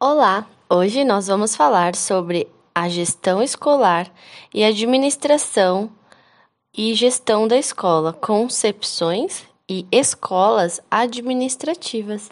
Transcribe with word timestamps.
Olá! 0.00 0.48
Hoje 0.70 1.02
nós 1.02 1.26
vamos 1.26 1.56
falar 1.56 1.96
sobre 1.96 2.46
a 2.72 2.88
gestão 2.88 3.42
escolar 3.42 4.08
e 4.54 4.62
administração 4.62 5.90
e 6.72 6.94
gestão 6.94 7.48
da 7.48 7.58
escola, 7.58 8.12
concepções 8.12 9.42
e 9.68 9.84
escolas 9.90 10.80
administrativas. 10.88 12.30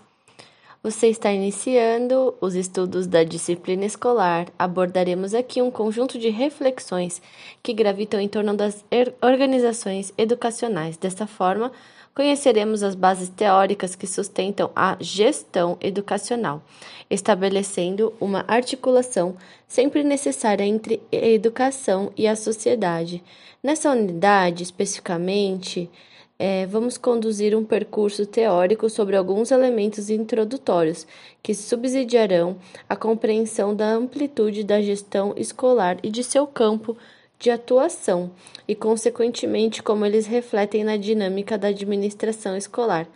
Você 0.81 1.09
está 1.09 1.33
iniciando 1.33 2.37
os 2.41 2.55
estudos 2.55 3.09
da 3.09 3.25
disciplina 3.25 3.85
escolar. 3.85 4.47
Abordaremos 4.57 5.35
aqui 5.35 5.61
um 5.61 5.69
conjunto 5.69 6.21
de 6.21 6.29
reflexões 6.29 7.21
que 7.65 7.73
gravitam 7.73 8.21
em 8.21 8.29
torno 8.29 8.55
das 8.55 8.85
organizações 9.21 10.15
educacionais. 10.17 10.97
Desta 10.97 11.27
forma, 11.27 11.73
conheceremos 12.17 12.83
as 12.83 12.95
bases 12.95 13.29
teóricas 13.29 13.95
que 13.95 14.07
sustentam 14.07 14.71
a 14.75 14.97
gestão 14.99 15.77
educacional, 15.83 16.63
estabelecendo 17.11 18.11
uma 18.19 18.43
articulação 18.49 19.37
sempre 19.69 20.03
necessária 20.03 20.65
entre 20.65 21.03
a 21.13 21.27
educação 21.27 22.11
e 22.17 22.27
a 22.27 22.35
sociedade. 22.35 23.23
Nessa 23.63 23.91
unidade, 23.91 24.63
especificamente, 24.63 25.91
é, 26.39 26.65
vamos 26.65 26.97
conduzir 26.97 27.55
um 27.55 27.65
percurso 27.65 28.25
teórico 28.25 28.89
sobre 28.89 29.15
alguns 29.15 29.51
elementos 29.51 30.09
introdutórios 30.09 31.07
que 31.43 31.55
subsidiarão 31.55 32.57
a 32.89 32.97
compreensão 32.97 33.77
da 33.77 33.89
amplitude 33.89 34.65
da 34.65 34.81
gestão 34.81 35.35
escolar 35.37 35.99
e 36.03 36.09
de 36.09 36.25
seu 36.25 36.47
campo 36.47 36.97
de 37.39 37.51
atuação 37.51 38.31
e, 38.67 38.75
consequentemente, 38.75 39.83
como 39.83 40.05
eles 40.05 40.27
refletem 40.27 40.85
na 40.85 40.97
dinâmica 40.97 41.59
da 41.59 41.69
administração 41.69 42.57
escolar. 42.57 43.07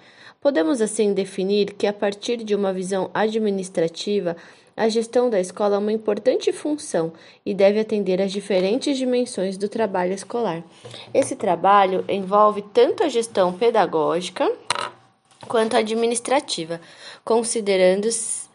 Podemos 0.40 0.80
assim 0.80 1.12
definir 1.12 1.74
que, 1.74 1.86
a 1.86 1.92
partir 1.92 2.38
de 2.38 2.54
uma 2.54 2.72
visão 2.72 3.10
administrativa, 3.12 4.36
a 4.76 4.88
gestão 4.88 5.28
da 5.28 5.38
escola 5.38 5.76
é 5.76 5.78
uma 5.78 5.92
importante 5.92 6.52
função 6.52 7.12
e 7.44 7.52
deve 7.52 7.80
atender 7.80 8.22
às 8.22 8.32
diferentes 8.32 8.96
dimensões 8.96 9.58
do 9.58 9.68
trabalho 9.68 10.14
escolar. 10.14 10.64
Esse 11.12 11.36
trabalho 11.36 12.04
envolve 12.08 12.62
tanto 12.72 13.02
a 13.02 13.08
gestão 13.08 13.52
pedagógica 13.52 14.50
quanto 15.46 15.76
a 15.76 15.80
administrativa, 15.80 16.80
considerando-se 17.24 18.49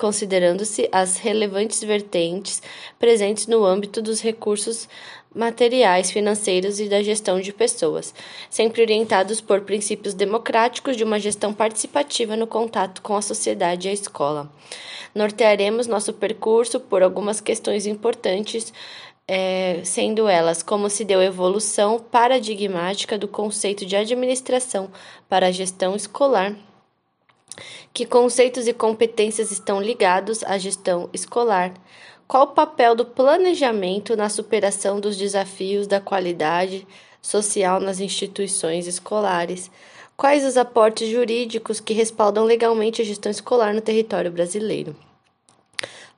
considerando-se 0.00 0.88
as 0.90 1.18
relevantes 1.18 1.84
vertentes 1.84 2.62
presentes 2.98 3.46
no 3.46 3.64
âmbito 3.66 4.00
dos 4.00 4.22
recursos 4.22 4.88
materiais, 5.34 6.10
financeiros 6.10 6.80
e 6.80 6.88
da 6.88 7.02
gestão 7.02 7.38
de 7.38 7.52
pessoas, 7.52 8.14
sempre 8.48 8.80
orientados 8.80 9.42
por 9.42 9.60
princípios 9.60 10.14
democráticos 10.14 10.96
de 10.96 11.04
uma 11.04 11.20
gestão 11.20 11.52
participativa 11.52 12.34
no 12.34 12.46
contato 12.46 13.02
com 13.02 13.14
a 13.14 13.22
sociedade 13.22 13.86
e 13.86 13.90
a 13.90 13.94
escola. 13.94 14.50
Nortearemos 15.14 15.86
nosso 15.86 16.14
percurso 16.14 16.80
por 16.80 17.02
algumas 17.02 17.40
questões 17.40 17.86
importantes, 17.86 18.72
é, 19.28 19.82
sendo 19.84 20.26
elas 20.26 20.62
como 20.62 20.88
se 20.88 21.04
deu 21.04 21.22
evolução 21.22 22.00
paradigmática 22.00 23.18
do 23.18 23.28
conceito 23.28 23.84
de 23.84 23.94
administração 23.94 24.90
para 25.28 25.48
a 25.48 25.52
gestão 25.52 25.94
escolar 25.94 26.56
que 27.92 28.06
conceitos 28.06 28.66
e 28.66 28.72
competências 28.72 29.50
estão 29.50 29.80
ligados 29.80 30.42
à 30.44 30.56
gestão 30.58 31.08
escolar? 31.12 31.72
Qual 32.26 32.44
o 32.44 32.54
papel 32.54 32.94
do 32.94 33.04
planejamento 33.04 34.16
na 34.16 34.28
superação 34.28 35.00
dos 35.00 35.16
desafios 35.16 35.86
da 35.86 36.00
qualidade 36.00 36.86
social 37.20 37.80
nas 37.80 38.00
instituições 38.00 38.86
escolares? 38.86 39.70
Quais 40.16 40.44
os 40.44 40.56
aportes 40.56 41.08
jurídicos 41.08 41.80
que 41.80 41.94
respaldam 41.94 42.44
legalmente 42.44 43.02
a 43.02 43.04
gestão 43.04 43.30
escolar 43.30 43.74
no 43.74 43.80
território 43.80 44.30
brasileiro? 44.30 44.94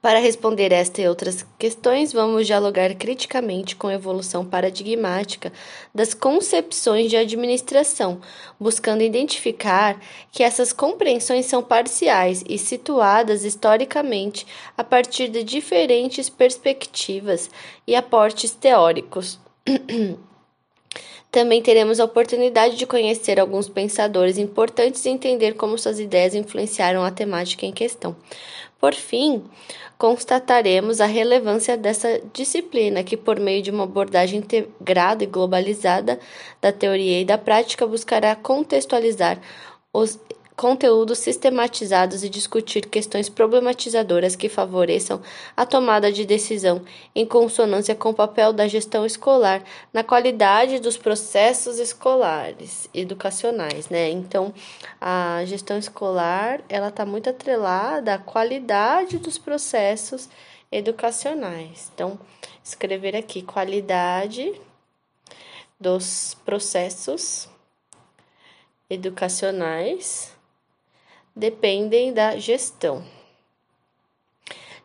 Para 0.03 0.19
responder 0.19 0.73
esta 0.73 1.01
e 1.01 1.09
outras 1.09 1.47
questões, 1.57 2.13
vamos 2.13 2.49
dialogar 2.49 2.93
criticamente 2.97 3.77
com 3.77 3.87
a 3.87 3.95
evolução 3.95 4.45
paradigmática 4.45 5.53
das 5.95 6.13
concepções 6.13 7.09
de 7.09 7.17
administração, 7.17 8.21
buscando 8.59 9.05
identificar 9.05 10.01
que 10.33 10.43
essas 10.43 10.73
compreensões 10.73 11.47
são 11.47 11.63
parciais 11.63 12.43
e 12.49 12.59
situadas 12.59 13.45
historicamente 13.45 14.45
a 14.77 14.83
partir 14.83 15.29
de 15.29 15.45
diferentes 15.45 16.29
perspectivas 16.29 17.49
e 17.87 17.95
aportes 17.95 18.51
teóricos. 18.51 19.39
Também 21.31 21.63
teremos 21.63 21.99
a 21.99 22.05
oportunidade 22.05 22.77
de 22.77 22.87
conhecer 22.87 23.41
alguns 23.41 23.67
pensadores 23.67 24.37
importantes 24.37 25.03
e 25.07 25.09
entender 25.09 25.55
como 25.55 25.79
suas 25.79 25.99
ideias 25.99 26.35
influenciaram 26.35 27.03
a 27.03 27.11
temática 27.11 27.65
em 27.65 27.73
questão. 27.73 28.15
Por 28.83 28.95
fim, 28.95 29.45
constataremos 29.97 31.01
a 31.01 31.07
relevância 31.07 31.77
dessa 31.77 32.21
disciplina, 32.33 33.05
que, 33.05 33.17
por 33.17 33.39
meio 33.39 33.63
de 33.63 33.71
uma 33.71 33.85
abordagem 33.85 34.41
integrada 34.41 35.23
e 35.23 35.27
globalizada 35.29 36.19
da 36.61 36.73
teoria 36.73 37.21
e 37.21 37.25
da 37.25 37.39
prática, 37.39 37.87
buscará 37.87 38.35
contextualizar 38.35 39.41
os 39.93 40.19
conteúdos 40.57 41.19
sistematizados 41.19 42.23
e 42.23 42.29
discutir 42.29 42.87
questões 42.87 43.29
problematizadoras 43.29 44.37
que 44.37 44.49
favoreçam 44.49 45.21
a 45.57 45.65
tomada 45.65 46.13
de 46.13 46.25
decisão 46.25 46.83
em 47.15 47.27
consonância 47.27 47.95
com 47.95 48.11
o 48.11 48.15
papel 48.15 48.53
da 48.53 48.69
gestão 48.69 49.07
escolar 49.07 49.63
na 49.93 50.05
qualidade 50.05 50.79
dos 50.79 50.97
processos 50.97 51.79
escolares 51.79 52.89
educacionais, 52.93 53.89
né? 53.89 54.11
Então, 54.11 54.53
a 55.01 55.43
gestão 55.47 55.79
escolar, 55.79 56.61
ela 56.69 56.89
está 56.89 57.07
muito 57.07 57.31
atrelada 57.31 58.15
à 58.15 58.19
qualidade 58.19 59.19
dos 59.19 59.39
processos 59.39 60.29
educacionais. 60.71 61.91
Então, 61.95 62.19
escrever 62.63 63.17
aqui 63.17 63.43
qualidade 63.43 64.53
dos 65.81 66.37
processos 66.45 67.49
educacionais 68.89 70.32
dependem 71.35 72.13
da 72.13 72.37
gestão. 72.37 73.05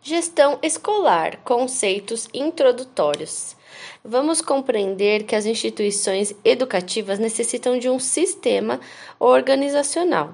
Gestão 0.02 0.58
escolar, 0.62 1.38
conceitos 1.44 2.30
introdutórios. 2.34 3.56
Vamos 4.04 4.42
compreender 4.42 5.24
que 5.24 5.36
as 5.36 5.46
instituições 5.46 6.34
educativas 6.46 7.20
necessitam 7.20 7.78
de 7.78 7.90
um 7.90 8.00
sistema 8.00 8.80
organizacional. 9.20 10.34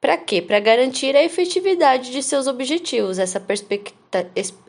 Para 0.00 0.16
quê? 0.16 0.40
Para 0.40 0.60
garantir 0.60 1.14
a 1.16 1.22
efetividade 1.22 2.10
de 2.10 2.22
seus 2.22 2.46
objetivos. 2.46 3.18
Essa 3.18 3.40
perspectiva 3.40 3.97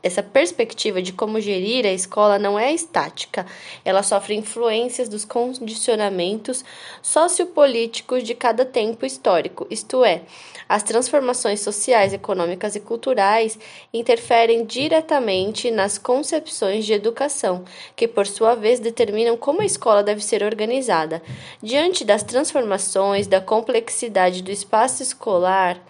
essa 0.03 0.21
perspectiva 0.21 1.01
de 1.01 1.13
como 1.13 1.39
gerir 1.39 1.85
a 1.85 1.91
escola 1.91 2.37
não 2.37 2.59
é 2.59 2.73
estática, 2.73 3.45
ela 3.85 4.03
sofre 4.03 4.35
influências 4.35 5.07
dos 5.07 5.23
condicionamentos 5.23 6.63
sociopolíticos 7.01 8.23
de 8.23 8.35
cada 8.35 8.65
tempo 8.65 9.05
histórico, 9.05 9.65
isto 9.69 10.03
é, 10.03 10.23
as 10.67 10.83
transformações 10.83 11.61
sociais, 11.61 12.13
econômicas 12.13 12.75
e 12.75 12.79
culturais 12.79 13.57
interferem 13.93 14.65
diretamente 14.65 15.71
nas 15.71 15.97
concepções 15.97 16.85
de 16.85 16.93
educação, 16.93 17.63
que 17.95 18.07
por 18.07 18.27
sua 18.27 18.55
vez 18.55 18.79
determinam 18.79 19.37
como 19.37 19.61
a 19.61 19.65
escola 19.65 20.03
deve 20.03 20.23
ser 20.23 20.43
organizada. 20.43 21.23
Diante 21.63 22.03
das 22.03 22.23
transformações, 22.23 23.25
da 23.25 23.39
complexidade 23.39 24.43
do 24.43 24.51
espaço 24.51 25.01
escolar, 25.01 25.81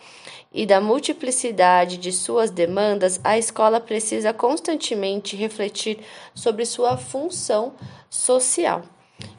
e 0.51 0.65
da 0.65 0.81
multiplicidade 0.81 1.97
de 1.97 2.11
suas 2.11 2.49
demandas, 2.49 3.19
a 3.23 3.37
escola 3.37 3.79
precisa 3.79 4.33
constantemente 4.33 5.35
refletir 5.35 5.99
sobre 6.33 6.65
sua 6.65 6.97
função 6.97 7.73
social. 8.09 8.83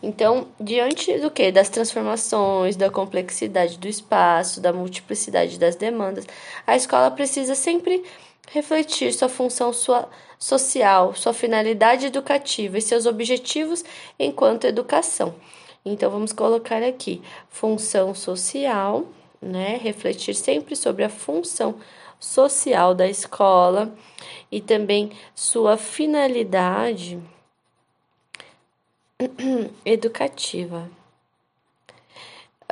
Então, 0.02 0.48
diante 0.60 1.18
do 1.18 1.30
que? 1.30 1.50
Das 1.50 1.68
transformações, 1.68 2.76
da 2.76 2.90
complexidade 2.90 3.78
do 3.78 3.88
espaço, 3.88 4.60
da 4.60 4.72
multiplicidade 4.72 5.58
das 5.58 5.74
demandas, 5.74 6.26
a 6.66 6.76
escola 6.76 7.10
precisa 7.10 7.54
sempre 7.54 8.04
refletir 8.50 9.12
sua 9.12 9.28
função 9.28 9.72
sua 9.72 10.08
social, 10.38 11.14
sua 11.14 11.32
finalidade 11.32 12.06
educativa 12.06 12.78
e 12.78 12.82
seus 12.82 13.04
objetivos 13.06 13.84
enquanto 14.18 14.66
educação. 14.66 15.34
Então, 15.84 16.10
vamos 16.10 16.32
colocar 16.32 16.82
aqui 16.82 17.22
função 17.48 18.14
social 18.14 19.06
né? 19.40 19.78
Refletir 19.82 20.34
sempre 20.34 20.76
sobre 20.76 21.04
a 21.04 21.08
função 21.08 21.80
social 22.18 22.94
da 22.94 23.08
escola 23.08 23.94
e 24.52 24.60
também 24.60 25.10
sua 25.34 25.76
finalidade 25.76 27.18
educativa. 29.84 30.90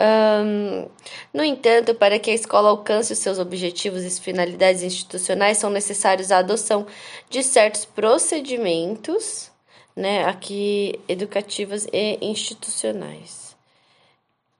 Um, 0.00 0.88
no 1.34 1.42
entanto, 1.42 1.92
para 1.92 2.20
que 2.20 2.30
a 2.30 2.34
escola 2.34 2.68
alcance 2.68 3.12
os 3.12 3.18
seus 3.18 3.38
objetivos 3.38 4.04
e 4.04 4.20
finalidades 4.20 4.82
institucionais, 4.82 5.58
são 5.58 5.70
necessários 5.70 6.30
a 6.30 6.38
adoção 6.38 6.86
de 7.28 7.42
certos 7.42 7.84
procedimentos, 7.84 9.50
né, 9.96 10.24
aqui 10.24 11.00
educativos 11.08 11.88
e 11.92 12.18
institucionais. 12.22 13.56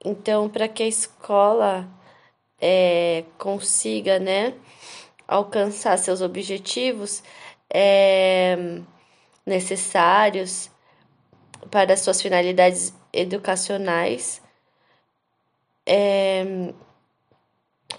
Então, 0.05 0.49
para 0.49 0.67
que 0.67 0.83
a 0.83 0.89
escola 0.89 1.89
é, 2.61 3.25
consiga, 3.37 4.19
né, 4.19 4.55
alcançar 5.27 5.97
seus 5.99 6.21
objetivos 6.21 7.23
é, 7.73 8.57
necessários 9.45 10.71
para 11.71 11.97
suas 11.97 12.21
finalidades 12.21 12.95
educacionais, 13.13 14.41
é, 15.87 16.73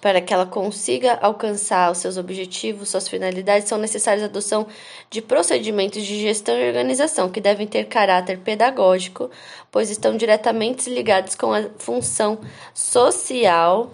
para 0.01 0.21
que 0.21 0.33
ela 0.33 0.45
consiga 0.45 1.15
alcançar 1.21 1.91
os 1.91 1.97
seus 1.97 2.17
objetivos, 2.17 2.89
suas 2.89 3.07
finalidades, 3.07 3.67
são 3.67 3.77
necessárias 3.77 4.23
a 4.23 4.27
adoção 4.27 4.67
de 5.09 5.21
procedimentos 5.21 6.03
de 6.03 6.19
gestão 6.21 6.57
e 6.57 6.67
organização 6.67 7.29
que 7.29 7.41
devem 7.41 7.67
ter 7.67 7.85
caráter 7.85 8.39
pedagógico, 8.39 9.29
pois 9.71 9.89
estão 9.89 10.15
diretamente 10.15 10.89
ligados 10.89 11.35
com 11.35 11.53
a 11.53 11.69
função 11.77 12.39
social 12.73 13.91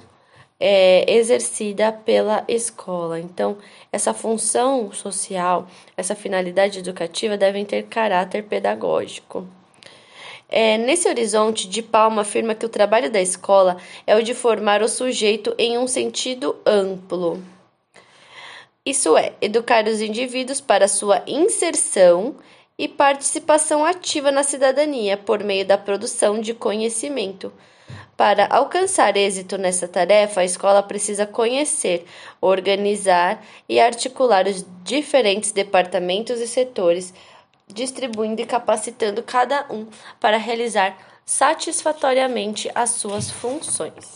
é, 0.60 1.06
exercida 1.14 1.92
pela 1.92 2.44
escola. 2.48 3.20
Então, 3.20 3.58
essa 3.92 4.14
função 4.14 4.92
social, 4.92 5.68
essa 5.98 6.16
finalidade 6.16 6.80
educativa 6.80 7.38
devem 7.38 7.66
ter 7.66 7.84
caráter 7.84 8.44
pedagógico. 8.44 9.48
É, 10.48 10.78
nesse 10.78 11.08
horizonte, 11.10 11.68
de 11.68 11.82
Palma 11.82 12.22
afirma 12.22 12.56
que 12.56 12.66
o 12.66 12.70
trabalho 12.70 13.12
da 13.12 13.22
escola 13.22 13.78
é 14.06 14.16
o 14.16 14.24
de 14.24 14.34
formar 14.34 14.82
o 14.82 14.88
sujeito 14.88 15.54
em 15.58 15.78
um 15.78 15.88
sentido 15.88 16.56
amplo. 16.66 17.44
Isso 18.86 19.18
é, 19.18 19.34
educar 19.42 19.88
os 19.88 20.00
indivíduos 20.00 20.62
para 20.62 20.88
sua 20.88 21.24
inserção 21.26 22.36
e 22.78 22.88
participação 22.88 23.84
ativa 23.84 24.32
na 24.32 24.44
cidadania 24.44 25.18
por 25.18 25.44
meio 25.44 25.66
da 25.66 25.78
produção 25.78 26.40
de 26.40 26.54
conhecimento 26.54 27.52
para 28.18 28.48
alcançar 28.50 29.18
êxito 29.18 29.58
nessa 29.58 29.88
tarefa, 29.88 30.42
a 30.42 30.46
escola 30.46 30.82
precisa 30.82 31.26
conhecer, 31.26 32.06
organizar 32.40 33.44
e 33.68 33.80
articular 33.80 34.48
os 34.48 34.66
diferentes 34.84 35.52
departamentos 35.52 36.40
e 36.40 36.48
setores, 36.48 37.14
distribuindo 37.68 38.42
e 38.42 38.46
capacitando 38.46 39.22
cada 39.22 39.66
um 39.70 39.88
para 40.20 40.38
realizar 40.38 40.98
satisfatoriamente 41.26 42.70
as 42.74 42.92
suas 42.92 43.30
funções. 43.30 44.14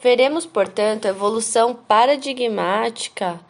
Veremos, 0.00 0.46
portanto, 0.46 1.06
a 1.06 1.10
evolução 1.10 1.74
paradigmática 1.74 3.40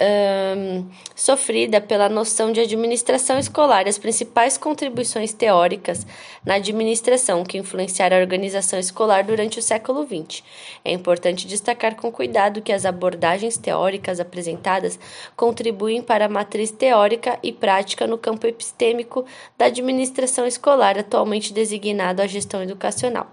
um, 0.00 0.88
sofrida 1.14 1.80
pela 1.80 2.08
noção 2.08 2.52
de 2.52 2.60
administração 2.60 3.38
escolar 3.38 3.86
e 3.86 3.88
as 3.88 3.98
principais 3.98 4.58
contribuições 4.58 5.32
teóricas 5.32 6.06
na 6.44 6.54
administração 6.54 7.44
que 7.44 7.58
influenciaram 7.58 8.16
a 8.16 8.20
organização 8.20 8.78
escolar 8.78 9.24
durante 9.24 9.58
o 9.58 9.62
século 9.62 10.06
XX. 10.06 10.42
É 10.84 10.92
importante 10.92 11.46
destacar 11.46 11.96
com 11.96 12.12
cuidado 12.12 12.60
que 12.60 12.72
as 12.72 12.84
abordagens 12.84 13.56
teóricas 13.56 14.20
apresentadas 14.20 14.98
contribuem 15.34 16.02
para 16.02 16.26
a 16.26 16.28
matriz 16.28 16.70
teórica 16.70 17.38
e 17.42 17.52
prática 17.52 18.06
no 18.06 18.18
campo 18.18 18.46
epistêmico 18.46 19.24
da 19.56 19.66
administração 19.66 20.46
escolar, 20.46 20.98
atualmente 20.98 21.52
designado 21.52 22.20
a 22.20 22.26
gestão 22.26 22.62
educacional. 22.62 23.26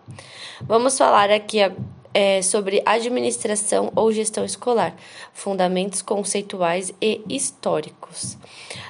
Vamos 0.62 0.98
falar 0.98 1.30
aqui 1.30 1.60
é, 2.14 2.42
sobre 2.42 2.82
administração 2.86 3.92
ou 3.96 4.12
gestão 4.12 4.46
escolar, 4.46 4.96
fundamentos 5.34 6.02
conceituais 6.02 6.94
e 7.02 7.22
históricos. 7.28 8.38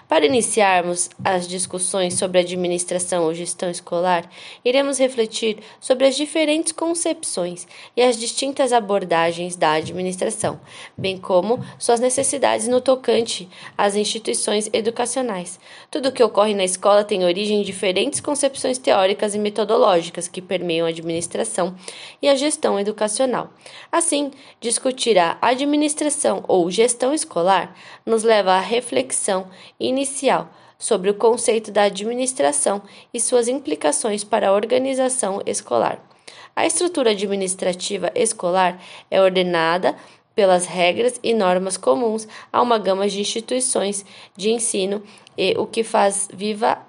Para 0.08 0.26
iniciarmos 0.28 1.10
as 1.24 1.48
discussões 1.48 2.14
sobre 2.14 2.38
administração 2.38 3.24
ou 3.24 3.34
gestão 3.34 3.70
escolar, 3.72 4.30
iremos 4.64 5.00
refletir 5.00 5.58
sobre 5.80 6.06
as 6.06 6.16
diferentes 6.16 6.72
concepções 6.72 7.66
e 7.98 8.02
as 8.02 8.18
distintas 8.18 8.72
abordagens 8.74 9.56
da 9.56 9.72
administração, 9.72 10.60
bem 10.96 11.18
como 11.18 11.66
suas 11.80 12.00
necessidades 12.00 12.68
no 12.68 12.80
tocante 12.80 13.50
às 13.76 13.96
instituições 13.96 14.70
educacionais. 14.72 15.60
Tudo 15.90 16.10
o 16.10 16.12
que 16.12 16.24
ocorre 16.24 16.54
na 16.54 16.64
escola 16.64 17.04
tem 17.04 17.24
origem 17.24 17.62
em 17.62 17.64
diferentes 17.64 18.20
concepções 18.20 18.78
teóricas 18.78 19.34
e 19.34 19.40
metodológicas 19.40 20.28
que 20.28 20.42
permeiam 20.42 20.86
a 20.86 20.90
administração 20.90 21.74
e 22.22 22.30
a 22.30 22.36
gestão 22.36 22.80
educacional. 22.80 23.13
Assim, 23.92 24.32
discutir 24.60 25.18
a 25.18 25.38
administração 25.42 26.44
ou 26.48 26.70
gestão 26.72 27.14
escolar 27.14 27.76
nos 28.06 28.24
leva 28.24 28.54
à 28.54 28.60
reflexão 28.60 29.48
inicial 29.80 30.50
sobre 30.78 31.10
o 31.10 31.14
conceito 31.14 31.72
da 31.72 31.84
administração 31.84 32.82
e 33.14 33.20
suas 33.20 33.48
implicações 33.48 34.24
para 34.24 34.50
a 34.50 34.54
organização 34.54 35.42
escolar. 35.46 36.04
A 36.56 36.66
estrutura 36.66 37.12
administrativa 37.12 38.12
escolar 38.14 38.82
é 39.10 39.22
ordenada 39.22 39.96
pelas 40.36 40.66
regras 40.66 41.20
e 41.24 41.34
normas 41.34 41.78
comuns 41.78 42.28
a 42.52 42.62
uma 42.62 42.78
gama 42.78 43.08
de 43.08 43.22
instituições 43.22 44.06
de 44.36 44.52
ensino 44.52 45.02
e 45.38 45.56
o 45.58 45.66
que 45.66 45.84
faz 45.84 46.28
viva 46.34 46.80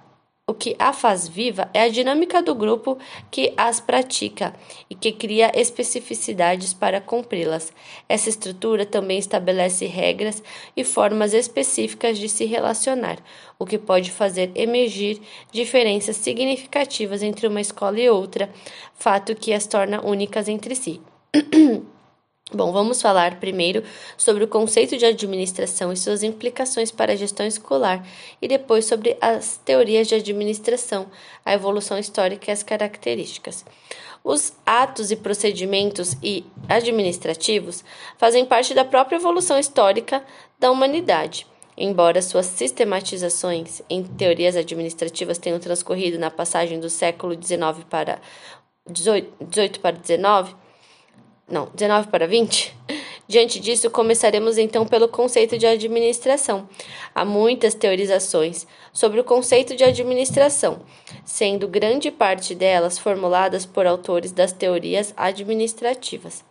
o 0.47 0.53
que 0.53 0.77
a 0.79 0.93
faz 0.93 1.27
viva 1.27 1.71
é 1.73 1.85
a 1.85 1.89
dinâmica 1.89 2.43
do 2.43 2.55
grupo 2.55 2.99
que 3.31 3.55
as 3.57 3.81
pratica 3.81 4.55
e 4.91 4.95
que 4.95 5.11
cria 5.11 5.51
especificidades 5.55 6.75
para 6.75 7.01
cumpri-las. 7.01 7.73
Essa 8.07 8.29
estrutura 8.29 8.85
também 8.85 9.19
estabelece 9.19 9.87
regras 9.87 10.43
e 10.77 10.85
formas 10.85 11.33
específicas 11.33 12.19
de 12.19 12.29
se 12.29 12.45
relacionar, 12.45 13.19
o 13.59 13.65
que 13.65 13.79
pode 13.79 14.11
fazer 14.11 14.53
emergir 14.55 15.19
diferenças 15.51 16.17
significativas 16.17 17.23
entre 17.23 17.47
uma 17.47 17.63
escola 17.63 17.99
e 17.99 18.11
outra, 18.11 18.51
fato 18.93 19.35
que 19.35 19.51
as 19.51 19.67
torna 19.67 20.05
únicas 20.05 20.47
entre 20.47 20.75
si. 20.75 21.01
Bom, 22.53 22.73
vamos 22.73 23.01
falar 23.01 23.41
primeiro 23.41 23.83
sobre 24.19 24.45
o 24.45 24.49
conceito 24.49 24.99
de 24.99 25.07
administração 25.07 25.91
e 25.91 25.97
suas 25.97 26.23
implicações 26.23 26.91
para 26.91 27.15
a 27.15 27.17
gestão 27.17 27.47
escolar, 27.47 28.07
e 28.41 28.47
depois 28.47 28.85
sobre 28.85 29.17
as 29.19 29.57
teorias 29.65 30.07
de 30.09 30.17
administração, 30.17 31.07
a 31.43 31.55
evolução 31.55 31.99
histórica 31.99 32.51
e 32.51 32.53
as 32.53 32.63
características. 32.63 33.65
Os 34.23 34.53
atos 34.65 35.11
e 35.11 35.17
procedimentos 35.17 36.19
e 36.23 36.45
administrativos 36.69 37.83
fazem 38.19 38.45
parte 38.45 38.75
da 38.75 38.85
própria 38.85 39.17
evolução 39.17 39.59
histórica 39.59 40.23
da 40.59 40.71
humanidade. 40.71 41.47
Embora 41.77 42.21
suas 42.21 42.47
sistematizações 42.47 43.81
em 43.89 44.05
teorias 44.05 44.55
administrativas 44.55 45.39
tenham 45.39 45.59
transcorrido 45.59 46.19
na 46.19 46.31
passagem 46.31 46.79
do 46.79 46.91
século 46.91 47.35
XIX 47.35 47.85
para 47.89 48.21
18, 48.87 49.47
18 49.47 49.81
para 49.81 49.97
19, 49.97 50.55
não, 51.49 51.69
19 51.75 52.09
para 52.09 52.27
20. 52.27 52.75
Diante 53.27 53.59
disso, 53.59 53.91
começaremos 53.91 54.59
então 54.59 54.87
pelo 54.87 55.09
conceito 55.09 55.57
de 55.57 55.67
administração. 55.67 56.69
Há 57.15 57.25
muitas 57.25 57.75
teorizações 57.75 58.67
sobre 58.93 59.19
o 59.21 59.25
conceito 59.25 59.75
de 59.75 59.85
administração, 59.85 60.81
sendo 61.25 61.67
grande 61.67 62.11
parte 62.11 62.55
delas 62.55 62.99
formuladas 62.99 63.65
por 63.65 63.87
autores 63.87 64.31
das 64.31 64.53
teorias 64.53 65.15
administrativas. 65.17 66.45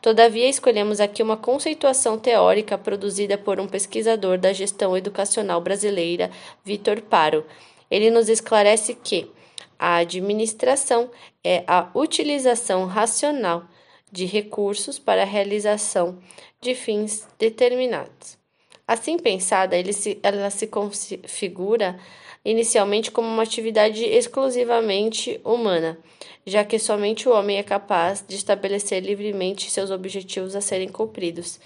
Todavia, 0.00 0.48
escolhemos 0.48 1.00
aqui 1.00 1.22
uma 1.22 1.36
conceituação 1.36 2.18
teórica 2.18 2.76
produzida 2.76 3.38
por 3.38 3.60
um 3.60 3.68
pesquisador 3.68 4.38
da 4.38 4.52
gestão 4.52 4.96
educacional 4.96 5.60
brasileira, 5.60 6.30
Vitor 6.64 7.00
Paro. 7.00 7.44
Ele 7.90 8.10
nos 8.10 8.28
esclarece 8.28 8.94
que 8.94 9.30
a 9.78 9.96
administração 9.96 11.10
é 11.44 11.62
a 11.66 11.88
utilização 11.94 12.86
racional 12.86 13.64
de 14.12 14.26
recursos 14.26 14.98
para 14.98 15.22
a 15.22 15.26
realização 15.26 16.18
de 16.60 16.74
fins 16.74 17.26
determinados. 17.38 18.38
Assim 18.86 19.18
pensada, 19.18 19.76
se, 19.92 20.18
ela 20.22 20.50
se 20.50 20.66
configura 20.66 21.98
inicialmente 22.44 23.10
como 23.10 23.28
uma 23.28 23.42
atividade 23.42 24.04
exclusivamente 24.04 25.40
humana, 25.44 25.96
já 26.44 26.64
que 26.64 26.78
somente 26.78 27.28
o 27.28 27.32
homem 27.32 27.56
é 27.56 27.62
capaz 27.62 28.22
de 28.26 28.36
estabelecer 28.36 29.02
livremente 29.02 29.70
seus 29.70 29.90
objetivos 29.90 30.56
a 30.56 30.60
serem 30.60 30.88
cumpridos. 30.88 31.60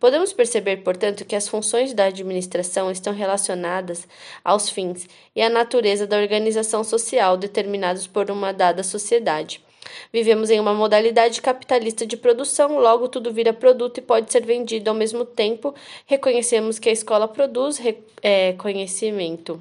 Podemos 0.00 0.32
perceber, 0.32 0.78
portanto, 0.78 1.24
que 1.24 1.36
as 1.36 1.46
funções 1.46 1.92
da 1.92 2.06
administração 2.06 2.90
estão 2.90 3.12
relacionadas 3.12 4.08
aos 4.42 4.70
fins 4.70 5.06
e 5.36 5.42
à 5.42 5.50
natureza 5.50 6.06
da 6.06 6.16
organização 6.16 6.82
social 6.82 7.36
determinados 7.36 8.06
por 8.06 8.30
uma 8.30 8.52
dada 8.52 8.82
sociedade. 8.82 9.62
Vivemos 10.12 10.50
em 10.50 10.60
uma 10.60 10.74
modalidade 10.74 11.40
capitalista 11.40 12.06
de 12.06 12.16
produção, 12.16 12.78
logo 12.78 13.08
tudo 13.08 13.32
vira 13.32 13.52
produto 13.52 13.98
e 13.98 14.02
pode 14.02 14.30
ser 14.30 14.44
vendido 14.44 14.90
ao 14.90 14.96
mesmo 14.96 15.24
tempo. 15.24 15.74
Reconhecemos 16.06 16.78
que 16.78 16.88
a 16.88 16.92
escola 16.92 17.26
produz 17.26 17.80
é, 18.22 18.52
conhecimento. 18.54 19.60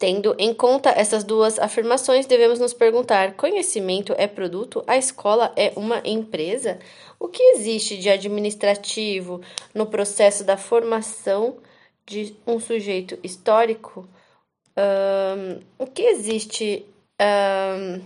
Tendo 0.00 0.34
em 0.38 0.54
conta 0.54 0.88
essas 0.88 1.22
duas 1.22 1.58
afirmações, 1.58 2.24
devemos 2.24 2.58
nos 2.58 2.72
perguntar: 2.72 3.34
conhecimento 3.34 4.14
é 4.16 4.26
produto? 4.26 4.82
A 4.86 4.96
escola 4.96 5.52
é 5.54 5.74
uma 5.76 6.00
empresa? 6.06 6.78
O 7.18 7.28
que 7.28 7.42
existe 7.42 7.98
de 7.98 8.08
administrativo 8.08 9.42
no 9.74 9.84
processo 9.84 10.42
da 10.42 10.56
formação 10.56 11.58
de 12.06 12.34
um 12.46 12.58
sujeito 12.58 13.18
histórico? 13.22 14.08
Um, 14.74 15.60
o 15.78 15.86
que 15.86 16.00
existe 16.00 16.86
um, 17.20 18.00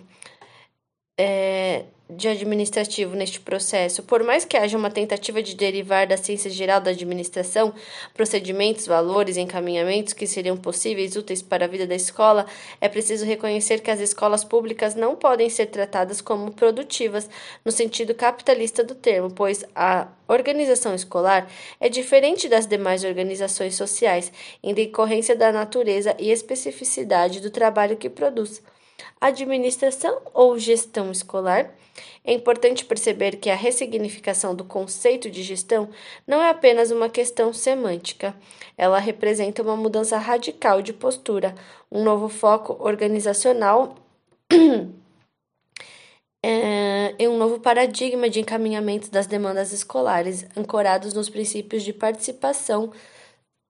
é, 1.17 1.85
de 2.11 2.29
administrativo 2.29 3.17
neste 3.17 3.41
processo, 3.41 4.03
por 4.03 4.23
mais 4.23 4.45
que 4.45 4.57
haja 4.57 4.77
uma 4.77 4.91
tentativa 4.91 5.43
de 5.43 5.55
derivar 5.55 6.07
da 6.07 6.19
ciência 6.19 6.51
geral 6.51 6.81
da 6.81 6.91
administração 6.91 7.73
procedimentos, 8.13 8.87
valores 8.87 9.39
encaminhamentos 9.39 10.13
que 10.13 10.27
seriam 10.27 10.57
possíveis 10.57 11.17
úteis 11.17 11.41
para 11.41 11.65
a 11.65 11.69
vida 11.69 11.87
da 11.87 11.95
escola, 11.95 12.47
é 12.79 12.89
preciso 12.89 13.25
reconhecer 13.25 13.81
que 13.81 13.91
as 13.91 14.01
escolas 14.01 14.45
públicas 14.45 14.95
não 14.95 15.17
podem 15.17 15.49
ser 15.49 15.67
tratadas 15.67 16.21
como 16.21 16.53
produtivas 16.53 17.29
no 17.65 17.73
sentido 17.73 18.15
capitalista 18.15 18.85
do 18.85 18.95
termo, 18.95 19.31
pois 19.31 19.65
a 19.75 20.09
organização 20.29 20.95
escolar 20.95 21.49
é 21.81 21.89
diferente 21.89 22.49
das 22.49 22.67
demais 22.67 23.03
organizações 23.03 23.77
sociais 23.77 24.31
em 24.63 24.75
decorrência 24.75 25.35
da 25.35 25.51
natureza 25.51 26.15
e 26.19 26.31
especificidade 26.31 27.41
do 27.41 27.51
trabalho 27.51 27.97
que 27.97 28.11
produz 28.11 28.63
administração 29.21 30.21
ou 30.33 30.59
gestão 30.59 31.11
escolar, 31.11 31.73
é 32.25 32.33
importante 32.33 32.85
perceber 32.85 33.37
que 33.37 33.51
a 33.51 33.55
ressignificação 33.55 34.55
do 34.55 34.65
conceito 34.65 35.31
de 35.31 35.43
gestão 35.43 35.89
não 36.27 36.43
é 36.43 36.51
apenas 36.51 36.91
uma 36.91 37.09
questão 37.09 37.53
semântica. 37.53 38.35
Ela 38.77 38.99
representa 38.99 39.63
uma 39.63 39.77
mudança 39.77 40.17
radical 40.17 40.83
de 40.83 40.93
postura, 40.93 41.55
um 41.91 42.03
novo 42.03 42.29
foco 42.29 42.77
organizacional 42.81 43.97
é, 46.43 47.15
e 47.23 47.29
um 47.29 47.37
novo 47.37 47.61
paradigma 47.61 48.29
de 48.29 48.41
encaminhamento 48.41 49.11
das 49.11 49.27
demandas 49.27 49.73
escolares, 49.73 50.47
ancorados 50.57 51.15
nos 51.15 51.29
princípios 51.29 51.83
de 51.83 51.93
participação 51.93 52.91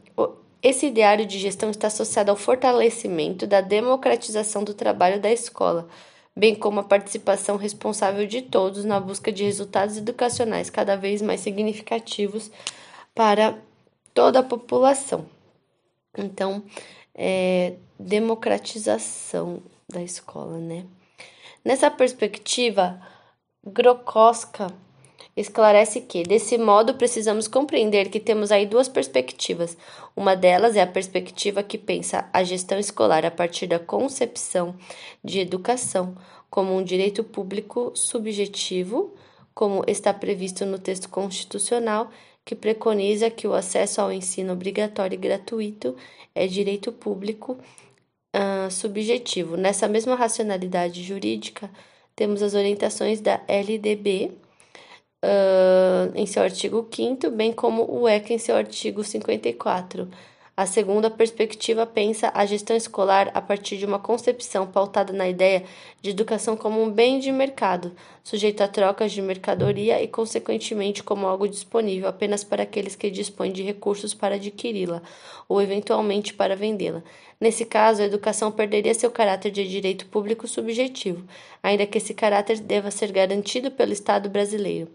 esse 0.61 0.87
ideário 0.87 1.25
de 1.25 1.39
gestão 1.39 1.71
está 1.71 1.87
associado 1.87 2.29
ao 2.29 2.37
fortalecimento 2.37 3.47
da 3.47 3.61
democratização 3.61 4.63
do 4.63 4.73
trabalho 4.73 5.19
da 5.19 5.31
escola, 5.31 5.87
bem 6.35 6.53
como 6.53 6.79
a 6.79 6.83
participação 6.83 7.57
responsável 7.57 8.27
de 8.27 8.41
todos 8.41 8.85
na 8.85 8.99
busca 8.99 9.31
de 9.31 9.43
resultados 9.43 9.97
educacionais 9.97 10.69
cada 10.69 10.95
vez 10.95 11.21
mais 11.21 11.41
significativos 11.41 12.51
para 13.15 13.57
toda 14.13 14.39
a 14.39 14.43
população. 14.43 15.25
Então, 16.17 16.63
é, 17.15 17.73
democratização 17.99 19.61
da 19.89 20.01
escola, 20.01 20.57
né? 20.57 20.85
Nessa 21.63 21.89
perspectiva, 21.91 23.01
Grokoska 23.65 24.67
esclarece 25.35 26.01
que, 26.01 26.23
desse 26.23 26.57
modo, 26.57 26.95
precisamos 26.95 27.47
compreender 27.47 28.09
que 28.09 28.19
temos 28.19 28.51
aí 28.51 28.65
duas 28.65 28.89
perspectivas. 28.89 29.77
Uma 30.15 30.35
delas 30.35 30.75
é 30.75 30.81
a 30.81 30.87
perspectiva 30.87 31.63
que 31.63 31.77
pensa 31.77 32.29
a 32.33 32.43
gestão 32.43 32.77
escolar 32.77 33.25
a 33.25 33.31
partir 33.31 33.67
da 33.67 33.79
concepção 33.79 34.75
de 35.23 35.39
educação 35.39 36.15
como 36.49 36.75
um 36.75 36.83
direito 36.83 37.23
público 37.23 37.93
subjetivo, 37.95 39.15
como 39.53 39.83
está 39.87 40.13
previsto 40.13 40.65
no 40.65 40.77
texto 40.77 41.07
constitucional, 41.09 42.11
que 42.43 42.55
preconiza 42.55 43.29
que 43.29 43.47
o 43.47 43.53
acesso 43.53 44.01
ao 44.01 44.11
ensino 44.11 44.51
obrigatório 44.53 45.15
e 45.15 45.17
gratuito 45.17 45.95
é 46.35 46.47
direito 46.47 46.91
público 46.91 47.57
uh, 48.35 48.69
subjetivo. 48.69 49.55
Nessa 49.55 49.87
mesma 49.87 50.15
racionalidade 50.15 51.03
jurídica, 51.03 51.69
temos 52.15 52.41
as 52.41 52.53
orientações 52.53 53.21
da 53.21 53.41
LDB 53.47 54.31
uh, 55.23 56.11
em 56.15 56.25
seu 56.25 56.43
artigo 56.43 56.87
5, 56.91 57.29
bem 57.31 57.53
como 57.53 57.85
o 57.89 58.07
ECA 58.07 58.33
em 58.33 58.37
seu 58.37 58.55
artigo 58.55 59.03
54. 59.03 60.07
A 60.61 60.67
segunda 60.67 61.09
perspectiva 61.09 61.87
pensa 61.87 62.31
a 62.35 62.45
gestão 62.45 62.77
escolar 62.77 63.31
a 63.33 63.41
partir 63.41 63.77
de 63.77 63.85
uma 63.87 63.97
concepção 63.97 64.67
pautada 64.67 65.11
na 65.11 65.27
ideia 65.27 65.63
de 65.99 66.11
educação 66.11 66.55
como 66.55 66.79
um 66.83 66.91
bem 66.91 67.17
de 67.19 67.31
mercado, 67.31 67.91
sujeito 68.23 68.61
a 68.61 68.67
trocas 68.67 69.11
de 69.11 69.23
mercadoria 69.23 69.99
e, 70.03 70.07
consequentemente, 70.07 71.01
como 71.01 71.25
algo 71.25 71.47
disponível 71.47 72.07
apenas 72.07 72.43
para 72.43 72.61
aqueles 72.61 72.95
que 72.95 73.09
dispõem 73.09 73.51
de 73.51 73.63
recursos 73.63 74.13
para 74.13 74.35
adquiri-la 74.35 75.01
ou, 75.49 75.59
eventualmente, 75.59 76.31
para 76.31 76.55
vendê-la. 76.55 77.01
Nesse 77.39 77.65
caso, 77.65 78.03
a 78.03 78.05
educação 78.05 78.51
perderia 78.51 78.93
seu 78.93 79.09
caráter 79.09 79.49
de 79.49 79.67
direito 79.67 80.05
público 80.05 80.47
subjetivo, 80.47 81.25
ainda 81.63 81.87
que 81.87 81.97
esse 81.97 82.13
caráter 82.13 82.59
deva 82.59 82.91
ser 82.91 83.11
garantido 83.11 83.71
pelo 83.71 83.93
Estado 83.93 84.29
brasileiro. 84.29 84.87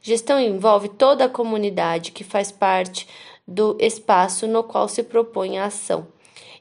Gestão 0.00 0.40
envolve 0.40 0.88
toda 0.88 1.26
a 1.26 1.28
comunidade 1.28 2.10
que 2.10 2.24
faz 2.24 2.50
parte 2.50 3.06
do 3.50 3.76
espaço 3.80 4.46
no 4.46 4.62
qual 4.62 4.88
se 4.88 5.02
propõe 5.02 5.58
a 5.58 5.64
ação, 5.64 6.06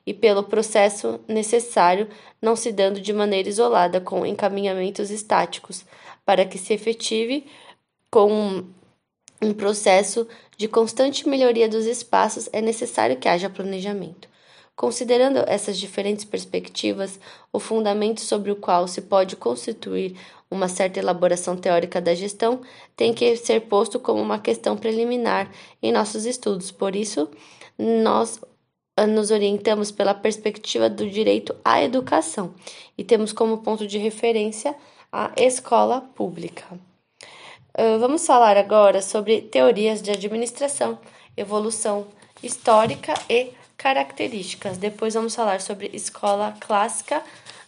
e 0.08 0.12
pelo 0.12 0.41
processo 0.41 1.19
necessário, 1.27 2.10
não 2.41 2.55
se 2.55 2.72
dando 2.72 3.00
de 3.00 3.13
maneira 3.13 3.48
isolada 3.48 4.01
com 4.01 4.25
encaminhamentos 4.25 5.12
estáticos, 5.12 5.86
para 6.25 6.46
que 6.46 6.58
se 6.58 6.74
efetive 6.74 7.46
com 8.10 8.63
um 9.39 9.53
processo 9.53 10.27
de 10.58 10.67
constante 10.67 11.29
melhoria 11.29 11.69
dos 11.69 11.86
espaços, 11.86 12.50
é 12.51 12.60
necessário 12.60 13.17
que 13.17 13.29
haja 13.29 13.51
planejamento. 13.51 14.27
Considerando 14.75 15.43
essas 15.46 15.77
diferentes 15.77 16.25
perspectivas, 16.25 17.19
o 17.53 17.60
fundamento 17.60 18.22
sobre 18.22 18.50
o 18.50 18.55
qual 18.55 18.88
se 18.88 19.01
pode 19.01 19.36
constituir 19.36 20.17
uma 20.51 20.68
certa 20.68 21.00
elaboração 21.00 21.56
teórica 21.56 22.01
da 22.01 22.15
gestão 22.15 22.62
tem 22.96 23.13
que 23.13 23.36
ser 23.36 23.62
posto 23.62 24.00
como 24.00 24.22
uma 24.22 24.39
questão 24.39 24.75
preliminar 24.75 25.51
em 25.82 25.91
nossos 25.91 26.25
estudos. 26.25 26.72
Por 26.72 26.96
isso, 26.96 27.29
nós 27.77 28.39
ah, 28.98 29.06
nos 29.06 29.32
orientamos 29.32 29.91
pela 29.91 30.13
perspectiva 30.13 30.89
do 30.89 31.10
direito 31.10 31.56
à 31.63 31.82
educação 31.84 32.53
e 32.98 33.03
temos 33.03 33.32
como 33.32 33.60
ponto 33.60 33.86
de 33.86 33.98
referência 33.98 34.75
a 35.12 35.32
escola 35.38 36.01
pública. 36.01 36.65
Ah, 37.74 37.98
vamos 38.00 38.25
falar 38.25 38.58
agora 38.58 39.01
sobre 39.01 39.41
teorias 39.41 40.01
de 40.01 40.12
administração, 40.12 41.00
evolução 41.38 42.08
histórica 42.41 43.13
e 43.29 43.51
características. 43.77 44.77
Depois 44.77 45.13
vamos 45.13 45.36
falar 45.36 45.62
sobre 45.62 45.89
escola 45.94 46.56
clássica 46.60 47.24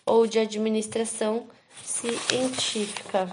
ou 0.05 0.27
de 0.27 0.39
administração 0.39 1.47
científica. 1.83 3.27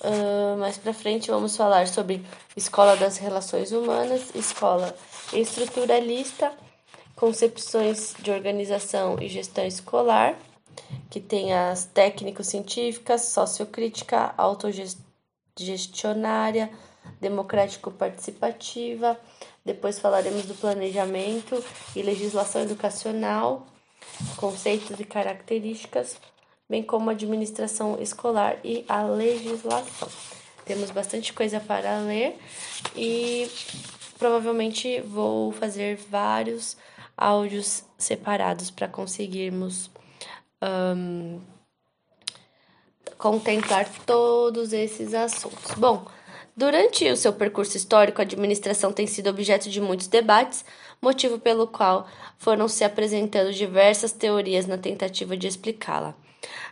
Uh, 0.00 0.56
mais 0.58 0.76
para 0.76 0.92
frente 0.92 1.30
vamos 1.30 1.56
falar 1.56 1.86
sobre 1.88 2.22
escola 2.56 2.96
das 2.96 3.16
relações 3.16 3.72
humanas, 3.72 4.34
escola 4.34 4.94
estruturalista, 5.32 6.52
concepções 7.16 8.14
de 8.18 8.30
organização 8.30 9.16
e 9.20 9.28
gestão 9.28 9.66
escolar, 9.66 10.38
que 11.10 11.20
tem 11.20 11.54
as 11.54 11.86
técnico-científicas, 11.86 13.22
sociocrítica, 13.22 14.34
autogestionária, 14.36 16.70
democrático-participativa, 17.20 19.18
depois 19.64 19.98
falaremos 19.98 20.44
do 20.44 20.54
planejamento 20.54 21.64
e 21.96 22.02
legislação 22.02 22.62
educacional, 22.62 23.66
conceitos 24.36 25.00
e 25.00 25.04
características, 25.04 26.18
bem 26.68 26.82
como 26.82 27.10
administração 27.10 27.98
escolar 28.00 28.58
e 28.64 28.84
a 28.88 29.02
legislação. 29.02 30.08
Temos 30.64 30.90
bastante 30.90 31.32
coisa 31.32 31.60
para 31.60 31.98
ler 31.98 32.38
e 32.96 33.50
provavelmente 34.18 35.00
vou 35.00 35.52
fazer 35.52 35.96
vários 35.96 36.76
áudios 37.16 37.84
separados 37.98 38.70
para 38.70 38.88
conseguirmos 38.88 39.90
um, 40.62 41.40
contemplar 43.18 43.88
todos 44.06 44.72
esses 44.72 45.14
assuntos. 45.14 45.72
Bom, 45.76 46.06
durante 46.56 47.08
o 47.10 47.16
seu 47.16 47.32
percurso 47.32 47.76
histórico, 47.76 48.20
a 48.20 48.24
administração 48.24 48.92
tem 48.92 49.06
sido 49.06 49.28
objeto 49.28 49.68
de 49.68 49.80
muitos 49.80 50.06
debates, 50.06 50.64
motivo 51.00 51.38
pelo 51.38 51.66
qual 51.66 52.08
foram 52.38 52.68
se 52.68 52.84
apresentando 52.84 53.52
diversas 53.52 54.12
teorias 54.12 54.66
na 54.66 54.78
tentativa 54.78 55.36
de 55.36 55.46
explicá-la. 55.46 56.14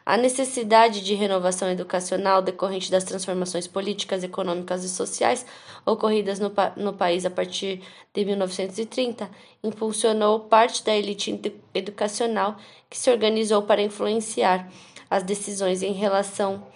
A 0.04 0.16
necessidade 0.16 1.00
de 1.00 1.14
renovação 1.14 1.70
educacional 1.70 2.42
decorrente 2.42 2.90
das 2.90 3.04
transformações 3.04 3.66
políticas, 3.66 4.24
econômicas 4.24 4.82
e 4.84 4.88
sociais 4.88 5.46
ocorridas 5.86 6.40
no, 6.40 6.50
pa 6.50 6.72
no 6.76 6.92
país 6.92 7.24
a 7.24 7.30
partir 7.30 7.82
de 8.12 8.24
1930 8.24 9.30
impulsionou 9.62 10.40
parte 10.40 10.84
da 10.84 10.94
elite 10.94 11.40
educacional 11.74 12.56
que 12.90 12.98
se 12.98 13.10
organizou 13.10 13.62
para 13.62 13.80
influenciar 13.80 14.68
as 15.08 15.22
decisões 15.22 15.82
em 15.82 15.92
relação 15.92 16.66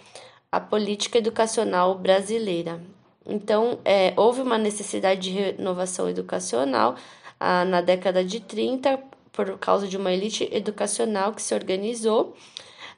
à 0.51 0.59
política 0.59 1.17
educacional 1.17 1.95
brasileira. 1.95 2.81
Então, 3.25 3.79
é, 3.83 4.13
houve 4.15 4.41
uma 4.41 4.57
necessidade 4.57 5.21
de 5.21 5.31
renovação 5.31 6.09
educacional 6.09 6.95
ah, 7.39 7.65
na 7.65 7.81
década 7.81 8.23
de 8.23 8.39
30 8.39 8.99
por 9.33 9.57
causa 9.59 9.87
de 9.87 9.97
uma 9.97 10.11
elite 10.11 10.49
educacional 10.51 11.33
que 11.33 11.41
se 11.41 11.53
organizou 11.53 12.35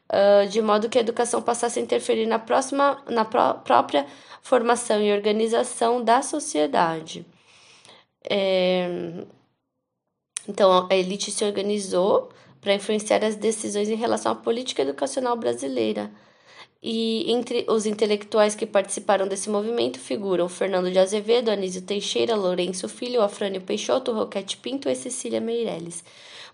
uh, 0.09 0.47
de 0.47 0.61
modo 0.61 0.89
que 0.89 0.97
a 0.97 1.01
educação 1.01 1.41
passasse 1.41 1.79
a 1.79 1.81
interferir 1.81 2.25
na, 2.25 2.39
próxima, 2.39 3.03
na 3.09 3.25
pró 3.25 3.53
própria 3.55 4.05
formação 4.41 5.01
e 5.01 5.11
organização 5.11 6.03
da 6.03 6.21
sociedade. 6.21 7.25
É... 8.29 8.87
Então, 10.47 10.87
a 10.89 10.95
elite 10.95 11.31
se 11.31 11.43
organizou 11.45 12.29
para 12.59 12.73
influenciar 12.73 13.23
as 13.23 13.35
decisões 13.35 13.89
em 13.89 13.95
relação 13.95 14.31
à 14.31 14.35
política 14.35 14.81
educacional 14.81 15.37
brasileira. 15.37 16.11
E 16.81 17.29
entre 17.31 17.65
os 17.67 17.85
intelectuais 17.85 18.55
que 18.55 18.65
participaram 18.65 19.27
desse 19.27 19.49
movimento 19.49 19.99
figuram 19.99 20.47
Fernando 20.47 20.89
de 20.89 20.97
Azevedo, 20.97 21.51
Anísio 21.51 21.81
Teixeira, 21.81 22.35
Lourenço 22.35 22.87
Filho, 22.87 23.21
Afrânio 23.21 23.61
Peixoto, 23.61 24.13
Roquete 24.13 24.57
Pinto 24.57 24.89
e 24.89 24.95
Cecília 24.95 25.41
Meirelles. 25.41 26.03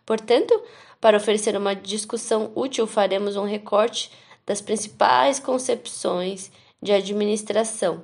Portanto, 0.04 0.60
para 1.06 1.18
oferecer 1.18 1.56
uma 1.56 1.76
discussão 1.76 2.52
útil, 2.56 2.88
faremos 2.88 3.36
um 3.36 3.46
recorte 3.46 4.10
das 4.44 4.60
principais 4.60 5.40
concepções 5.40 6.52
de 6.82 6.92
administração, 6.92 8.02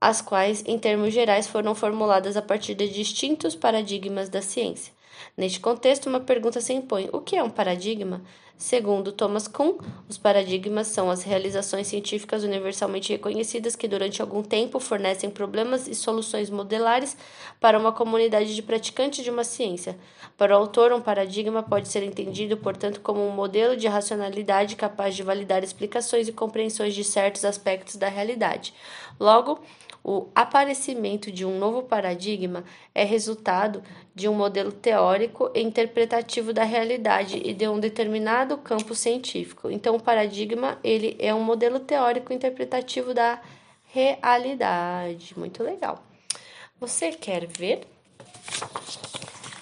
as 0.00 0.22
quais, 0.22 0.64
em 0.66 0.78
termos 0.78 1.12
gerais, 1.12 1.46
foram 1.46 1.74
formuladas 1.74 2.34
a 2.34 2.40
partir 2.40 2.74
de 2.74 2.88
distintos 2.88 3.54
paradigmas 3.54 4.30
da 4.30 4.40
ciência. 4.40 4.90
Neste 5.36 5.60
contexto, 5.60 6.06
uma 6.06 6.20
pergunta 6.20 6.62
se 6.62 6.72
impõe: 6.72 7.10
o 7.12 7.20
que 7.20 7.36
é 7.36 7.42
um 7.42 7.50
paradigma? 7.50 8.22
Segundo 8.58 9.12
Thomas 9.12 9.46
Kuhn, 9.46 9.78
os 10.08 10.18
paradigmas 10.18 10.88
são 10.88 11.08
as 11.08 11.22
realizações 11.22 11.86
científicas 11.86 12.42
universalmente 12.42 13.12
reconhecidas 13.12 13.76
que 13.76 13.86
durante 13.86 14.20
algum 14.20 14.42
tempo 14.42 14.80
fornecem 14.80 15.30
problemas 15.30 15.86
e 15.86 15.94
soluções 15.94 16.50
modelares 16.50 17.16
para 17.60 17.78
uma 17.78 17.92
comunidade 17.92 18.56
de 18.56 18.60
praticantes 18.60 19.22
de 19.22 19.30
uma 19.30 19.44
ciência. 19.44 19.96
Para 20.36 20.56
o 20.56 20.60
autor, 20.60 20.92
um 20.92 21.00
paradigma 21.00 21.62
pode 21.62 21.86
ser 21.86 22.02
entendido, 22.02 22.56
portanto, 22.56 23.00
como 23.00 23.24
um 23.24 23.30
modelo 23.30 23.76
de 23.76 23.86
racionalidade 23.86 24.74
capaz 24.74 25.14
de 25.14 25.22
validar 25.22 25.62
explicações 25.62 26.26
e 26.26 26.32
compreensões 26.32 26.96
de 26.96 27.04
certos 27.04 27.44
aspectos 27.44 27.94
da 27.94 28.08
realidade. 28.08 28.74
Logo, 29.20 29.60
o 30.02 30.28
aparecimento 30.34 31.30
de 31.30 31.44
um 31.44 31.58
novo 31.58 31.82
paradigma 31.82 32.64
é 32.94 33.04
resultado 33.04 33.82
de 34.14 34.28
um 34.28 34.34
modelo 34.34 34.72
teórico 34.72 35.50
e 35.54 35.62
interpretativo 35.62 36.52
da 36.52 36.64
realidade 36.64 37.40
e 37.44 37.52
de 37.52 37.68
um 37.68 37.78
determinado 37.78 38.56
campo 38.58 38.94
científico. 38.94 39.70
Então, 39.70 39.96
o 39.96 40.02
paradigma 40.02 40.78
ele 40.82 41.16
é 41.18 41.34
um 41.34 41.42
modelo 41.42 41.80
teórico 41.80 42.32
interpretativo 42.32 43.12
da 43.12 43.40
realidade. 43.92 45.34
Muito 45.36 45.62
legal. 45.62 46.02
Você 46.80 47.10
quer 47.10 47.46
ver? 47.46 47.86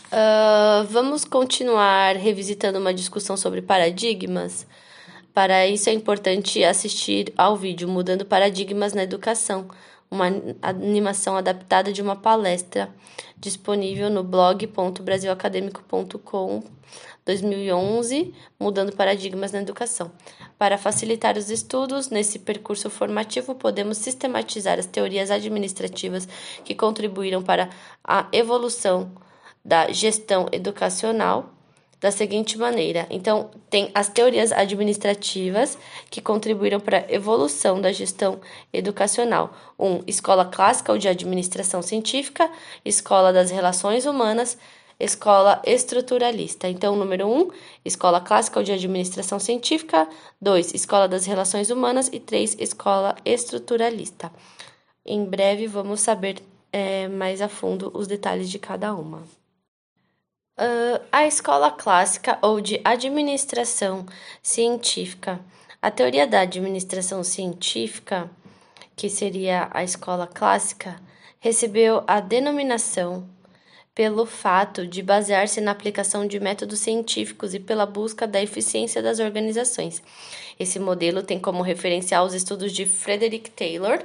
Uh, 0.07 0.85
vamos 0.89 1.25
continuar 1.25 2.17
revisitando 2.17 2.79
uma 2.79 2.95
discussão 2.95 3.37
sobre 3.37 3.61
paradigmas. 3.61 4.67
Para 5.35 5.67
isso 5.67 5.91
é 5.91 5.93
importante 5.93 6.63
assistir 6.65 7.33
ao 7.37 7.57
vídeo 7.57 7.89
Mudando 7.89 8.25
Paradigmas 8.25 8.93
na 8.95 9.03
Educação 9.03 9.69
uma 10.11 10.27
animação 10.63 11.37
adaptada 11.37 11.93
de 11.93 12.01
uma 12.01 12.17
palestra 12.17 12.89
disponível 13.37 14.09
no 14.09 14.25
blog.brasilacadêmico.com 14.25 16.63
2011, 17.25 18.33
Mudando 18.59 18.95
Paradigmas 18.95 19.51
na 19.51 19.61
Educação. 19.61 20.13
Para 20.57 20.79
facilitar 20.79 21.37
os 21.37 21.51
estudos, 21.51 22.09
nesse 22.09 22.39
percurso 22.39 22.89
formativo, 22.89 23.55
podemos 23.55 23.99
sistematizar 23.99 24.79
as 24.79 24.87
teorias 24.87 25.31
administrativas 25.31 26.27
que 26.65 26.75
contribuíram 26.75 27.43
para 27.43 27.69
a 28.05 28.29
evolução 28.33 29.13
da 29.65 29.91
gestão 29.91 30.47
educacional 30.53 31.56
da 32.01 32.11
seguinte 32.11 32.59
maneira. 32.59 33.07
Então, 33.11 33.51
tem 33.71 33.91
as 33.95 34.09
teorias 34.09 34.53
administrativas 34.53 35.79
que 36.11 36.21
contribuíram 36.21 36.79
para 36.79 36.99
a 36.99 37.13
evolução 37.13 37.81
da 37.81 37.91
gestão 37.93 38.41
educacional. 38.73 39.55
Um, 39.79 40.03
escola 40.07 40.45
clássica 40.45 40.93
ou 40.93 40.99
de 40.99 41.09
administração 41.09 41.83
científica, 41.83 42.51
escola 42.85 43.33
das 43.33 43.51
relações 43.51 44.05
humanas, 44.05 44.59
escola 45.01 45.61
estruturalista. 45.65 46.69
Então, 46.69 46.97
número 46.97 47.27
um, 47.27 47.51
escola 47.85 48.21
clássica 48.21 48.59
ou 48.59 48.65
de 48.65 48.73
administração 48.73 49.39
científica. 49.39 50.09
Dois, 50.41 50.75
escola 50.75 51.09
das 51.09 51.27
relações 51.27 51.71
humanas. 51.71 52.09
E 52.13 52.21
três, 52.21 52.57
escola 52.59 53.15
estruturalista. 53.25 54.31
Em 55.05 55.25
breve, 55.25 55.67
vamos 55.67 56.01
saber 56.01 56.43
é, 56.73 57.09
mais 57.09 57.41
a 57.41 57.49
fundo 57.49 57.91
os 57.95 58.07
detalhes 58.07 58.51
de 58.51 58.59
cada 58.59 58.95
uma. 58.95 59.23
Uh, 60.59 61.05
a 61.13 61.27
escola 61.27 61.71
clássica 61.71 62.39
ou 62.41 62.63
de 62.63 62.81
administração 62.83 64.07
científica. 64.43 65.39
A 65.83 65.91
teoria 65.91 66.27
da 66.27 66.41
administração 66.41 67.23
científica, 67.23 68.31
que 68.97 69.11
seria 69.11 69.69
a 69.71 69.85
escola 69.85 70.27
clássica, 70.27 70.97
recebeu 71.39 72.03
a 72.07 72.21
denominação 72.21 73.29
pelo 73.97 74.27
fato 74.27 74.87
de 74.87 75.03
basear-se 75.03 75.59
na 75.59 75.71
aplicação 75.71 76.27
de 76.27 76.39
métodos 76.39 76.81
científicos 76.81 77.55
e 77.55 77.59
pela 77.59 77.87
busca 77.87 78.27
da 78.27 78.43
eficiência 78.43 79.03
das 79.03 79.19
organizações. 79.19 80.03
Esse 80.61 80.79
modelo 80.79 81.23
tem 81.23 81.41
como 81.41 81.63
referencial 81.63 82.27
os 82.27 82.35
estudos 82.35 82.73
de 82.73 82.85
Frederick 82.85 83.51
Taylor, 83.51 84.05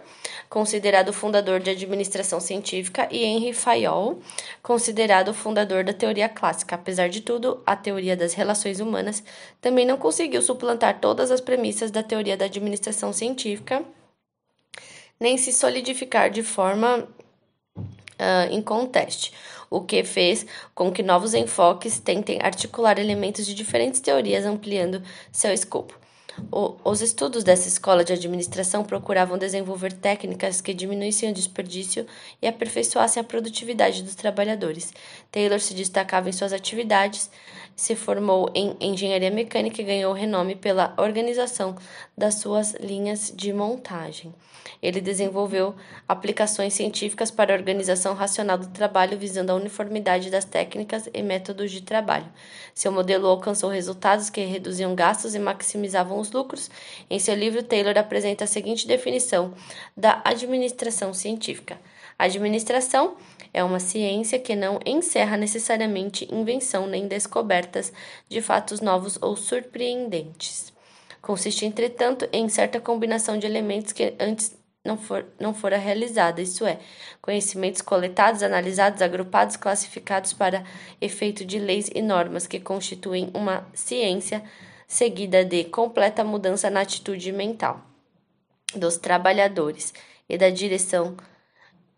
considerado 0.50 1.12
fundador 1.12 1.60
de 1.60 1.72
administração 1.72 2.40
científica, 2.40 3.06
e 3.12 3.26
Henry 3.26 3.52
Fayol, 3.52 4.22
considerado 4.64 5.34
fundador 5.34 5.84
da 5.84 5.92
teoria 5.92 6.30
clássica. 6.30 6.76
Apesar 6.76 7.10
de 7.10 7.20
tudo, 7.20 7.62
a 7.66 7.76
teoria 7.76 8.16
das 8.16 8.34
relações 8.34 8.80
humanas 8.80 9.22
também 9.60 9.86
não 9.86 9.98
conseguiu 9.98 10.42
suplantar 10.42 11.02
todas 11.02 11.32
as 11.32 11.42
premissas 11.42 11.92
da 11.92 12.02
teoria 12.02 12.38
da 12.38 12.46
administração 12.46 13.12
científica, 13.12 13.84
nem 15.20 15.38
se 15.38 15.52
solidificar 15.52 16.30
de 16.30 16.44
forma 16.44 17.10
uh, 18.22 18.54
inconteste 18.54 19.34
o 19.72 19.82
que 19.82 20.04
fez 20.04 20.46
com 20.76 20.92
que 20.92 21.02
novos 21.02 21.34
enfoques 21.34 21.98
tentem 21.98 22.40
articular 22.42 23.00
elementos 23.00 23.46
de 23.46 23.56
diferentes 23.56 24.02
teorias, 24.02 24.46
ampliando 24.46 25.02
seu 25.32 25.54
escopo. 25.54 26.00
O, 26.52 26.76
os 26.84 27.02
estudos 27.02 27.44
dessa 27.44 27.68
escola 27.68 28.04
de 28.04 28.14
administração 28.14 28.84
procuravam 28.84 29.38
desenvolver 29.38 29.94
técnicas 29.94 30.62
que 30.62 30.74
diminuíssem 30.74 31.30
o 31.30 31.34
desperdício 31.34 32.06
e 32.42 32.48
aperfeiçoassem 32.48 33.22
a 33.22 33.24
produtividade 33.24 34.04
dos 34.04 34.16
trabalhadores. 34.16 34.94
Taylor 35.32 35.60
se 35.60 35.74
destacava 35.74 36.30
em 36.30 36.34
suas 36.34 36.54
atividades, 36.54 37.30
se 37.76 37.96
formou 37.96 38.50
em 38.54 38.76
engenharia 38.80 39.32
mecânica 39.32 39.82
e 39.82 39.86
ganhou 39.86 40.14
renome 40.14 40.56
pela 40.56 40.94
organização 40.98 41.76
das 42.18 42.36
suas 42.36 42.74
linhas 42.76 43.32
de 43.36 43.52
montagem. 43.54 44.34
Ele 44.82 45.00
desenvolveu 45.00 45.76
aplicações 46.08 46.74
científicas 46.74 47.30
para 47.30 47.54
a 47.54 47.58
organização 47.58 48.14
racional 48.14 48.58
do 48.58 48.68
trabalho, 48.68 49.18
visando 49.18 49.52
a 49.52 49.56
uniformidade 49.56 50.30
das 50.30 50.46
técnicas 50.46 51.10
e 51.14 51.22
métodos 51.22 51.72
de 51.72 51.82
trabalho. 51.82 52.28
Seu 52.74 52.92
modelo 52.92 53.28
alcançou 53.28 53.70
resultados 53.70 54.30
que 54.30 54.42
reduziam 54.42 54.96
gastos 54.96 55.36
e 55.36 55.40
maximizavam 55.40 56.20
os 56.20 56.32
lucros. 56.32 56.70
Em 57.10 57.20
seu 57.20 57.36
livro, 57.36 57.64
Taylor 57.64 57.98
apresenta 57.98 58.44
a 58.44 58.48
seguinte 58.48 58.88
definição 58.88 59.54
da 59.96 60.22
administração 60.26 61.14
científica: 61.14 61.80
administração 62.18 63.16
é 63.54 63.64
uma 63.64 63.80
ciência 63.80 64.40
que 64.40 64.56
não 64.56 64.80
encerra 64.86 65.38
necessariamente 65.38 66.28
invenção 66.34 66.88
nem 66.88 67.08
descobertas 67.08 67.92
de 68.30 68.42
fatos 68.42 68.80
novos 68.80 69.18
ou 69.22 69.36
surpreendentes. 69.36 70.71
Consiste, 71.22 71.66
entretanto, 71.66 72.28
em 72.32 72.50
certa 72.50 72.80
combinação 72.80 73.38
de 73.38 73.46
elementos 73.46 73.92
que 73.94 74.16
antes 74.20 74.58
não, 74.84 74.98
for, 74.98 75.26
não 75.40 75.54
fora 75.54 75.78
realizada, 75.78 76.42
isso 76.42 76.66
é, 76.66 76.80
conhecimentos 77.22 77.82
coletados, 77.82 78.42
analisados, 78.42 79.02
agrupados, 79.02 79.56
classificados 79.56 80.34
para 80.34 80.64
efeito 81.00 81.46
de 81.46 81.60
leis 81.60 81.90
e 81.94 82.02
normas 82.02 82.48
que 82.48 82.60
constituem 82.60 83.30
uma 83.34 83.68
ciência 83.74 84.44
seguida 84.88 85.46
de 85.46 85.66
completa 85.66 86.24
mudança 86.24 86.70
na 86.70 86.82
atitude 86.82 87.32
mental 87.32 87.82
dos 88.76 88.98
trabalhadores 88.98 89.94
e 90.28 90.38
da 90.38 90.50
direção, 90.50 91.16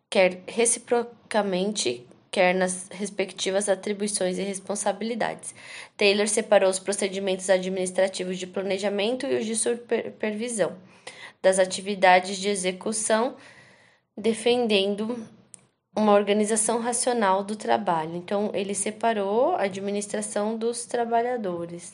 quer 0.09 0.43
reciprocamente, 0.47 2.05
quer 2.33 2.55
nas 2.55 2.87
respectivas 2.91 3.69
atribuições 3.69 4.39
e 4.39 4.41
responsabilidades. 4.41 5.53
Taylor 5.95 6.27
separou 6.27 6.67
os 6.67 6.79
procedimentos 6.79 7.47
administrativos 7.47 8.39
de 8.39 8.47
planejamento 8.47 9.27
e 9.27 9.37
os 9.37 9.45
de 9.45 9.55
supervisão 9.55 10.75
das 11.43 11.59
atividades 11.59 12.37
de 12.37 12.49
execução, 12.49 13.35
defendendo 14.17 15.27
uma 15.95 16.13
organização 16.13 16.79
racional 16.79 17.43
do 17.43 17.55
trabalho. 17.55 18.15
Então, 18.15 18.49
ele 18.55 18.73
separou 18.73 19.51
a 19.55 19.63
administração 19.63 20.57
dos 20.57 20.85
trabalhadores. 20.85 21.93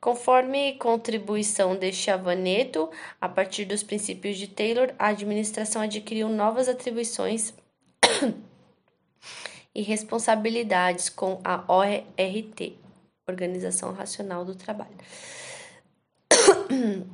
Conforme 0.00 0.78
contribuição 0.78 1.76
de 1.76 1.92
Chavaneto, 1.92 2.88
a 3.20 3.28
partir 3.28 3.66
dos 3.66 3.82
princípios 3.82 4.38
de 4.38 4.46
Taylor, 4.46 4.94
a 4.98 5.08
administração 5.08 5.82
adquiriu 5.82 6.30
novas 6.30 6.68
atribuições 6.68 7.52
e 9.74 9.82
responsabilidades 9.82 11.08
com 11.08 11.40
a 11.44 11.64
ORT, 11.72 12.76
Organização 13.28 13.92
Racional 13.92 14.44
do 14.44 14.54
Trabalho. 14.54 14.96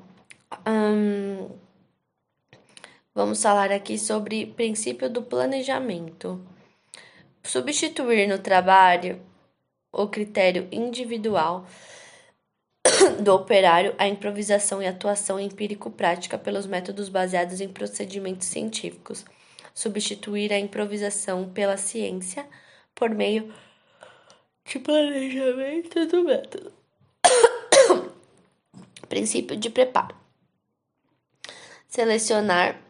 vamos 3.15 3.43
falar 3.43 3.71
aqui 3.73 3.99
sobre 3.99 4.47
princípio 4.47 5.11
do 5.11 5.23
planejamento. 5.23 6.41
Substituir 7.43 8.27
no 8.27 8.39
trabalho 8.39 9.21
o 9.93 10.09
critério 10.09 10.67
individual 10.73 11.67
do 13.23 13.35
operário 13.35 13.95
a 13.99 14.09
improvisação 14.09 14.83
e 14.83 14.87
atuação 14.87 15.39
empírico-prática 15.39 16.37
pelos 16.37 16.67
métodos 16.67 17.09
baseados 17.09 17.61
em 17.61 17.69
procedimentos 17.69 18.49
científicos. 18.49 19.25
Substituir 19.75 20.53
a 20.53 20.59
improvisação 20.59 21.51
pela 21.51 21.77
ciência 21.77 22.47
por 22.95 23.11
meio 23.11 23.53
de 24.65 24.79
planejamento 24.79 26.07
do 26.07 26.25
método. 26.25 26.73
Princípio 29.09 29.57
de 29.57 29.69
preparo. 29.69 30.15
Selecionar 31.89 32.81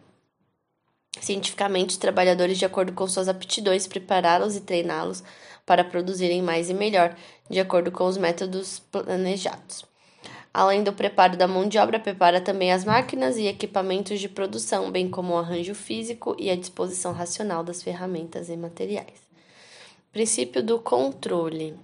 cientificamente 1.20 1.99
trabalhadores 1.99 2.59
de 2.59 2.64
acordo 2.64 2.92
com 2.92 3.07
suas 3.09 3.29
aptidões, 3.29 3.87
prepará-los 3.87 4.57
e 4.57 4.61
treiná-los 4.61 5.25
para 5.64 5.85
produzirem 5.85 6.42
mais 6.42 6.68
e 6.68 6.75
melhor, 6.75 7.16
de 7.49 7.59
acordo 7.59 7.90
com 7.90 8.05
os 8.05 8.18
métodos 8.18 8.81
planejados. 8.90 9.85
Além 10.54 10.84
do 10.84 10.92
preparo 10.92 11.36
da 11.36 11.48
mão 11.48 11.68
de 11.68 11.78
obra, 11.78 11.98
prepara 11.98 12.40
também 12.40 12.72
as 12.72 12.84
máquinas 12.84 13.36
e 13.36 13.48
equipamentos 13.48 14.20
de 14.20 14.28
produção, 14.28 14.88
bem 14.88 15.10
como 15.10 15.34
o 15.34 15.36
arranjo 15.36 15.74
físico 15.74 16.36
e 16.38 16.48
a 16.48 16.54
disposição 16.54 17.12
racional 17.12 17.64
das 17.64 17.82
ferramentas 17.82 18.48
e 18.48 18.56
materiais. 18.56 19.20
Princípio 20.12 20.62
do 20.62 20.78
controle. 20.78 21.76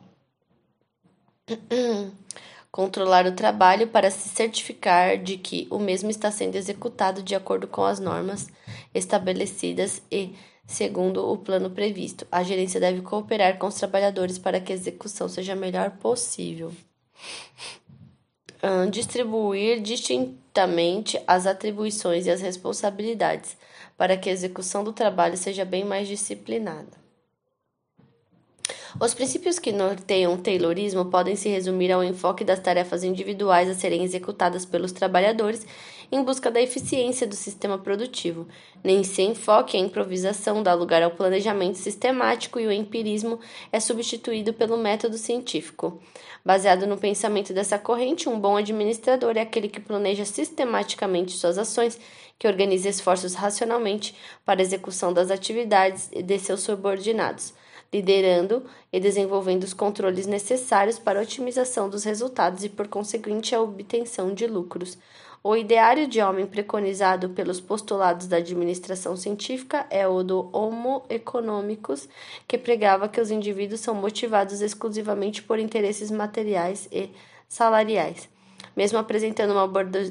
Controlar 2.70 3.26
o 3.26 3.32
trabalho 3.32 3.88
para 3.88 4.08
se 4.08 4.28
certificar 4.28 5.18
de 5.18 5.36
que 5.36 5.66
o 5.68 5.80
mesmo 5.80 6.08
está 6.08 6.30
sendo 6.30 6.54
executado 6.54 7.24
de 7.24 7.34
acordo 7.34 7.66
com 7.66 7.82
as 7.82 7.98
normas 7.98 8.46
estabelecidas 8.94 10.00
e 10.12 10.32
segundo 10.64 11.28
o 11.28 11.36
plano 11.36 11.70
previsto. 11.70 12.24
A 12.30 12.44
gerência 12.44 12.78
deve 12.78 13.00
cooperar 13.02 13.58
com 13.58 13.66
os 13.66 13.74
trabalhadores 13.74 14.38
para 14.38 14.60
que 14.60 14.72
a 14.72 14.76
execução 14.76 15.28
seja 15.28 15.54
a 15.54 15.56
melhor 15.56 15.90
possível 15.98 16.72
distribuir 18.90 19.80
distintamente 19.80 21.20
as 21.26 21.46
atribuições 21.46 22.26
e 22.26 22.30
as 22.30 22.40
responsabilidades 22.40 23.56
para 23.96 24.16
que 24.16 24.28
a 24.28 24.32
execução 24.32 24.82
do 24.82 24.92
trabalho 24.92 25.36
seja 25.36 25.64
bem 25.64 25.84
mais 25.84 26.08
disciplinada. 26.08 27.00
Os 28.98 29.14
princípios 29.14 29.58
que 29.58 29.72
norteiam 29.72 30.34
o 30.34 30.38
Taylorismo 30.38 31.04
podem 31.04 31.36
se 31.36 31.48
resumir 31.48 31.92
ao 31.92 32.02
enfoque 32.02 32.42
das 32.42 32.58
tarefas 32.58 33.04
individuais 33.04 33.68
a 33.68 33.74
serem 33.74 34.02
executadas 34.02 34.64
pelos 34.64 34.90
trabalhadores 34.90 35.64
em 36.10 36.22
busca 36.22 36.50
da 36.50 36.60
eficiência 36.60 37.26
do 37.26 37.34
sistema 37.34 37.78
produtivo. 37.78 38.46
Nem 38.82 39.04
se 39.04 39.22
enfoque 39.22 39.76
a 39.76 39.80
improvisação 39.80 40.62
dá 40.62 40.74
lugar 40.74 41.02
ao 41.02 41.10
planejamento 41.10 41.78
sistemático 41.78 42.58
e 42.58 42.66
o 42.66 42.72
empirismo 42.72 43.38
é 43.72 43.78
substituído 43.78 44.52
pelo 44.52 44.76
método 44.76 45.16
científico. 45.16 46.00
Baseado 46.44 46.86
no 46.86 46.96
pensamento 46.96 47.52
dessa 47.52 47.78
corrente, 47.78 48.28
um 48.28 48.40
bom 48.40 48.56
administrador 48.56 49.36
é 49.36 49.40
aquele 49.40 49.68
que 49.68 49.80
planeja 49.80 50.24
sistematicamente 50.24 51.32
suas 51.32 51.58
ações, 51.58 51.98
que 52.38 52.48
organiza 52.48 52.88
esforços 52.88 53.34
racionalmente 53.34 54.14
para 54.44 54.60
a 54.60 54.62
execução 54.62 55.12
das 55.12 55.30
atividades 55.30 56.08
de 56.08 56.38
seus 56.38 56.60
subordinados 56.60 57.52
liderando 57.92 58.64
e 58.92 59.00
desenvolvendo 59.00 59.64
os 59.64 59.74
controles 59.74 60.26
necessários 60.26 60.98
para 60.98 61.18
a 61.18 61.22
otimização 61.22 61.88
dos 61.88 62.04
resultados 62.04 62.64
e, 62.64 62.68
por 62.68 62.88
conseguinte, 62.88 63.54
a 63.54 63.60
obtenção 63.60 64.32
de 64.32 64.46
lucros. 64.46 64.96
O 65.42 65.56
ideário 65.56 66.06
de 66.06 66.20
homem 66.20 66.46
preconizado 66.46 67.30
pelos 67.30 67.60
postulados 67.60 68.26
da 68.26 68.36
administração 68.36 69.16
científica 69.16 69.86
é 69.88 70.06
o 70.06 70.22
do 70.22 70.50
Homo 70.52 71.02
economicus, 71.08 72.06
que 72.46 72.58
pregava 72.58 73.08
que 73.08 73.20
os 73.20 73.30
indivíduos 73.30 73.80
são 73.80 73.94
motivados 73.94 74.60
exclusivamente 74.60 75.42
por 75.42 75.58
interesses 75.58 76.10
materiais 76.10 76.86
e 76.92 77.08
salariais. 77.48 78.28
Mesmo 78.76 78.98
apresentando 78.98 79.52
uma 79.52 79.68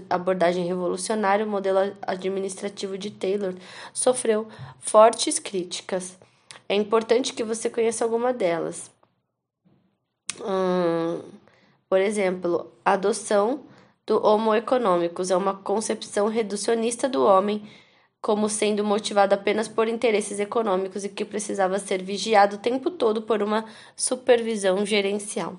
abordagem 0.10 0.66
revolucionária, 0.66 1.46
o 1.46 1.50
modelo 1.50 1.96
administrativo 2.02 2.98
de 2.98 3.12
Taylor 3.12 3.54
sofreu 3.94 4.48
fortes 4.80 5.38
críticas. 5.38 6.18
É 6.68 6.74
importante 6.74 7.34
que 7.34 7.44
você 7.44 7.70
conheça 7.70 8.04
alguma 8.04 8.34
delas. 8.34 8.92
Hum, 10.42 11.22
por 11.88 12.00
exemplo, 12.00 12.72
adoção 12.84 13.62
do 14.10 14.26
Homo 14.26 14.56
economicus 14.56 15.30
é 15.30 15.38
uma 15.38 15.54
concepção 15.54 16.28
reducionista 16.28 17.08
do 17.08 17.24
homem 17.24 17.62
como 18.20 18.50
sendo 18.50 18.84
motivado 18.84 19.36
apenas 19.36 19.68
por 19.68 19.88
interesses 19.88 20.40
econômicos 20.40 21.06
e 21.06 21.10
que 21.10 21.24
precisava 21.24 21.78
ser 21.78 22.02
vigiado 22.02 22.56
o 22.56 22.60
tempo 22.60 22.90
todo 22.90 23.22
por 23.22 23.44
uma 23.44 23.66
supervisão 23.96 24.84
gerencial. 24.84 25.56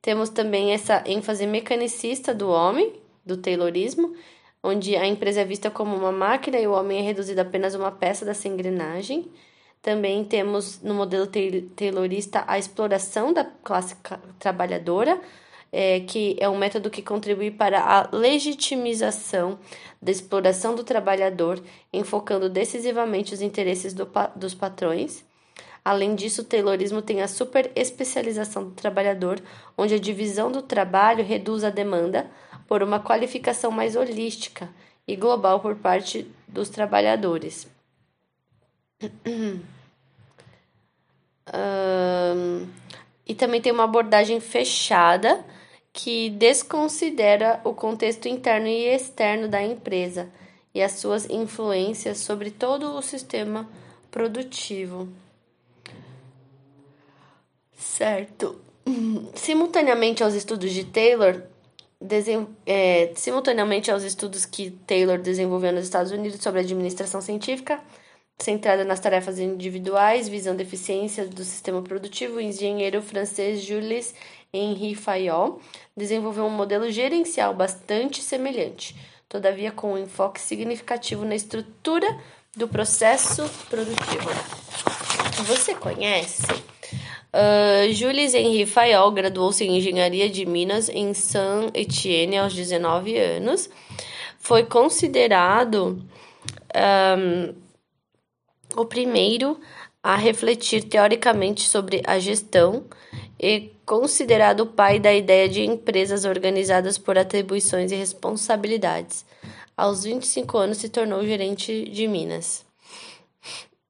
Temos 0.00 0.30
também 0.30 0.72
essa 0.72 1.04
ênfase 1.06 1.46
mecanicista 1.46 2.34
do 2.34 2.48
homem, 2.48 2.94
do 3.26 3.36
Taylorismo, 3.36 4.16
onde 4.62 4.96
a 4.96 5.06
empresa 5.06 5.42
é 5.42 5.44
vista 5.44 5.70
como 5.70 5.94
uma 5.94 6.10
máquina 6.10 6.58
e 6.58 6.66
o 6.66 6.72
homem 6.72 6.98
é 6.98 7.02
reduzido 7.02 7.40
a 7.40 7.44
apenas 7.44 7.74
uma 7.74 7.92
peça 7.92 8.24
dessa 8.24 8.48
engrenagem. 8.48 9.30
Também 9.82 10.24
temos 10.24 10.80
no 10.80 10.94
modelo 10.94 11.26
taylorista 11.76 12.42
a 12.46 12.58
exploração 12.58 13.34
da 13.34 13.44
classe 13.44 13.94
trabalhadora, 14.38 15.20
é, 15.72 16.00
que 16.00 16.36
é 16.38 16.48
um 16.48 16.58
método 16.58 16.90
que 16.90 17.00
contribui 17.00 17.50
para 17.50 17.80
a 17.80 18.14
legitimização 18.14 19.58
da 20.00 20.12
exploração 20.12 20.74
do 20.74 20.84
trabalhador, 20.84 21.62
enfocando 21.92 22.50
decisivamente 22.50 23.32
os 23.32 23.40
interesses 23.40 23.94
do, 23.94 24.06
dos 24.36 24.54
patrões. 24.54 25.24
Além 25.84 26.14
disso, 26.14 26.42
o 26.42 26.44
Taylorismo 26.44 27.00
tem 27.00 27.22
a 27.22 27.28
super 27.28 27.72
especialização 27.74 28.64
do 28.64 28.70
trabalhador, 28.70 29.40
onde 29.76 29.94
a 29.94 29.98
divisão 29.98 30.52
do 30.52 30.62
trabalho 30.62 31.24
reduz 31.24 31.64
a 31.64 31.70
demanda 31.70 32.30
por 32.68 32.82
uma 32.82 33.00
qualificação 33.00 33.70
mais 33.70 33.96
holística 33.96 34.68
e 35.08 35.16
global 35.16 35.58
por 35.58 35.74
parte 35.76 36.30
dos 36.46 36.68
trabalhadores 36.68 37.66
um, 41.52 42.66
e 43.26 43.34
também 43.34 43.60
tem 43.60 43.72
uma 43.72 43.84
abordagem 43.84 44.38
fechada 44.40 45.44
que 45.92 46.30
desconsidera 46.30 47.60
o 47.64 47.74
contexto 47.74 48.26
interno 48.26 48.66
e 48.66 48.86
externo 48.86 49.48
da 49.48 49.62
empresa 49.62 50.30
e 50.74 50.80
as 50.82 50.92
suas 50.92 51.28
influências 51.28 52.18
sobre 52.18 52.50
todo 52.50 52.94
o 52.94 53.02
sistema 53.02 53.68
produtivo. 54.10 55.08
Certo. 57.76 58.60
Simultaneamente 59.34 60.24
aos 60.24 60.34
estudos 60.34 60.72
de 60.72 60.84
Taylor, 60.84 61.42
é, 62.66 63.12
simultaneamente 63.14 63.90
aos 63.90 64.02
estudos 64.02 64.44
que 64.44 64.70
Taylor 64.70 65.18
desenvolveu 65.18 65.72
nos 65.72 65.84
Estados 65.84 66.10
Unidos 66.10 66.42
sobre 66.42 66.60
administração 66.60 67.20
científica, 67.20 67.80
Centrada 68.38 68.84
nas 68.84 68.98
tarefas 68.98 69.38
individuais, 69.38 70.28
visando 70.28 70.60
eficiência 70.60 71.24
do 71.26 71.44
sistema 71.44 71.80
produtivo, 71.80 72.36
o 72.36 72.40
engenheiro 72.40 73.00
francês 73.00 73.62
Jules 73.62 74.14
Henri 74.54 74.94
Fayol 74.94 75.60
desenvolveu 75.96 76.44
um 76.44 76.50
modelo 76.50 76.90
gerencial 76.90 77.54
bastante 77.54 78.20
semelhante, 78.20 78.94
todavia 79.26 79.72
com 79.72 79.94
um 79.94 79.98
enfoque 79.98 80.40
significativo 80.40 81.24
na 81.24 81.34
estrutura 81.34 82.06
do 82.54 82.68
processo 82.68 83.48
produtivo. 83.70 84.28
Você 85.46 85.74
conhece 85.74 86.52
Uh, 87.34 87.90
Jules 87.94 88.34
Henri 88.34 88.66
Fayol 88.66 89.10
graduou-se 89.10 89.64
em 89.64 89.78
Engenharia 89.78 90.28
de 90.28 90.44
Minas 90.44 90.90
em 90.90 91.14
Saint-Étienne 91.14 92.36
aos 92.36 92.52
19 92.52 93.16
anos. 93.16 93.70
Foi 94.38 94.64
considerado 94.64 96.06
um, 96.76 97.54
o 98.76 98.84
primeiro 98.84 99.58
a 100.02 100.14
refletir 100.14 100.84
teoricamente 100.84 101.62
sobre 101.62 102.02
a 102.04 102.18
gestão 102.18 102.84
e 103.42 103.72
considerado 103.84 104.60
o 104.60 104.66
pai 104.66 105.00
da 105.00 105.12
ideia 105.12 105.48
de 105.48 105.62
empresas 105.62 106.24
organizadas 106.24 106.96
por 106.96 107.18
atribuições 107.18 107.90
e 107.90 107.96
responsabilidades. 107.96 109.26
Aos 109.76 110.04
25 110.04 110.56
anos 110.56 110.78
se 110.78 110.88
tornou 110.88 111.26
gerente 111.26 111.88
de 111.90 112.06
Minas. 112.06 112.64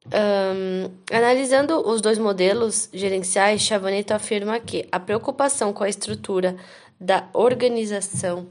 Um, 0.07 0.91
analisando 1.15 1.87
os 1.87 2.01
dois 2.01 2.19
modelos 2.19 2.89
gerenciais, 2.93 3.61
Chavaneto 3.61 4.15
afirma 4.15 4.59
que 4.59 4.89
a 4.91 4.99
preocupação 4.99 5.73
com 5.73 5.85
a 5.85 5.89
estrutura 5.89 6.57
da 6.99 7.29
organização 7.35 8.49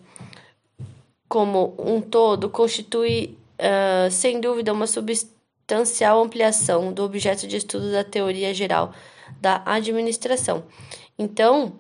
como 1.28 1.74
um 1.80 2.00
todo 2.00 2.50
constitui, 2.50 3.38
uh, 3.58 4.12
sem 4.12 4.40
dúvida, 4.40 4.72
uma 4.72 4.86
substancial 4.86 6.22
ampliação 6.22 6.94
do 6.94 7.04
objeto 7.04 7.48
de 7.48 7.58
estudo 7.58 7.92
da 7.92 8.04
teoria 8.04 8.54
geral 8.54 8.94
da 9.40 9.62
administração. 9.66 10.64
Então, 11.18 11.74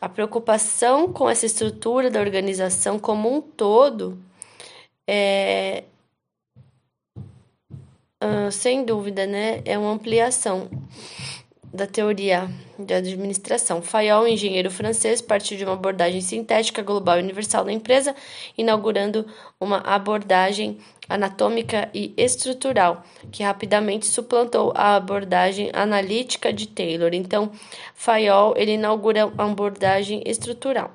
a 0.00 0.08
preocupação 0.08 1.12
com 1.12 1.28
essa 1.28 1.46
estrutura 1.46 2.10
da 2.10 2.20
organização 2.20 2.98
como 2.98 3.32
um 3.32 3.40
todo 3.40 4.18
é, 5.06 5.84
Uh, 8.22 8.52
sem 8.52 8.84
dúvida, 8.84 9.26
né? 9.26 9.62
É 9.64 9.76
uma 9.76 9.90
ampliação 9.90 10.70
da 11.72 11.86
teoria 11.86 12.50
da 12.78 12.96
administração. 12.96 13.80
Fayol, 13.80 14.28
engenheiro 14.28 14.70
francês, 14.70 15.22
partiu 15.22 15.56
de 15.56 15.64
uma 15.64 15.72
abordagem 15.72 16.20
sintética 16.20 16.82
global 16.82 17.18
e 17.18 17.22
universal 17.22 17.64
da 17.64 17.72
empresa, 17.72 18.14
inaugurando 18.56 19.26
uma 19.58 19.78
abordagem 19.78 20.78
anatômica 21.08 21.88
e 21.94 22.12
estrutural, 22.16 23.02
que 23.30 23.42
rapidamente 23.42 24.06
suplantou 24.06 24.72
a 24.74 24.96
abordagem 24.96 25.70
analítica 25.72 26.52
de 26.52 26.68
Taylor. 26.68 27.10
Então, 27.14 27.50
Fayol 27.94 28.54
ele 28.56 28.72
inaugura 28.72 29.32
a 29.38 29.44
abordagem 29.44 30.22
estrutural. 30.26 30.92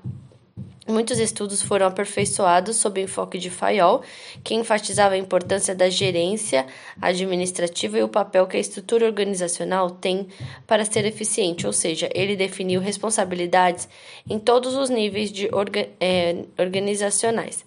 Muitos 0.88 1.20
estudos 1.20 1.62
foram 1.62 1.86
aperfeiçoados 1.86 2.78
sob 2.78 3.02
o 3.02 3.04
enfoque 3.04 3.38
de 3.38 3.50
Fayol, 3.50 4.02
que 4.42 4.56
enfatizava 4.56 5.16
a 5.16 5.18
importância 5.18 5.76
da 5.76 5.90
gerência 5.90 6.66
administrativa 7.02 7.98
e 7.98 8.04
o 8.04 8.08
papel 8.08 8.48
que 8.48 8.56
a 8.56 8.60
estrutura 8.60 9.06
organizacional 9.06 9.90
tem 9.90 10.30
para 10.66 10.86
ser 10.86 11.04
eficiente, 11.04 11.68
ou 11.68 11.74
seja, 11.74 12.10
ele 12.16 12.38
definiu 12.38 12.80
responsabilidades 12.80 13.90
em 14.30 14.40
todos 14.40 14.76
os 14.76 14.90
níveis 14.90 15.30
de 15.30 15.50
orga 15.54 15.90
é, 16.00 16.46
organizacionais. 16.58 17.66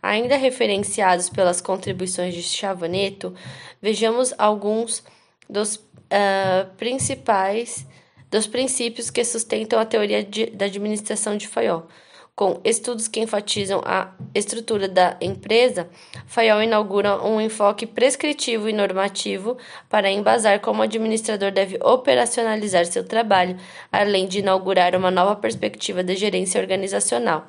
Ainda 0.00 0.36
referenciados 0.36 1.28
pelas 1.28 1.60
contribuições 1.60 2.34
de 2.34 2.42
Chavaneto, 2.42 3.34
vejamos 3.82 4.32
alguns 4.38 5.02
dos 5.48 5.74
uh, 5.74 6.70
principais 6.76 7.84
dos 8.30 8.46
princípios 8.46 9.10
que 9.10 9.24
sustentam 9.24 9.80
a 9.80 9.84
teoria 9.84 10.22
de, 10.22 10.46
da 10.46 10.66
administração 10.66 11.36
de 11.36 11.48
Fayol. 11.48 11.88
Com 12.34 12.58
estudos 12.64 13.06
que 13.06 13.20
enfatizam 13.20 13.82
a 13.84 14.12
estrutura 14.34 14.88
da 14.88 15.16
empresa, 15.20 15.90
Fayol 16.26 16.62
inaugura 16.62 17.22
um 17.22 17.40
enfoque 17.40 17.86
prescritivo 17.86 18.68
e 18.68 18.72
normativo 18.72 19.58
para 19.90 20.10
embasar 20.10 20.60
como 20.60 20.80
o 20.80 20.82
administrador 20.82 21.52
deve 21.52 21.78
operacionalizar 21.82 22.86
seu 22.86 23.04
trabalho, 23.04 23.58
além 23.92 24.26
de 24.26 24.38
inaugurar 24.38 24.96
uma 24.96 25.10
nova 25.10 25.36
perspectiva 25.36 26.02
de 26.02 26.16
gerência 26.16 26.60
organizacional, 26.60 27.46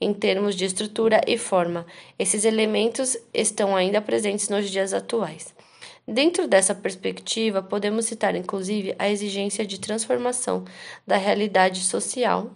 em 0.00 0.12
termos 0.12 0.56
de 0.56 0.64
estrutura 0.64 1.20
e 1.26 1.38
forma. 1.38 1.86
Esses 2.18 2.44
elementos 2.44 3.16
estão 3.32 3.76
ainda 3.76 4.00
presentes 4.00 4.48
nos 4.48 4.68
dias 4.68 4.92
atuais. 4.92 5.54
Dentro 6.06 6.48
dessa 6.48 6.74
perspectiva, 6.74 7.62
podemos 7.62 8.06
citar 8.06 8.34
inclusive 8.34 8.92
a 8.98 9.08
exigência 9.08 9.64
de 9.64 9.78
transformação 9.78 10.64
da 11.06 11.16
realidade 11.16 11.80
social 11.80 12.50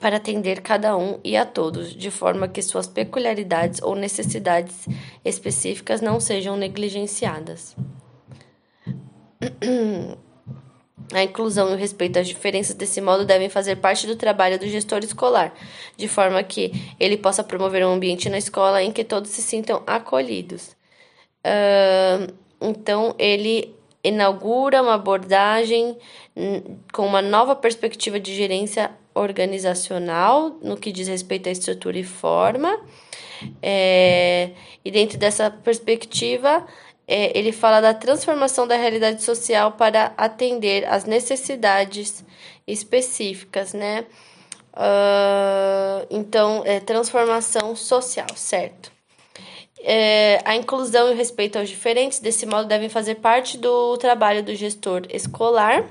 para 0.00 0.16
atender 0.16 0.60
cada 0.60 0.96
um 0.96 1.18
e 1.24 1.36
a 1.36 1.46
todos, 1.46 1.94
de 1.94 2.10
forma 2.10 2.46
que 2.46 2.60
suas 2.60 2.86
peculiaridades 2.86 3.80
ou 3.82 3.94
necessidades 3.94 4.86
específicas 5.24 6.00
não 6.00 6.20
sejam 6.20 6.56
negligenciadas. 6.56 7.76
A 11.14 11.22
inclusão 11.22 11.70
e 11.70 11.72
o 11.72 11.76
respeito 11.76 12.18
às 12.18 12.28
diferenças 12.28 12.74
desse 12.74 13.00
modo 13.00 13.24
devem 13.24 13.48
fazer 13.48 13.76
parte 13.76 14.06
do 14.06 14.14
trabalho 14.14 14.58
do 14.58 14.68
gestor 14.68 14.98
escolar, 14.98 15.54
de 15.96 16.06
forma 16.06 16.42
que 16.42 16.70
ele 17.00 17.16
possa 17.16 17.42
promover 17.42 17.86
um 17.86 17.94
ambiente 17.94 18.28
na 18.28 18.36
escola 18.36 18.82
em 18.82 18.92
que 18.92 19.02
todos 19.02 19.30
se 19.30 19.40
sintam 19.40 19.82
acolhidos. 19.86 20.76
Uh, 21.40 22.30
então, 22.60 23.14
ele 23.18 23.74
inaugura 24.08 24.82
uma 24.82 24.94
abordagem 24.94 25.96
hum, 26.36 26.78
com 26.92 27.06
uma 27.06 27.22
nova 27.22 27.54
perspectiva 27.54 28.18
de 28.18 28.34
gerência 28.34 28.90
organizacional 29.14 30.56
no 30.62 30.76
que 30.76 30.92
diz 30.92 31.08
respeito 31.08 31.48
à 31.48 31.52
estrutura 31.52 31.98
e 31.98 32.04
forma. 32.04 32.78
É, 33.62 34.50
e 34.84 34.90
dentro 34.90 35.18
dessa 35.18 35.50
perspectiva, 35.50 36.66
é, 37.06 37.36
ele 37.38 37.52
fala 37.52 37.80
da 37.80 37.94
transformação 37.94 38.66
da 38.66 38.76
realidade 38.76 39.22
social 39.22 39.72
para 39.72 40.12
atender 40.16 40.84
às 40.86 41.04
necessidades 41.04 42.24
específicas, 42.66 43.72
né? 43.72 44.04
Uh, 44.74 46.06
então, 46.10 46.62
é 46.64 46.78
transformação 46.78 47.74
social, 47.74 48.28
certo? 48.36 48.97
É, 49.80 50.40
a 50.44 50.56
inclusão 50.56 51.08
e 51.08 51.12
o 51.12 51.16
respeito 51.16 51.58
aos 51.58 51.68
diferentes, 51.68 52.18
desse 52.18 52.44
modo, 52.46 52.68
devem 52.68 52.88
fazer 52.88 53.16
parte 53.16 53.56
do 53.56 53.96
trabalho 53.96 54.42
do 54.42 54.54
gestor 54.54 55.02
escolar 55.10 55.84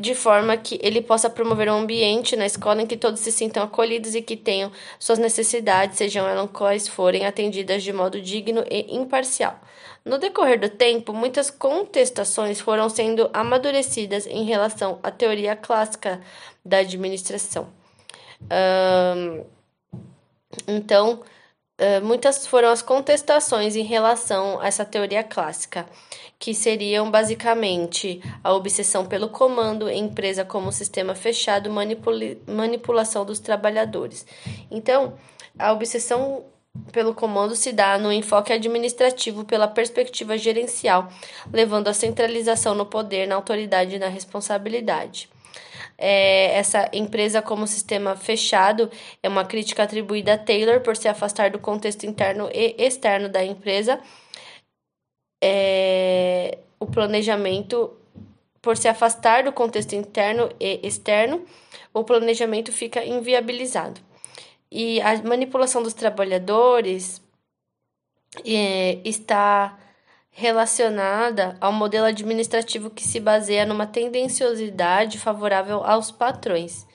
de 0.00 0.14
forma 0.14 0.56
que 0.56 0.80
ele 0.82 1.02
possa 1.02 1.28
promover 1.28 1.70
um 1.70 1.80
ambiente 1.80 2.34
na 2.34 2.46
escola 2.46 2.80
em 2.80 2.86
que 2.86 2.96
todos 2.96 3.20
se 3.20 3.30
sintam 3.30 3.62
acolhidos 3.62 4.14
e 4.14 4.22
que 4.22 4.34
tenham 4.34 4.72
suas 4.98 5.18
necessidades, 5.18 5.98
sejam 5.98 6.26
elas 6.26 6.48
quais 6.50 6.88
forem, 6.88 7.26
atendidas 7.26 7.82
de 7.82 7.92
modo 7.92 8.18
digno 8.18 8.64
e 8.70 8.96
imparcial. 8.96 9.60
No 10.02 10.16
decorrer 10.16 10.58
do 10.58 10.70
tempo, 10.70 11.12
muitas 11.12 11.50
contestações 11.50 12.58
foram 12.58 12.88
sendo 12.88 13.28
amadurecidas 13.34 14.26
em 14.26 14.44
relação 14.44 14.98
à 15.02 15.10
teoria 15.10 15.54
clássica 15.54 16.18
da 16.64 16.78
administração. 16.78 17.68
Então, 20.66 21.22
muitas 22.02 22.46
foram 22.46 22.68
as 22.68 22.82
contestações 22.82 23.76
em 23.76 23.84
relação 23.84 24.60
a 24.60 24.66
essa 24.66 24.84
teoria 24.84 25.22
clássica 25.22 25.86
que 26.38 26.54
seriam 26.54 27.10
basicamente 27.10 28.22
a 28.42 28.54
obsessão 28.54 29.04
pelo 29.04 29.28
comando, 29.28 29.90
empresa 29.90 30.42
como 30.42 30.72
sistema 30.72 31.14
fechado, 31.14 31.70
manipula 31.70 32.36
manipulação 32.46 33.26
dos 33.26 33.38
trabalhadores. 33.38 34.26
Então, 34.70 35.18
a 35.58 35.70
obsessão 35.70 36.44
pelo 36.92 37.14
comando 37.14 37.54
se 37.54 37.72
dá 37.72 37.98
no 37.98 38.12
enfoque 38.12 38.52
administrativo 38.52 39.44
pela 39.44 39.68
perspectiva 39.68 40.38
gerencial, 40.38 41.08
levando 41.52 41.88
à 41.88 41.94
centralização 41.94 42.74
no 42.74 42.86
poder, 42.86 43.26
na 43.26 43.34
autoridade 43.34 43.96
e 43.96 43.98
na 43.98 44.08
responsabilidade. 44.08 45.28
É, 46.02 46.56
essa 46.56 46.88
empresa 46.94 47.42
como 47.42 47.66
sistema 47.66 48.16
fechado 48.16 48.90
é 49.22 49.28
uma 49.28 49.44
crítica 49.44 49.82
atribuída 49.82 50.32
a 50.32 50.38
Taylor 50.38 50.80
por 50.80 50.96
se 50.96 51.06
afastar 51.08 51.50
do 51.50 51.58
contexto 51.58 52.04
interno 52.06 52.48
e 52.54 52.74
externo 52.78 53.28
da 53.28 53.44
empresa 53.44 54.00
é, 55.42 56.58
o 56.78 56.86
planejamento, 56.86 57.96
por 58.60 58.76
se 58.76 58.88
afastar 58.88 59.44
do 59.44 59.52
contexto 59.52 59.94
interno 59.94 60.50
e 60.60 60.80
externo, 60.86 61.44
o 61.94 62.04
planejamento 62.04 62.72
fica 62.72 63.04
inviabilizado. 63.04 64.00
E 64.70 65.00
a 65.00 65.20
manipulação 65.22 65.82
dos 65.82 65.94
trabalhadores 65.94 67.22
é, 68.44 68.98
está 69.04 69.78
relacionada 70.40 71.54
ao 71.60 71.70
modelo 71.70 72.06
administrativo 72.06 72.88
que 72.88 73.06
se 73.06 73.20
baseia 73.20 73.66
numa 73.66 73.86
tendenciosidade 73.86 75.18
favorável 75.18 75.84
aos 75.84 76.10
patrões. 76.10 76.86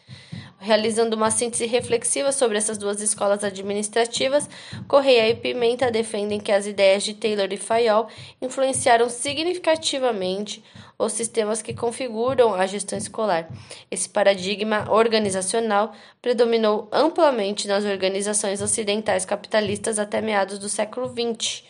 Realizando 0.57 1.15
uma 1.15 1.29
síntese 1.29 1.67
reflexiva 1.67 2.31
sobre 2.31 2.57
essas 2.57 2.75
duas 2.75 2.99
escolas 3.01 3.43
administrativas, 3.43 4.49
Correia 4.87 5.29
e 5.29 5.35
Pimenta 5.35 5.91
defendem 5.91 6.39
que 6.39 6.51
as 6.51 6.65
ideias 6.65 7.03
de 7.03 7.13
Taylor 7.13 7.47
e 7.51 7.57
Fayol 7.57 8.07
influenciaram 8.41 9.11
significativamente 9.11 10.63
os 10.97 11.13
sistemas 11.13 11.61
que 11.61 11.71
configuram 11.71 12.55
a 12.55 12.65
gestão 12.65 12.97
escolar. 12.97 13.47
Esse 13.91 14.09
paradigma 14.09 14.91
organizacional 14.91 15.93
predominou 16.19 16.89
amplamente 16.91 17.67
nas 17.67 17.85
organizações 17.85 18.59
ocidentais 18.59 19.23
capitalistas 19.23 19.99
até 19.99 20.19
meados 20.19 20.57
do 20.57 20.67
século 20.67 21.07
XX, 21.07 21.63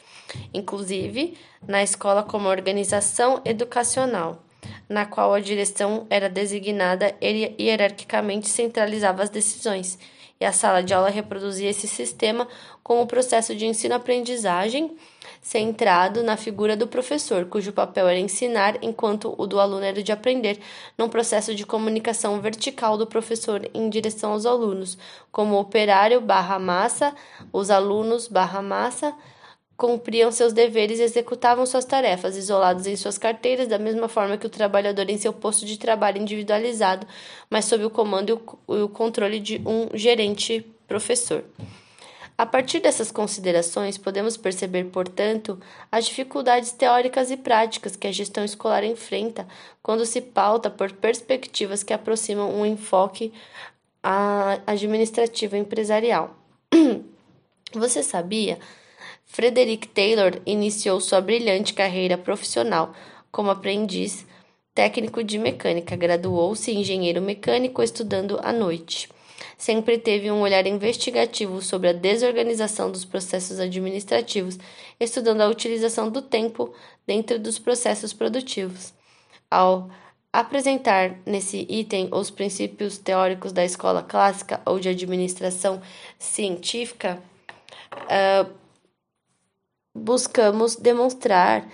inclusive 0.53 1.37
na 1.67 1.83
escola 1.83 2.23
como 2.23 2.49
organização 2.49 3.41
educacional. 3.45 4.41
na 4.89 5.05
qual 5.05 5.33
a 5.33 5.39
direção 5.39 6.05
era 6.09 6.29
designada 6.29 7.15
e 7.21 7.55
hierarquicamente 7.59 8.49
centralizava 8.49 9.23
as 9.23 9.29
decisões. 9.29 9.97
E 10.39 10.45
a 10.45 10.51
sala 10.51 10.83
de 10.83 10.93
aula 10.93 11.09
reproduzia 11.09 11.69
esse 11.69 11.87
sistema 11.87 12.47
como 12.83 13.01
o 13.01 13.07
processo 13.07 13.55
de 13.55 13.65
ensino-aprendizagem 13.65 14.95
centrado 15.41 16.23
na 16.23 16.35
figura 16.35 16.75
do 16.75 16.87
professor, 16.87 17.45
cujo 17.45 17.71
papel 17.71 18.07
era 18.07 18.19
ensinar, 18.19 18.77
enquanto 18.81 19.33
o 19.37 19.45
do 19.47 19.59
aluno 19.59 19.83
era 19.83 20.01
de 20.01 20.11
aprender, 20.11 20.59
num 20.97 21.07
processo 21.07 21.53
de 21.53 21.65
comunicação 21.65 22.41
vertical 22.41 22.97
do 22.97 23.05
professor 23.05 23.69
em 23.73 23.89
direção 23.89 24.31
aos 24.33 24.45
alunos, 24.45 24.97
como 25.31 25.59
operário 25.59 26.19
barra 26.19 26.59
massa, 26.59 27.13
os 27.53 27.69
alunos 27.69 28.27
barra 28.27 28.61
massa, 28.61 29.13
cumpriam 29.77 30.31
seus 30.31 30.53
deveres 30.53 30.99
e 30.99 31.03
executavam 31.03 31.65
suas 31.65 31.85
tarefas, 31.85 32.37
isolados 32.37 32.87
em 32.87 32.95
suas 32.95 33.17
carteiras, 33.17 33.67
da 33.67 33.77
mesma 33.77 34.07
forma 34.07 34.37
que 34.37 34.47
o 34.47 34.49
trabalhador 34.49 35.09
em 35.09 35.17
seu 35.17 35.33
posto 35.33 35.65
de 35.65 35.77
trabalho 35.77 36.21
individualizado, 36.21 37.05
mas 37.49 37.65
sob 37.65 37.83
o 37.83 37.89
comando 37.89 38.41
e 38.69 38.81
o 38.81 38.89
controle 38.89 39.39
de 39.39 39.61
um 39.65 39.89
gerente 39.93 40.65
professor. 40.87 41.43
A 42.37 42.45
partir 42.45 42.81
dessas 42.81 43.11
considerações, 43.11 43.97
podemos 43.97 44.35
perceber, 44.35 44.83
portanto, 44.85 45.57
as 45.89 46.05
dificuldades 46.05 46.71
teóricas 46.71 47.31
e 47.31 47.37
práticas 47.37 47.95
que 47.95 48.07
a 48.07 48.11
gestão 48.11 48.43
escolar 48.43 48.83
enfrenta 48.83 49.47
quando 49.81 50.05
se 50.05 50.19
pauta 50.19 50.69
por 50.69 50.91
perspectivas 50.91 51.81
que 51.81 51.93
aproximam 51.93 52.53
um 52.53 52.65
enfoque 52.65 53.31
administrativo 54.67 55.55
empresarial. 55.55 56.35
Você 57.73 58.03
sabia? 58.03 58.59
Frederick 59.35 59.89
Taylor 59.89 60.41
iniciou 60.45 61.01
sua 61.01 61.19
brilhante 61.19 61.73
carreira 61.73 62.17
profissional 62.17 62.93
como 63.29 63.51
aprendiz 63.51 64.25
técnico 64.73 65.21
de 65.21 65.37
mecânica, 65.37 65.93
graduou-se 65.93 66.71
em 66.71 66.79
engenheiro 66.79 67.21
mecânico 67.21 67.83
estudando 67.83 68.39
à 68.41 68.53
noite. 68.53 69.09
Sempre 69.57 69.97
teve 69.97 70.31
um 70.31 70.39
olhar 70.39 70.65
investigativo 70.65 71.61
sobre 71.61 71.89
a 71.89 71.91
desorganização 71.91 72.89
dos 72.89 73.03
processos 73.03 73.59
administrativos, 73.59 74.57
estudando 74.97 75.41
a 75.41 75.49
utilização 75.49 76.09
do 76.09 76.21
tempo 76.21 76.73
dentro 77.05 77.37
dos 77.37 77.59
processos 77.59 78.13
produtivos. 78.13 78.93
Ao 79.51 79.89
apresentar 80.31 81.13
nesse 81.25 81.67
item 81.69 82.07
os 82.13 82.29
princípios 82.29 82.97
teóricos 82.97 83.51
da 83.51 83.65
escola 83.65 84.01
clássica 84.01 84.61
ou 84.65 84.79
de 84.79 84.87
administração 84.87 85.81
científica, 86.17 87.21
uh, 87.91 88.64
buscamos 89.95 90.75
demonstrar 90.75 91.65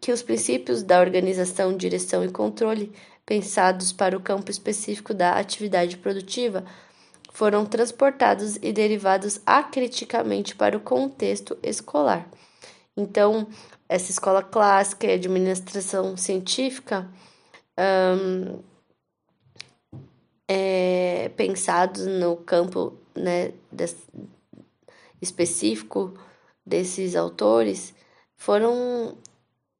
que 0.00 0.10
os 0.10 0.22
princípios 0.22 0.82
da 0.82 1.00
organização, 1.00 1.76
direção 1.76 2.24
e 2.24 2.30
controle, 2.30 2.92
pensados 3.26 3.92
para 3.92 4.16
o 4.16 4.20
campo 4.20 4.50
específico 4.50 5.12
da 5.12 5.32
atividade 5.32 5.98
produtiva, 5.98 6.64
foram 7.32 7.66
transportados 7.66 8.56
e 8.56 8.72
derivados 8.72 9.40
acriticamente 9.44 10.56
para 10.56 10.76
o 10.76 10.80
contexto 10.80 11.58
escolar. 11.62 12.26
Então, 12.96 13.46
essa 13.88 14.10
escola 14.10 14.42
clássica 14.42 15.06
e 15.06 15.12
administração 15.12 16.16
científica, 16.16 17.08
um, 17.78 18.60
é, 20.48 21.30
pensados 21.36 22.06
no 22.06 22.36
campo 22.38 22.98
né, 23.14 23.52
específico 25.20 26.14
desses 26.68 27.16
autores 27.16 27.94
foram 28.36 29.16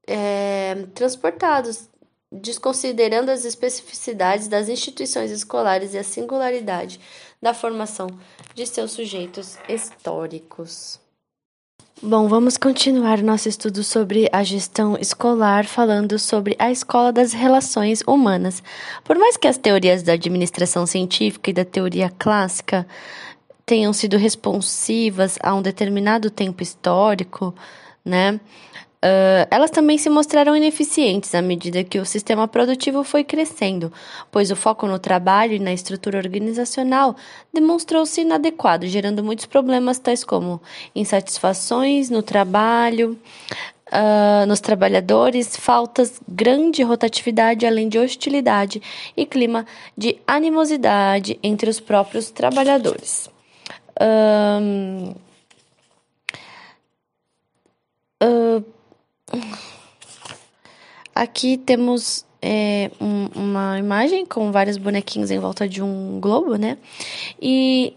é, 0.06 0.86
transportados, 0.94 1.88
desconsiderando 2.32 3.30
as 3.30 3.44
especificidades 3.44 4.48
das 4.48 4.68
instituições 4.68 5.30
escolares 5.30 5.94
e 5.94 5.98
a 5.98 6.04
singularidade 6.04 6.98
da 7.40 7.54
formação 7.54 8.08
de 8.54 8.66
seus 8.66 8.92
sujeitos 8.92 9.56
históricos. 9.68 10.98
Bom, 12.00 12.28
vamos 12.28 12.56
continuar 12.56 13.20
nosso 13.22 13.48
estudo 13.48 13.82
sobre 13.82 14.28
a 14.32 14.44
gestão 14.44 14.96
escolar, 15.00 15.66
falando 15.66 16.16
sobre 16.16 16.54
a 16.56 16.70
escola 16.70 17.12
das 17.12 17.32
relações 17.32 18.02
humanas. 18.06 18.62
Por 19.02 19.18
mais 19.18 19.36
que 19.36 19.48
as 19.48 19.58
teorias 19.58 20.04
da 20.04 20.12
administração 20.12 20.86
científica 20.86 21.50
e 21.50 21.52
da 21.52 21.64
teoria 21.64 22.08
clássica 22.16 22.86
tenham 23.68 23.92
sido 23.92 24.16
responsivas 24.16 25.38
a 25.42 25.54
um 25.54 25.60
determinado 25.60 26.30
tempo 26.30 26.62
histórico, 26.62 27.54
né? 28.02 28.40
Uh, 29.04 29.46
elas 29.48 29.70
também 29.70 29.96
se 29.96 30.08
mostraram 30.10 30.56
ineficientes 30.56 31.32
à 31.32 31.40
medida 31.40 31.84
que 31.84 32.00
o 32.00 32.06
sistema 32.06 32.48
produtivo 32.48 33.04
foi 33.04 33.22
crescendo, 33.22 33.92
pois 34.32 34.50
o 34.50 34.56
foco 34.56 34.86
no 34.88 34.98
trabalho 34.98 35.52
e 35.52 35.58
na 35.60 35.72
estrutura 35.72 36.18
organizacional 36.18 37.14
demonstrou-se 37.52 38.22
inadequado, 38.22 38.86
gerando 38.88 39.22
muitos 39.22 39.46
problemas, 39.46 40.00
tais 40.00 40.24
como 40.24 40.60
insatisfações 40.96 42.10
no 42.10 42.22
trabalho, 42.22 43.16
uh, 43.92 44.46
nos 44.46 44.60
trabalhadores, 44.60 45.56
faltas, 45.56 46.20
grande 46.26 46.82
rotatividade, 46.82 47.66
além 47.66 47.88
de 47.88 47.98
hostilidade 47.98 48.82
e 49.14 49.26
clima 49.26 49.66
de 49.96 50.18
animosidade 50.26 51.38
entre 51.42 51.68
os 51.68 51.78
próprios 51.78 52.30
trabalhadores. 52.30 53.30
Um, 54.00 55.14
uh, 58.22 58.64
aqui 61.14 61.58
temos 61.58 62.24
é, 62.40 62.90
um, 63.00 63.26
uma 63.34 63.78
imagem 63.78 64.24
com 64.24 64.52
vários 64.52 64.76
bonequinhos 64.76 65.30
em 65.30 65.38
volta 65.38 65.68
de 65.68 65.82
um 65.82 66.20
globo, 66.20 66.56
né? 66.56 66.78
E 67.40 67.96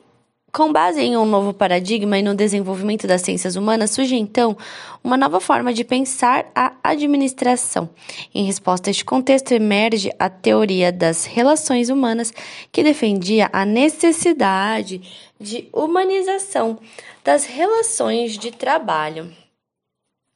com 0.51 0.71
base 0.71 0.99
em 1.01 1.15
um 1.15 1.25
novo 1.25 1.53
paradigma 1.53 2.17
e 2.17 2.21
no 2.21 2.35
desenvolvimento 2.35 3.07
das 3.07 3.21
ciências 3.21 3.55
humanas, 3.55 3.91
surge 3.91 4.15
então 4.15 4.57
uma 5.03 5.17
nova 5.17 5.39
forma 5.39 5.73
de 5.73 5.83
pensar 5.83 6.51
a 6.53 6.73
administração. 6.83 7.89
Em 8.35 8.45
resposta 8.45 8.89
a 8.89 8.91
este 8.91 9.05
contexto, 9.05 9.53
emerge 9.53 10.11
a 10.19 10.29
teoria 10.29 10.91
das 10.91 11.25
relações 11.25 11.89
humanas, 11.89 12.33
que 12.71 12.83
defendia 12.83 13.49
a 13.53 13.65
necessidade 13.65 15.01
de 15.39 15.69
humanização 15.71 16.77
das 17.23 17.45
relações 17.45 18.37
de 18.37 18.51
trabalho. 18.51 19.31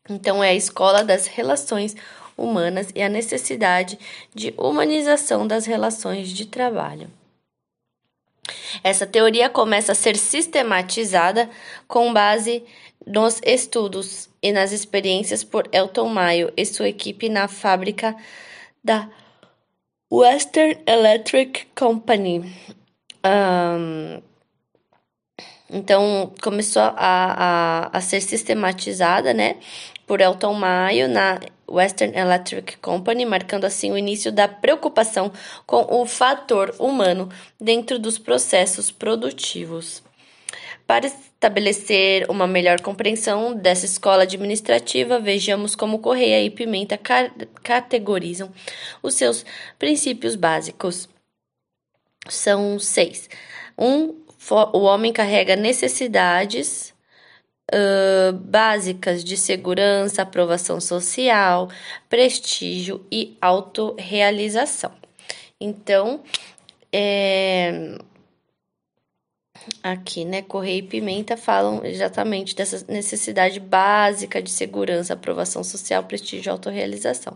Então, 0.10 0.44
é 0.44 0.50
a 0.50 0.56
escola 0.56 1.04
das 1.04 1.28
relações 1.28 1.96
humanas 2.38 2.90
e 2.94 3.02
a 3.02 3.10
necessidade 3.10 3.98
de 4.34 4.54
humanização 4.58 5.48
das 5.48 5.66
relações 5.66 6.30
de 6.30 6.46
trabalho. 6.46 7.10
Essa 8.84 9.06
teoria 9.06 9.50
começa 9.50 9.92
a 9.92 9.96
ser 9.96 10.16
sistematizada 10.16 11.50
com 11.88 12.14
base 12.14 12.64
nos 13.06 13.40
estudos 13.44 14.30
e 14.42 14.52
nas 14.52 14.72
experiências 14.72 15.44
por 15.44 15.68
Elton 15.72 16.10
Mayo 16.10 16.52
e 16.56 16.66
sua 16.66 16.90
equipe 16.90 17.30
na 17.30 17.48
fábrica 17.48 18.16
da 18.84 19.10
Western 20.12 20.78
Electric 20.86 21.68
Company. 21.76 22.54
Um, 23.26 24.22
então, 25.70 26.32
começou 26.42 26.82
a, 26.82 26.94
a, 26.96 27.98
a 27.98 28.02
ser 28.02 28.22
sistematizada, 28.22 29.34
né, 29.34 29.58
por 30.06 30.22
Elton 30.22 30.54
Mayo 30.54 31.08
na 31.08 31.40
Western 31.68 32.18
Electric 32.18 32.78
Company, 32.78 33.26
marcando 33.26 33.66
assim 33.66 33.92
o 33.92 33.98
início 33.98 34.32
da 34.32 34.48
preocupação 34.48 35.32
com 35.66 36.02
o 36.02 36.06
fator 36.06 36.76
humano 36.80 37.30
dentro 37.60 37.98
dos 37.98 38.18
processos 38.18 38.92
produtivos. 38.92 40.04
Para 40.88 41.08
estabelecer 41.08 42.30
uma 42.30 42.46
melhor 42.46 42.80
compreensão 42.80 43.56
dessa 43.56 43.86
escola 43.86 44.24
administrativa, 44.24 45.20
vejamos 45.20 45.76
como 45.76 46.00
Correia 46.00 46.44
e 46.44 46.50
Pimenta 46.52 47.00
categorizam 47.64 48.52
os 49.02 49.16
seus 49.16 49.44
princípios 49.80 50.36
básicos. 50.36 51.10
São 52.30 52.78
seis. 52.78 53.28
Um, 53.78 54.16
o 54.74 54.82
homem 54.82 55.12
carrega 55.12 55.56
necessidades 55.56 56.95
uh, 57.74 58.34
básicas 58.34 59.24
de 59.24 59.38
segurança, 59.38 60.22
aprovação 60.22 60.80
social, 60.80 61.70
prestígio 62.10 63.06
e 63.12 63.38
autorrealização. 63.42 64.92
Então, 65.60 66.22
é, 66.92 67.98
aqui, 69.82 70.26
né, 70.26 70.42
Correia 70.42 70.78
e 70.78 70.84
Pimenta 70.84 71.36
falam 71.36 71.84
exatamente 71.84 72.56
dessa 72.56 72.86
necessidade 72.88 73.60
básica 73.60 74.42
de 74.42 74.50
segurança, 74.50 75.14
aprovação 75.14 75.64
social, 75.64 76.04
prestígio 76.04 76.50
e 76.50 76.52
autorrealização. 76.52 77.36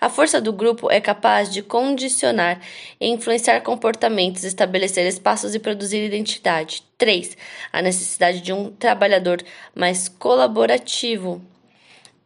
A 0.00 0.08
força 0.08 0.40
do 0.40 0.52
grupo 0.52 0.90
é 0.90 1.00
capaz 1.00 1.52
de 1.52 1.62
condicionar 1.62 2.60
e 3.00 3.08
influenciar 3.08 3.60
comportamentos, 3.60 4.44
estabelecer 4.44 5.06
espaços 5.06 5.54
e 5.54 5.58
produzir 5.58 6.04
identidade. 6.04 6.82
3. 6.98 7.36
A 7.72 7.80
necessidade 7.80 8.40
de 8.40 8.52
um 8.52 8.70
trabalhador 8.72 9.42
mais 9.74 10.08
colaborativo. 10.08 11.40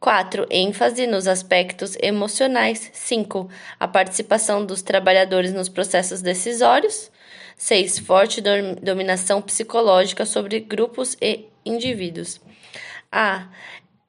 4. 0.00 0.48
ênfase 0.50 1.06
nos 1.06 1.28
aspectos 1.28 1.96
emocionais. 2.02 2.90
5. 2.92 3.48
A 3.78 3.86
participação 3.86 4.66
dos 4.66 4.82
trabalhadores 4.82 5.52
nos 5.52 5.68
processos 5.68 6.20
decisórios. 6.20 7.11
6. 7.62 8.00
Forte 8.00 8.40
dominação 8.82 9.40
psicológica 9.40 10.26
sobre 10.26 10.58
grupos 10.58 11.16
e 11.22 11.46
indivíduos. 11.64 12.40
A. 13.10 13.46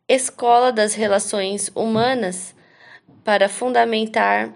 Escola 0.09 0.71
das 0.71 0.95
relações 0.95 1.69
humanas 1.75 2.55
para 3.23 3.47
fundamentar 3.47 4.49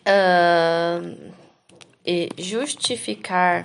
uh, 0.00 1.32
e 2.04 2.28
justificar 2.36 3.62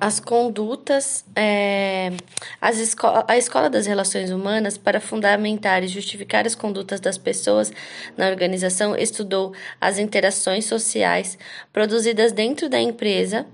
as 0.00 0.20
condutas, 0.20 1.24
é, 1.34 2.12
as 2.60 2.78
esco 2.78 3.06
a 3.26 3.36
escola 3.36 3.68
das 3.68 3.86
relações 3.86 4.30
humanas, 4.30 4.78
para 4.78 5.00
fundamentar 5.00 5.82
e 5.82 5.88
justificar 5.88 6.46
as 6.46 6.54
condutas 6.54 7.00
das 7.00 7.18
pessoas 7.18 7.72
na 8.16 8.28
organização, 8.28 8.96
estudou 8.96 9.52
as 9.80 9.98
interações 9.98 10.64
sociais 10.64 11.38
produzidas 11.72 12.32
dentro 12.32 12.68
da 12.68 12.80
empresa 12.80 13.46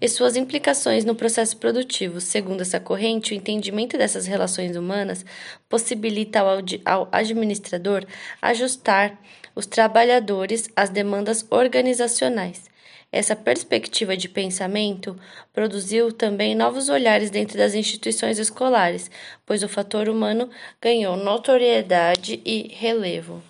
e 0.00 0.08
suas 0.08 0.36
implicações 0.36 1.04
no 1.04 1.14
processo 1.14 1.56
produtivo. 1.56 2.20
Segundo 2.20 2.60
essa 2.60 2.78
corrente, 2.78 3.32
o 3.32 3.36
entendimento 3.36 3.98
dessas 3.98 4.26
relações 4.26 4.76
humanas 4.76 5.24
possibilita 5.68 6.40
ao, 6.40 6.58
ao 6.84 7.08
administrador 7.10 8.04
ajustar 8.40 9.18
os 9.54 9.66
trabalhadores 9.66 10.68
às 10.76 10.88
demandas 10.88 11.44
organizacionais 11.50 12.67
essa 13.10 13.34
perspectiva 13.34 14.16
de 14.16 14.28
pensamento 14.28 15.16
produziu 15.52 16.12
também 16.12 16.54
novos 16.54 16.88
olhares 16.88 17.30
dentro 17.30 17.56
das 17.56 17.74
instituições 17.74 18.38
escolares, 18.38 19.10
pois 19.46 19.62
o 19.62 19.68
fator 19.68 20.08
humano 20.08 20.50
ganhou 20.80 21.16
notoriedade 21.16 22.40
e 22.44 22.68
relevo. 22.74 23.42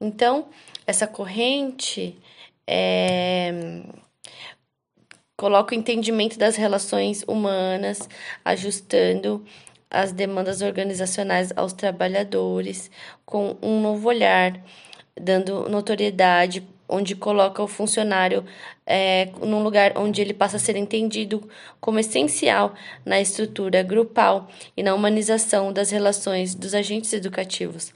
Então, 0.00 0.48
essa 0.86 1.06
corrente 1.06 2.18
é, 2.66 3.82
coloca 5.36 5.74
o 5.74 5.78
entendimento 5.78 6.38
das 6.38 6.56
relações 6.56 7.24
humanas, 7.26 8.08
ajustando 8.44 9.44
as 9.90 10.12
demandas 10.12 10.62
organizacionais 10.62 11.52
aos 11.56 11.72
trabalhadores, 11.72 12.90
com 13.24 13.56
um 13.62 13.80
novo 13.80 14.08
olhar, 14.08 14.60
dando 15.14 15.68
notoriedade 15.68 16.66
onde 16.92 17.14
coloca 17.14 17.62
o 17.62 17.66
funcionário 17.66 18.44
é, 18.86 19.30
num 19.40 19.62
lugar 19.62 19.96
onde 19.96 20.20
ele 20.20 20.34
passa 20.34 20.56
a 20.56 20.60
ser 20.60 20.76
entendido 20.76 21.48
como 21.80 21.98
essencial 21.98 22.74
na 23.04 23.20
estrutura 23.20 23.82
grupal 23.82 24.48
e 24.76 24.82
na 24.82 24.94
humanização 24.94 25.72
das 25.72 25.90
relações 25.90 26.54
dos 26.54 26.74
agentes 26.74 27.12
educativos. 27.12 27.92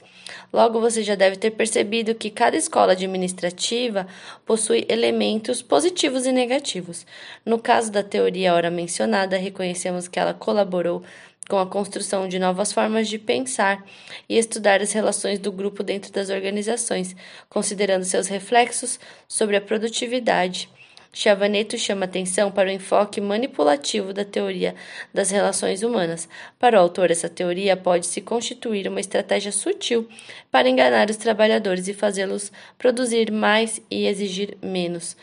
Logo, 0.51 0.79
você 0.79 1.03
já 1.03 1.15
deve 1.15 1.35
ter 1.35 1.51
percebido 1.51 2.15
que 2.15 2.29
cada 2.29 2.57
escola 2.57 2.93
administrativa 2.93 4.07
possui 4.45 4.85
elementos 4.89 5.61
positivos 5.61 6.25
e 6.25 6.31
negativos. 6.31 7.05
No 7.45 7.59
caso 7.59 7.91
da 7.91 8.03
teoria 8.03 8.53
ora 8.53 8.71
mencionada, 8.71 9.37
reconhecemos 9.37 10.07
que 10.07 10.19
ela 10.19 10.33
colaborou 10.33 11.03
com 11.47 11.57
a 11.57 11.65
construção 11.65 12.27
de 12.27 12.39
novas 12.39 12.71
formas 12.71 13.07
de 13.07 13.17
pensar 13.17 13.83
e 14.27 14.37
estudar 14.37 14.81
as 14.81 14.91
relações 14.91 15.39
do 15.39 15.51
grupo 15.51 15.83
dentro 15.83 16.11
das 16.11 16.29
organizações, 16.29 17.15
considerando 17.49 18.03
seus 18.03 18.27
reflexos 18.27 18.99
sobre 19.27 19.55
a 19.55 19.61
produtividade. 19.61 20.69
Chavaneto 21.13 21.77
chama 21.77 22.05
atenção 22.05 22.51
para 22.51 22.69
o 22.69 22.71
enfoque 22.71 23.19
manipulativo 23.19 24.13
da 24.13 24.23
teoria 24.23 24.75
das 25.11 25.31
relações 25.31 25.81
humanas. 25.81 26.29
Para 26.59 26.77
o 26.77 26.81
autor, 26.81 27.09
essa 27.09 27.27
teoria 27.27 27.75
pode 27.75 28.05
se 28.05 28.21
constituir 28.21 28.87
uma 28.87 28.99
estratégia 28.99 29.51
sutil 29.51 30.07
para 30.51 30.69
enganar 30.69 31.09
os 31.09 31.17
trabalhadores 31.17 31.87
e 31.87 31.93
fazê-los 31.93 32.51
produzir 32.77 33.31
mais 33.31 33.81
e 33.89 34.05
exigir 34.05 34.57
menos. 34.61 35.17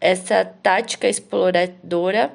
Essa 0.00 0.44
tática 0.44 1.08
exploradora 1.08 2.32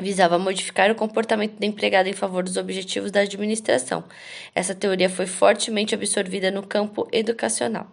visava 0.00 0.38
modificar 0.38 0.90
o 0.90 0.94
comportamento 0.94 1.56
do 1.56 1.64
empregado 1.64 2.08
em 2.08 2.12
favor 2.12 2.42
dos 2.42 2.56
objetivos 2.56 3.12
da 3.12 3.20
administração. 3.20 4.02
Essa 4.54 4.74
teoria 4.74 5.08
foi 5.08 5.26
fortemente 5.26 5.94
absorvida 5.94 6.50
no 6.50 6.66
campo 6.66 7.06
educacional. 7.12 7.86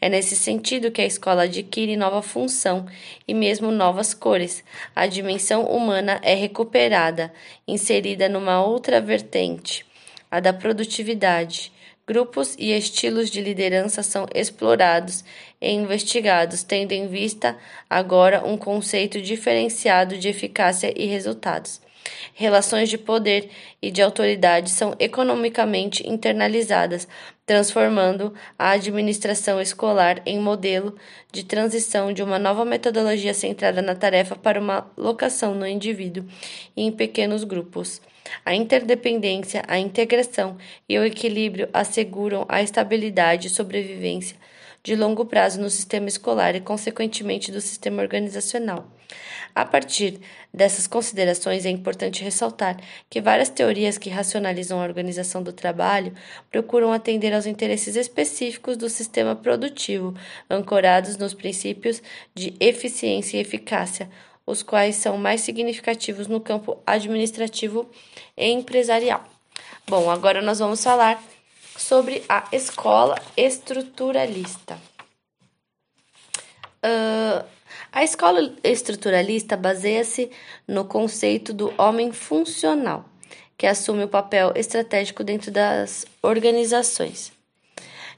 É 0.00 0.08
nesse 0.08 0.36
sentido 0.36 0.90
que 0.90 1.02
a 1.02 1.06
escola 1.06 1.42
adquire 1.42 1.96
nova 1.96 2.22
função 2.22 2.86
e 3.28 3.34
mesmo 3.34 3.70
novas 3.70 4.14
cores. 4.14 4.64
A 4.96 5.06
dimensão 5.06 5.64
humana 5.64 6.18
é 6.22 6.34
recuperada, 6.34 7.32
inserida 7.68 8.28
numa 8.28 8.64
outra 8.64 9.00
vertente, 9.00 9.84
a 10.30 10.40
da 10.40 10.52
produtividade. 10.52 11.73
Grupos 12.06 12.54
e 12.58 12.70
estilos 12.70 13.30
de 13.30 13.40
liderança 13.40 14.02
são 14.02 14.26
explorados 14.34 15.24
e 15.58 15.70
investigados, 15.70 16.62
tendo 16.62 16.92
em 16.92 17.06
vista 17.06 17.56
agora 17.88 18.46
um 18.46 18.58
conceito 18.58 19.22
diferenciado 19.22 20.18
de 20.18 20.28
eficácia 20.28 20.92
e 20.94 21.06
resultados. 21.06 21.80
Relações 22.34 22.90
de 22.90 22.98
poder 22.98 23.48
e 23.80 23.90
de 23.90 24.02
autoridade 24.02 24.68
são 24.68 24.94
economicamente 24.98 26.06
internalizadas, 26.06 27.08
transformando 27.46 28.34
a 28.58 28.72
administração 28.72 29.58
escolar 29.58 30.20
em 30.26 30.38
modelo 30.38 30.94
de 31.32 31.42
transição 31.42 32.12
de 32.12 32.22
uma 32.22 32.38
nova 32.38 32.66
metodologia 32.66 33.32
centrada 33.32 33.80
na 33.80 33.94
tarefa 33.94 34.36
para 34.36 34.60
uma 34.60 34.90
locação 34.94 35.54
no 35.54 35.66
indivíduo 35.66 36.26
e 36.76 36.82
em 36.82 36.92
pequenos 36.92 37.44
grupos. 37.44 38.02
A 38.44 38.54
interdependência, 38.54 39.62
a 39.66 39.78
integração 39.78 40.56
e 40.88 40.98
o 40.98 41.04
equilíbrio 41.04 41.68
asseguram 41.72 42.44
a 42.48 42.62
estabilidade 42.62 43.48
e 43.48 43.50
sobrevivência 43.50 44.36
de 44.84 44.94
longo 44.94 45.24
prazo 45.24 45.58
no 45.60 45.70
sistema 45.70 46.08
escolar 46.08 46.54
e, 46.54 46.60
consequentemente, 46.60 47.50
do 47.50 47.60
sistema 47.60 48.02
organizacional. 48.02 48.86
A 49.54 49.64
partir 49.64 50.20
dessas 50.52 50.86
considerações, 50.86 51.64
é 51.64 51.70
importante 51.70 52.22
ressaltar 52.22 52.76
que 53.08 53.20
várias 53.20 53.48
teorias 53.48 53.96
que 53.96 54.10
racionalizam 54.10 54.78
a 54.78 54.84
organização 54.84 55.42
do 55.42 55.54
trabalho 55.54 56.12
procuram 56.50 56.92
atender 56.92 57.32
aos 57.32 57.46
interesses 57.46 57.96
específicos 57.96 58.76
do 58.76 58.90
sistema 58.90 59.34
produtivo, 59.34 60.14
ancorados 60.50 61.16
nos 61.16 61.32
princípios 61.32 62.02
de 62.34 62.54
eficiência 62.60 63.38
e 63.38 63.40
eficácia, 63.40 64.10
os 64.46 64.62
quais 64.62 64.96
são 64.96 65.16
mais 65.16 65.40
significativos 65.40 66.26
no 66.26 66.40
campo 66.40 66.78
administrativo 66.86 67.88
e 68.36 68.50
empresarial. 68.50 69.24
Bom, 69.86 70.10
agora 70.10 70.42
nós 70.42 70.58
vamos 70.58 70.82
falar 70.82 71.22
sobre 71.76 72.22
a 72.28 72.44
escola 72.52 73.16
estruturalista. 73.36 74.78
Uh, 76.84 77.44
a 77.90 78.04
escola 78.04 78.52
estruturalista 78.62 79.56
baseia-se 79.56 80.30
no 80.66 80.84
conceito 80.84 81.52
do 81.52 81.72
homem 81.78 82.12
funcional, 82.12 83.04
que 83.56 83.66
assume 83.66 84.04
o 84.04 84.08
papel 84.08 84.52
estratégico 84.54 85.22
dentro 85.24 85.50
das 85.50 86.04
organizações, 86.22 87.32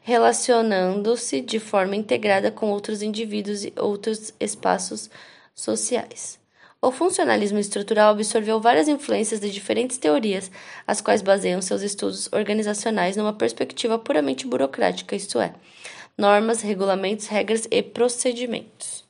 relacionando-se 0.02 1.40
de 1.40 1.60
forma 1.60 1.94
integrada 1.94 2.50
com 2.50 2.70
outros 2.70 3.02
indivíduos 3.02 3.64
e 3.64 3.72
outros 3.76 4.32
espaços 4.40 5.10
sociais. 5.56 6.38
O 6.80 6.92
funcionalismo 6.92 7.58
estrutural 7.58 8.12
absorveu 8.12 8.60
várias 8.60 8.86
influências 8.86 9.40
de 9.40 9.50
diferentes 9.50 9.96
teorias, 9.96 10.50
as 10.86 11.00
quais 11.00 11.22
baseiam 11.22 11.60
seus 11.62 11.82
estudos 11.82 12.28
organizacionais 12.32 13.16
numa 13.16 13.32
perspectiva 13.32 13.98
puramente 13.98 14.46
burocrática, 14.46 15.16
isto 15.16 15.40
é, 15.40 15.54
normas, 16.16 16.60
regulamentos, 16.60 17.26
regras 17.26 17.66
e 17.70 17.82
procedimentos. 17.82 19.06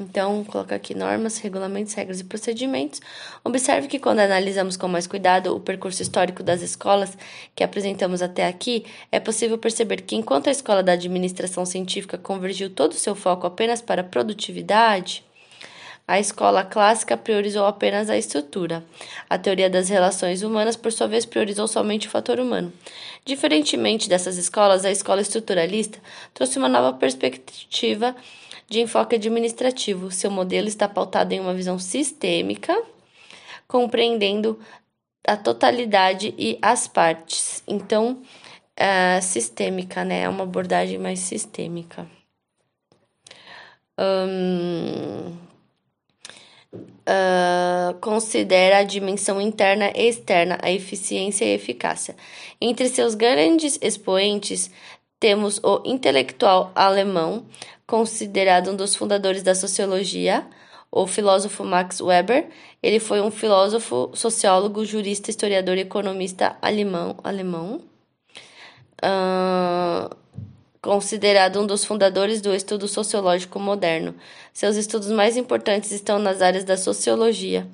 Então, 0.00 0.44
coloca 0.44 0.76
aqui 0.76 0.94
normas, 0.94 1.38
regulamentos, 1.38 1.92
regras 1.94 2.20
e 2.20 2.24
procedimentos. 2.24 3.00
Observe 3.44 3.88
que 3.88 3.98
quando 3.98 4.20
analisamos 4.20 4.76
com 4.76 4.86
mais 4.86 5.08
cuidado 5.08 5.54
o 5.54 5.60
percurso 5.60 6.02
histórico 6.02 6.42
das 6.42 6.62
escolas 6.62 7.18
que 7.54 7.64
apresentamos 7.64 8.22
até 8.22 8.46
aqui, 8.46 8.84
é 9.10 9.18
possível 9.18 9.58
perceber 9.58 10.02
que 10.02 10.14
enquanto 10.14 10.48
a 10.48 10.52
escola 10.52 10.84
da 10.84 10.92
administração 10.92 11.66
científica 11.66 12.16
convergiu 12.16 12.70
todo 12.70 12.92
o 12.92 12.96
seu 12.96 13.16
foco 13.16 13.46
apenas 13.46 13.82
para 13.82 14.02
a 14.02 14.04
produtividade, 14.04 15.24
a 16.08 16.18
escola 16.18 16.64
clássica 16.64 17.18
priorizou 17.18 17.66
apenas 17.66 18.08
a 18.08 18.16
estrutura. 18.16 18.82
A 19.28 19.36
teoria 19.36 19.68
das 19.68 19.90
relações 19.90 20.42
humanas, 20.42 20.74
por 20.74 20.90
sua 20.90 21.06
vez, 21.06 21.26
priorizou 21.26 21.68
somente 21.68 22.08
o 22.08 22.10
fator 22.10 22.40
humano. 22.40 22.72
Diferentemente 23.26 24.08
dessas 24.08 24.38
escolas, 24.38 24.86
a 24.86 24.90
escola 24.90 25.20
estruturalista 25.20 25.98
trouxe 26.32 26.58
uma 26.58 26.68
nova 26.68 26.94
perspectiva 26.94 28.16
de 28.66 28.80
enfoque 28.80 29.16
administrativo. 29.16 30.10
Seu 30.10 30.30
modelo 30.30 30.66
está 30.66 30.88
pautado 30.88 31.34
em 31.34 31.40
uma 31.40 31.52
visão 31.52 31.78
sistêmica, 31.78 32.74
compreendendo 33.66 34.58
a 35.26 35.36
totalidade 35.36 36.34
e 36.38 36.58
as 36.62 36.88
partes. 36.88 37.62
Então, 37.68 38.22
é 38.74 39.20
sistêmica, 39.20 40.06
né? 40.06 40.22
É 40.22 40.28
uma 40.28 40.44
abordagem 40.44 40.96
mais 40.96 41.18
sistêmica. 41.18 42.06
Uh, 46.78 47.94
considera 48.00 48.78
a 48.78 48.82
dimensão 48.84 49.40
interna 49.40 49.90
e 49.94 50.08
externa, 50.08 50.58
a 50.62 50.70
eficiência 50.70 51.44
e 51.44 51.54
eficácia. 51.54 52.16
Entre 52.60 52.88
seus 52.88 53.14
grandes 53.14 53.78
expoentes, 53.82 54.70
temos 55.20 55.60
o 55.62 55.82
intelectual 55.84 56.70
alemão, 56.74 57.46
considerado 57.86 58.70
um 58.70 58.76
dos 58.76 58.94
fundadores 58.94 59.42
da 59.42 59.54
sociologia, 59.54 60.46
o 60.90 61.06
filósofo 61.06 61.64
Max 61.64 62.00
Weber. 62.00 62.48
Ele 62.82 63.00
foi 63.00 63.20
um 63.20 63.30
filósofo, 63.30 64.10
sociólogo, 64.14 64.84
jurista, 64.84 65.30
historiador 65.30 65.76
e 65.76 65.82
economista 65.82 66.56
alemão. 66.62 67.16
alemão. 67.22 67.80
Uh, 69.02 70.16
considerado 70.80 71.60
um 71.60 71.66
dos 71.66 71.84
fundadores 71.84 72.40
do 72.40 72.54
estudo 72.54 72.86
sociológico 72.86 73.58
moderno. 73.58 74.14
Seus 74.52 74.76
estudos 74.76 75.10
mais 75.10 75.36
importantes 75.36 75.90
estão 75.90 76.18
nas 76.18 76.40
áreas 76.40 76.64
da 76.64 76.76
sociologia, 76.76 77.66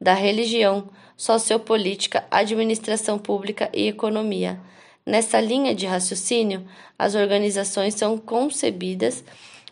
da 0.00 0.14
religião, 0.14 0.88
sociopolítica, 1.16 2.24
administração 2.30 3.18
pública 3.18 3.70
e 3.72 3.88
economia. 3.88 4.60
Nessa 5.04 5.40
linha 5.40 5.74
de 5.74 5.86
raciocínio, 5.86 6.66
as 6.98 7.14
organizações 7.14 7.94
são 7.94 8.16
concebidas 8.16 9.24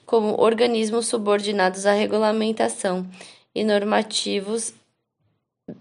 como 0.05 0.41
organismos 0.41 1.07
subordinados 1.07 1.87
à 1.87 1.93
regulamentação 1.93 3.07
e 3.55 3.62
normativos 3.62 4.72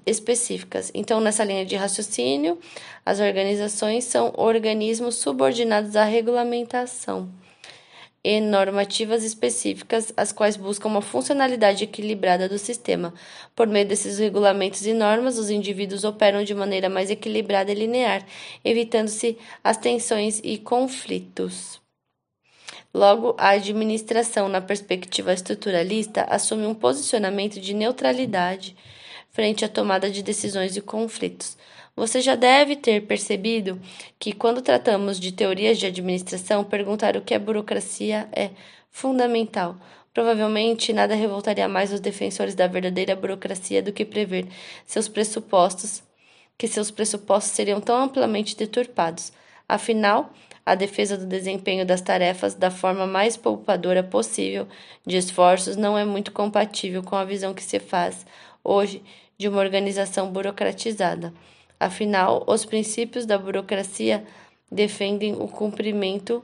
específicas. 0.06 0.92
Então, 0.94 1.20
nessa 1.20 1.44
linha 1.44 1.66
de 1.66 1.76
raciocínio, 1.76 2.60
as 3.06 3.20
organizações 3.20 4.06
são 4.06 4.34
organismos 4.38 5.16
subordinados 5.16 5.96
à 5.96 6.04
regulamentação 6.04 7.30
e 8.24 8.42
normativas 8.42 9.24
específicas, 9.24 10.12
as 10.18 10.32
quais 10.32 10.58
buscam 10.58 10.90
uma 10.90 11.02
funcionalidade 11.02 11.84
equilibrada 11.84 12.50
do 12.50 12.58
sistema. 12.58 13.14
Por 13.56 13.68
meio 13.68 13.88
desses 13.88 14.20
regulamentos 14.20 14.86
e 14.86 14.94
normas, 14.94 15.38
os 15.38 15.50
indivíduos 15.50 16.04
operam 16.04 16.44
de 16.44 16.54
maneira 16.54 16.90
mais 16.90 17.10
equilibrada 17.10 17.72
e 17.72 17.76
linear, 17.76 18.26
evitando-se 18.64 19.38
as 19.64 19.78
tensões 19.78 20.42
e 20.44 20.58
conflitos. 20.58 21.80
Logo, 22.94 23.36
a 23.38 23.50
administração, 23.50 24.50
na 24.50 24.60
perspectiva 24.60 25.32
estruturalista, 25.32 26.24
assume 26.24 26.66
um 26.66 26.74
posicionamento 26.74 27.60
de 27.60 27.74
neutralidade 27.74 28.76
frente 29.40 29.64
à 29.64 29.70
tomada 29.70 30.12
de 30.12 30.22
decisões 30.22 30.76
e 30.76 30.82
conflitos. 30.82 31.58
Você 31.96 32.20
já 32.20 32.36
deve 32.36 32.76
ter 32.76 33.08
percebido 33.08 33.80
que, 34.20 34.34
quando 34.34 34.62
tratamos 34.62 35.18
de 35.18 35.32
teorias 35.32 35.78
de 35.78 35.86
administração, 35.86 36.62
perguntar 36.62 37.16
o 37.16 37.22
que 37.22 37.34
é 37.34 37.40
burocracia 37.40 38.28
é 38.34 38.50
fundamental. 38.92 39.78
Provavelmente 40.14 40.92
nada 40.92 41.16
revoltaria 41.16 41.70
mais 41.70 41.94
os 41.94 42.02
defensores 42.02 42.54
da 42.54 42.68
verdadeira 42.68 43.16
burocracia 43.16 43.82
do 43.82 43.94
que 43.94 44.04
prever 44.04 44.46
seus 44.86 45.08
pressupostos, 45.08 46.04
que 46.58 46.68
seus 46.68 46.92
pressupostos 46.92 47.54
seriam 47.54 47.80
tão 47.80 47.96
amplamente 47.96 48.58
deturpados. 48.58 49.32
Afinal, 49.70 50.34
a 50.66 50.76
defesa 50.76 51.16
do 51.16 51.26
desempenho 51.26 51.86
das 51.86 52.02
tarefas 52.02 52.56
da 52.56 52.70
forma 52.70 53.08
mais 53.08 53.38
poupadora 53.38 54.04
possível 54.04 54.68
de 55.08 55.16
esforços 55.16 55.78
não 55.78 55.98
é 55.98 56.04
muito 56.04 56.34
compatível 56.34 57.02
com 57.02 57.16
a 57.16 57.24
visão 57.24 57.54
que 57.54 57.64
se 57.64 57.80
faz 57.80 58.26
hoje 58.64 59.02
de 59.40 59.48
uma 59.48 59.60
organização 59.62 60.30
burocratizada. 60.30 61.34
Afinal, 61.80 62.44
os 62.46 62.66
princípios 62.66 63.26
da 63.26 63.38
burocracia 63.38 64.26
defendem 64.70 65.34
o 65.34 65.48
cumprimento 65.48 66.44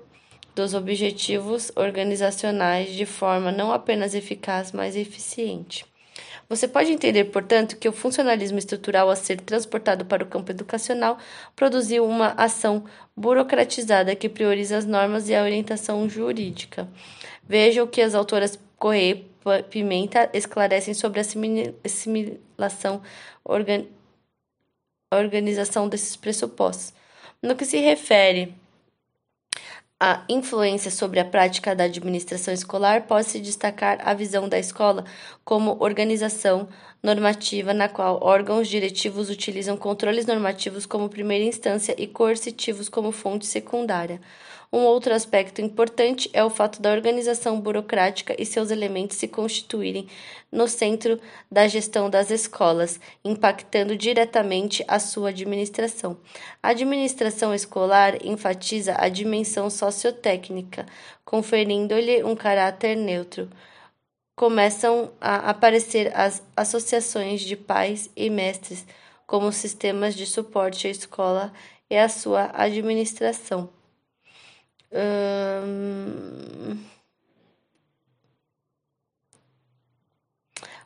dos 0.56 0.74
objetivos 0.74 1.74
organizacionais 1.76 2.93
de 2.93 3.06
forma 3.06 3.52
não 3.52 3.74
apenas 3.74 4.16
eficaz, 4.16 4.72
mas 4.72 4.96
eficiente. 4.96 5.86
Você 6.48 6.68
pode 6.68 6.91
entender, 6.91 7.26
portanto, 7.26 7.76
que 7.76 7.89
o 7.89 7.91
funcionalismo 7.91 8.58
estrutural 8.58 9.10
a 9.10 9.16
ser 9.16 9.41
transportado 9.41 10.06
para 10.06 10.24
o 10.24 10.28
campo 10.28 10.52
educacional 10.52 11.18
produziu 11.56 12.06
uma 12.06 12.30
ação 12.38 12.86
burocratizada 13.18 14.16
que 14.16 14.30
prioriza 14.30 14.78
as 14.78 14.86
normas 14.86 15.28
e 15.28 15.36
a 15.36 15.43
orientação 15.43 16.08
jurídica. 16.08 16.88
Veja 17.46 17.84
o 17.84 17.88
que 17.88 18.02
as 18.02 18.16
autoras 18.16 18.58
Correia 18.78 19.24
Pimenta 19.70 20.30
esclarecem 20.34 20.93
sobre 20.93 21.20
a 21.20 21.24
assimilação, 21.84 23.02
organ, 23.43 23.86
organização 25.14 25.88
desses 25.88 26.16
pressupostos. 26.16 26.93
No 27.41 27.56
que 27.56 27.66
se 27.66 27.78
refere 27.78 28.56
à 30.00 30.24
influência 30.28 30.91
sobre 30.91 31.20
a 31.20 31.26
prática 31.26 31.76
da 31.76 31.86
administração 31.86 32.54
escolar, 32.54 33.04
pode-se 33.04 33.39
destacar 33.39 34.00
a 34.04 34.14
visão 34.14 34.50
da 34.50 34.60
escola 34.60 35.06
como 35.43 35.78
organização 35.80 36.68
normativa 37.02 37.74
na 37.74 37.88
qual 37.88 38.20
órgãos 38.22 38.68
diretivos 38.68 39.30
utilizam 39.30 39.78
controles 39.78 40.26
normativos 40.26 40.86
como 40.86 41.08
primeira 41.08 41.46
instância 41.46 41.96
e 41.98 42.08
coercitivos 42.08 42.89
como 42.89 43.12
fonte 43.12 43.46
secundária. 43.46 44.20
Um 44.76 44.84
outro 44.84 45.14
aspecto 45.14 45.62
importante 45.62 46.30
é 46.34 46.44
o 46.44 46.50
fato 46.50 46.82
da 46.82 46.92
organização 46.92 47.62
burocrática 47.62 48.36
e 48.38 48.46
seus 48.46 48.72
elementos 48.72 49.16
se 49.16 49.26
constituírem 49.26 50.06
no 50.52 50.68
centro 50.68 51.18
da 51.50 51.66
gestão 51.66 52.10
das 52.10 52.30
escolas, 52.30 53.00
impactando 53.24 53.96
diretamente 53.96 54.84
a 54.86 55.00
sua 55.00 55.30
administração. 55.30 56.18
A 56.62 56.72
administração 56.72 57.56
escolar 57.56 58.18
enfatiza 58.22 58.96
a 58.98 59.08
dimensão 59.08 59.70
sociotécnica, 59.70 60.86
conferindo-lhe 61.24 62.22
um 62.26 62.36
caráter 62.36 62.98
neutro. 62.98 63.50
Começam 64.36 65.10
a 65.22 65.52
aparecer 65.52 66.12
as 66.14 66.44
associações 66.54 67.40
de 67.40 67.56
pais 67.56 68.10
e 68.14 68.30
mestres 68.30 68.86
como 69.26 69.54
sistemas 69.54 70.14
de 70.14 70.26
suporte 70.26 70.86
à 70.86 70.90
escola 70.90 71.54
e 71.90 71.96
à 71.96 72.10
sua 72.10 72.52
administração. 72.54 73.75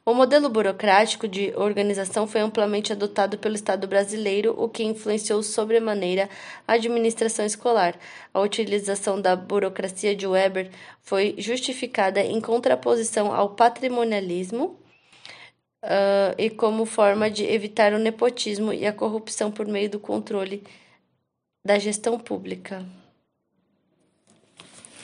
O 0.10 0.14
modelo 0.16 0.49
burocrático 0.49 1.28
de 1.28 1.53
organização 1.55 2.26
foi 2.26 2.41
amplamente 2.41 2.91
adotado 2.91 3.38
pelo 3.38 3.53
Estado 3.53 3.88
brasileiro, 3.88 4.55
o 4.57 4.68
que 4.68 4.84
influenciou 4.84 5.43
sobremaneira 5.43 6.28
a 6.68 6.74
administração 6.74 7.45
escolar. 7.45 7.95
A 8.34 8.39
utilização 8.39 9.22
da 9.22 9.36
burocracia 9.36 10.16
de 10.16 10.26
Weber 10.26 10.72
foi 11.03 11.36
justificada 11.38 12.22
em 12.22 12.41
contraposição 12.41 13.32
ao 13.32 13.53
patrimonialismo 13.53 14.80
uh, 15.84 16.34
e 16.39 16.49
como 16.49 16.88
forma 16.88 17.30
de 17.30 17.45
evitar 17.45 17.93
o 17.93 17.99
nepotismo 17.99 18.74
e 18.74 18.88
a 18.88 18.93
corrupção 18.93 19.51
por 19.51 19.68
meio 19.68 19.91
do 19.91 19.99
controle 19.99 20.64
da 21.64 21.78
gestão 21.78 22.18
pública. 22.18 22.84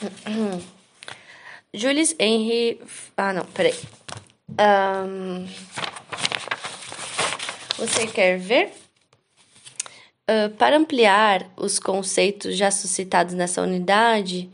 Jules 1.74 2.16
Henry. 2.20 2.82
Ah, 3.18 3.34
não, 3.34 3.46
peraí. 3.46 3.74
Um, 4.50 5.48
você 7.78 8.08
quer 8.08 8.38
ver? 8.38 8.72
Uh, 10.30 10.50
para 10.56 10.78
ampliar 10.78 11.52
os 11.56 11.78
conceitos 11.78 12.58
já 12.58 12.72
suscitados 12.72 13.36
nessa 13.36 13.62
unidade, 13.62 14.50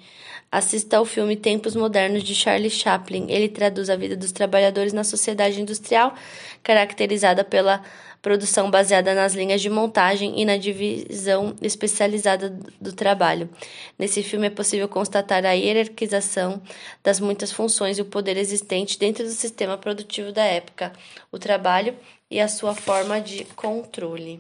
assista 0.52 0.98
ao 0.98 1.06
filme 1.06 1.38
Tempos 1.38 1.76
Modernos 1.76 2.24
de 2.24 2.36
Charlie 2.36 2.70
Chaplin. 2.70 3.28
Ele 3.30 3.48
traduz 3.48 3.90
a 3.90 3.96
vida 3.96 4.18
dos 4.18 4.32
trabalhadores 4.32 4.92
na 4.92 5.04
sociedade 5.04 5.62
industrial, 5.62 6.14
caracterizada 6.62 7.44
pela 7.44 7.84
produção 8.22 8.70
baseada 8.70 9.16
nas 9.16 9.34
linhas 9.34 9.62
de 9.62 9.70
montagem 9.70 10.40
e 10.40 10.46
na 10.46 10.58
divisão 10.58 11.56
especializada 11.62 12.50
do 12.80 12.94
trabalho. 12.94 13.50
Nesse 13.98 14.22
filme 14.22 14.48
é 14.48 14.50
possível 14.50 14.88
constatar 14.88 15.46
a 15.46 15.54
hierarquização 15.54 16.62
das 17.04 17.20
muitas 17.20 17.52
funções 17.52 17.98
e 17.98 18.02
o 18.02 18.06
poder 18.06 18.38
existente 18.38 19.00
dentro 19.00 19.24
do 19.24 19.32
sistema 19.32 19.78
produtivo 19.78 20.32
da 20.32 20.44
época, 20.44 20.94
o 21.32 21.40
trabalho 21.40 21.96
e 22.30 22.40
a 22.40 22.48
sua 22.48 22.76
forma 22.76 23.20
de 23.20 23.44
controle. 23.56 24.40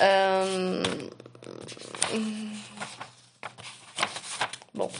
Um... 0.00 1.10
Bom. 4.72 4.90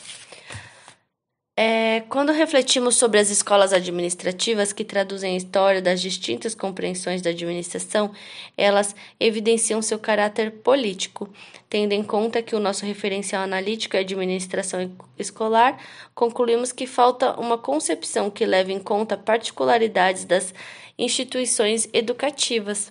É, 1.63 2.01
quando 2.09 2.33
refletimos 2.33 2.97
sobre 2.97 3.21
as 3.21 3.29
escolas 3.29 3.75
administrativas 3.75 4.73
que 4.73 4.83
traduzem 4.83 5.35
a 5.35 5.37
história 5.37 5.83
das 5.83 6.01
distintas 6.01 6.55
compreensões 6.55 7.21
da 7.21 7.29
administração, 7.29 8.13
elas 8.57 8.97
evidenciam 9.21 9.83
seu 9.83 9.99
caráter 9.99 10.53
político, 10.53 11.29
tendo 11.69 11.93
em 11.93 12.03
conta 12.03 12.41
que 12.41 12.57
o 12.57 12.59
nosso 12.59 12.87
referencial 12.87 13.43
analítico 13.43 13.95
é 13.95 14.01
administração 14.01 14.91
escolar, 15.19 15.79
concluímos 16.15 16.73
que 16.73 16.87
falta 16.87 17.39
uma 17.39 17.59
concepção 17.59 18.31
que 18.31 18.47
leve 18.47 18.73
em 18.73 18.81
conta 18.81 19.15
particularidades 19.15 20.25
das 20.25 20.55
instituições 20.99 21.87
educativas. 21.93 22.91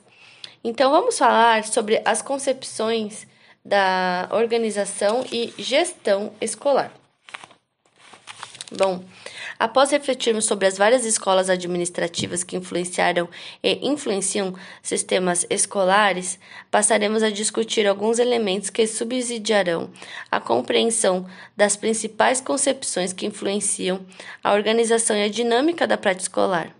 Então, 0.64 0.92
vamos 0.92 1.18
falar 1.18 1.64
sobre 1.64 2.04
as 2.06 2.22
concepções 2.22 3.26
da 3.66 4.30
organização 4.32 5.26
e 5.32 5.52
gestão 5.58 6.32
escolar. 6.40 6.99
Bom, 8.72 9.04
Após 9.60 9.92
refletirmos 9.92 10.46
sobre 10.46 10.68
as 10.68 10.78
várias 10.78 11.04
escolas 11.04 11.50
administrativas 11.50 12.46
que 12.46 12.56
influenciaram 12.56 13.28
e 13.62 13.86
influenciam 13.86 14.56
sistemas 14.82 15.46
escolares, 15.50 16.40
passaremos 16.72 17.22
a 17.22 17.30
discutir 17.30 17.86
alguns 17.86 18.20
elementos 18.20 18.70
que 18.70 18.88
subsidiarão 18.88 19.90
a 20.32 20.40
compreensão 20.40 21.28
das 21.58 21.76
principais 21.76 22.40
concepções 22.40 23.12
que 23.12 23.26
influenciam 23.26 24.00
a 24.42 24.54
organização 24.54 25.14
e 25.14 25.24
a 25.24 25.30
dinâmica 25.30 25.86
da 25.86 25.98
prática 25.98 26.24
escolar. 26.24 26.79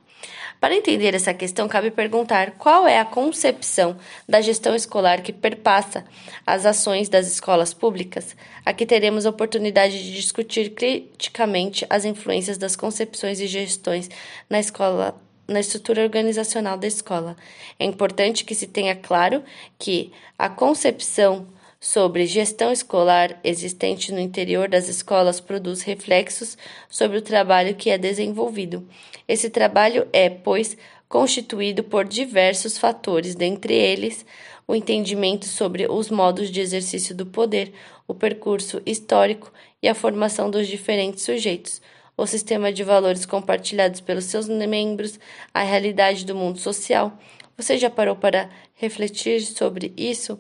Para 0.60 0.76
entender 0.76 1.16
essa 1.16 1.34
questão, 1.34 1.70
cabe 1.70 1.90
perguntar 1.90 2.52
qual 2.52 2.86
é 2.86 3.00
a 3.00 3.06
concepção 3.06 3.96
da 4.28 4.42
gestão 4.42 4.76
escolar 4.76 5.22
que 5.22 5.32
perpassa 5.32 6.04
as 6.46 6.66
ações 6.66 7.08
das 7.08 7.28
escolas 7.28 7.74
públicas. 7.74 8.36
Aqui 8.66 8.86
teremos 8.86 9.26
a 9.26 9.30
oportunidade 9.30 10.04
de 10.04 10.14
discutir 10.14 10.72
criticamente 10.72 11.86
as 11.90 12.04
influências 12.04 12.58
das 12.58 12.76
concepções 12.76 13.40
e 13.40 13.48
gestões 13.48 14.10
na 14.50 14.60
escola 14.60 15.20
na 15.48 15.60
estrutura 15.60 16.04
organizacional 16.04 16.78
da 16.78 16.86
escola. 16.86 17.36
É 17.80 17.84
importante 17.84 18.46
que 18.46 18.54
se 18.54 18.68
tenha 18.68 18.96
claro 18.96 19.44
que 19.80 20.12
a 20.38 20.48
concepção 20.48 21.48
sobre 21.80 22.26
gestão 22.26 22.72
escolar 22.72 23.40
existente 23.44 24.12
no 24.12 24.20
interior 24.20 24.68
das 24.68 24.90
escolas 24.90 25.40
produz 25.40 25.82
reflexos 25.82 26.58
sobre 26.90 27.18
o 27.18 27.22
trabalho 27.22 27.76
que 27.76 27.90
é 27.90 27.98
desenvolvido. 27.98 28.88
Esse 29.28 29.50
trabalho 29.50 30.06
é, 30.12 30.30
pois, 30.30 30.76
constituído 31.08 31.84
por 31.84 32.06
diversos 32.06 32.78
fatores, 32.78 33.34
dentre 33.34 33.74
eles 33.74 34.26
o 34.68 34.76
entendimento 34.76 35.46
sobre 35.46 35.88
os 35.90 36.12
modos 36.12 36.52
de 36.52 36.60
exercício 36.60 37.16
do 37.16 37.26
poder, 37.26 37.74
o 38.08 38.14
percurso 38.14 38.82
histórico 38.86 39.52
e 39.82 39.88
a 39.88 39.96
formação 39.96 40.52
dos 40.52 40.68
diferentes 40.68 41.24
sujeitos, 41.24 41.82
o 42.16 42.28
sistema 42.28 42.72
de 42.72 42.84
valores 42.84 43.26
compartilhados 43.26 44.02
pelos 44.02 44.26
seus 44.26 44.48
membros, 44.48 45.18
a 45.54 45.64
realidade 45.64 46.26
do 46.26 46.36
mundo 46.36 46.60
social. 46.60 47.18
Você 47.58 47.78
já 47.78 47.90
parou 47.90 48.16
para 48.16 48.50
refletir 48.76 49.42
sobre 49.42 49.94
isso? 49.98 50.38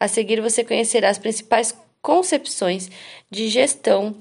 A 0.00 0.08
seguir, 0.08 0.40
você 0.40 0.64
conhecerá 0.64 1.10
as 1.10 1.18
principais 1.18 1.76
concepções 2.00 2.90
de 3.30 3.50
gestão 3.50 4.16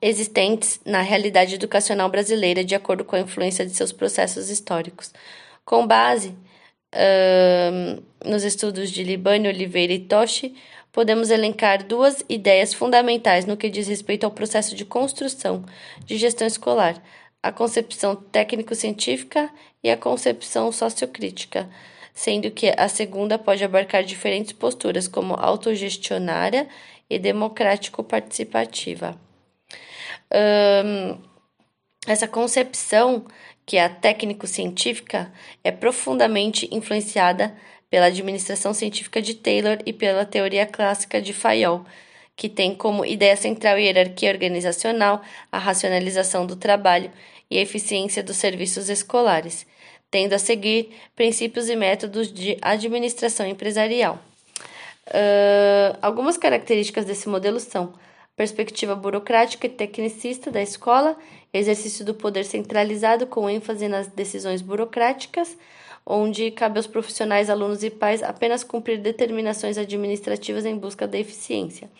existentes 0.00 0.80
na 0.86 1.02
realidade 1.02 1.56
educacional 1.56 2.08
brasileira 2.08 2.64
de 2.64 2.76
acordo 2.76 3.04
com 3.04 3.16
a 3.16 3.20
influência 3.20 3.66
de 3.66 3.74
seus 3.74 3.92
processos 3.92 4.48
históricos. 4.48 5.12
Com 5.64 5.86
base 5.86 6.34
nos 8.24 8.42
estudos 8.44 8.90
de 8.90 9.02
Libani, 9.02 9.48
Oliveira 9.48 9.92
e 9.92 9.98
Toshi, 9.98 10.54
podemos 10.92 11.30
elencar 11.30 11.84
duas 11.84 12.24
ideias 12.28 12.72
fundamentais 12.72 13.46
no 13.46 13.56
que 13.56 13.68
diz 13.68 13.86
respeito 13.88 14.24
ao 14.24 14.30
processo 14.30 14.74
de 14.74 14.84
construção 14.84 15.64
de 16.04 16.16
gestão 16.16 16.46
escolar: 16.46 17.00
a 17.42 17.52
concepção 17.52 18.16
técnico-científica 18.16 19.50
e 19.82 19.90
a 19.90 19.96
concepção 19.96 20.72
sociocrítica 20.72 21.68
sendo 22.20 22.50
que 22.50 22.70
a 22.76 22.86
segunda 22.86 23.38
pode 23.38 23.64
abarcar 23.64 24.04
diferentes 24.04 24.52
posturas, 24.52 25.08
como 25.08 25.32
autogestionária 25.32 26.68
e 27.08 27.18
democrático-participativa. 27.18 29.18
Essa 32.06 32.28
concepção, 32.28 33.24
que 33.64 33.78
é 33.78 33.84
a 33.84 33.88
técnico-científica, 33.88 35.32
é 35.64 35.70
profundamente 35.70 36.68
influenciada 36.70 37.56
pela 37.88 38.06
administração 38.06 38.74
científica 38.74 39.22
de 39.22 39.32
Taylor 39.32 39.78
e 39.86 39.92
pela 39.94 40.26
teoria 40.26 40.66
clássica 40.66 41.22
de 41.22 41.32
Fayol, 41.32 41.86
que 42.36 42.50
tem 42.50 42.74
como 42.74 43.02
ideia 43.02 43.34
central 43.34 43.76
a 43.76 43.80
hierarquia 43.80 44.30
organizacional, 44.30 45.22
a 45.50 45.56
racionalização 45.56 46.44
do 46.44 46.54
trabalho 46.54 47.10
e 47.50 47.56
a 47.56 47.62
eficiência 47.62 48.22
dos 48.22 48.36
serviços 48.36 48.90
escolares 48.90 49.66
tendo 50.10 50.32
a 50.32 50.38
seguir 50.38 50.90
princípios 51.14 51.68
e 51.68 51.76
métodos 51.76 52.32
de 52.32 52.58
administração 52.60 53.46
empresarial. 53.46 54.18
Uh, 55.06 55.96
algumas 56.02 56.36
características 56.36 57.04
desse 57.04 57.28
modelo 57.28 57.58
são 57.58 57.92
perspectiva 58.36 58.94
burocrática 58.94 59.66
e 59.66 59.70
tecnicista 59.70 60.50
da 60.50 60.62
escola, 60.62 61.16
exercício 61.52 62.04
do 62.04 62.14
poder 62.14 62.44
centralizado 62.44 63.26
com 63.26 63.50
ênfase 63.50 63.88
nas 63.88 64.06
decisões 64.06 64.62
burocráticas, 64.62 65.56
onde 66.06 66.50
cabe 66.50 66.78
aos 66.78 66.86
profissionais, 66.86 67.50
alunos 67.50 67.82
e 67.82 67.90
pais 67.90 68.22
apenas 68.22 68.64
cumprir 68.64 68.98
determinações 68.98 69.76
administrativas 69.76 70.64
em 70.64 70.76
busca 70.76 71.06
da 71.06 71.18
eficiência. 71.18 71.90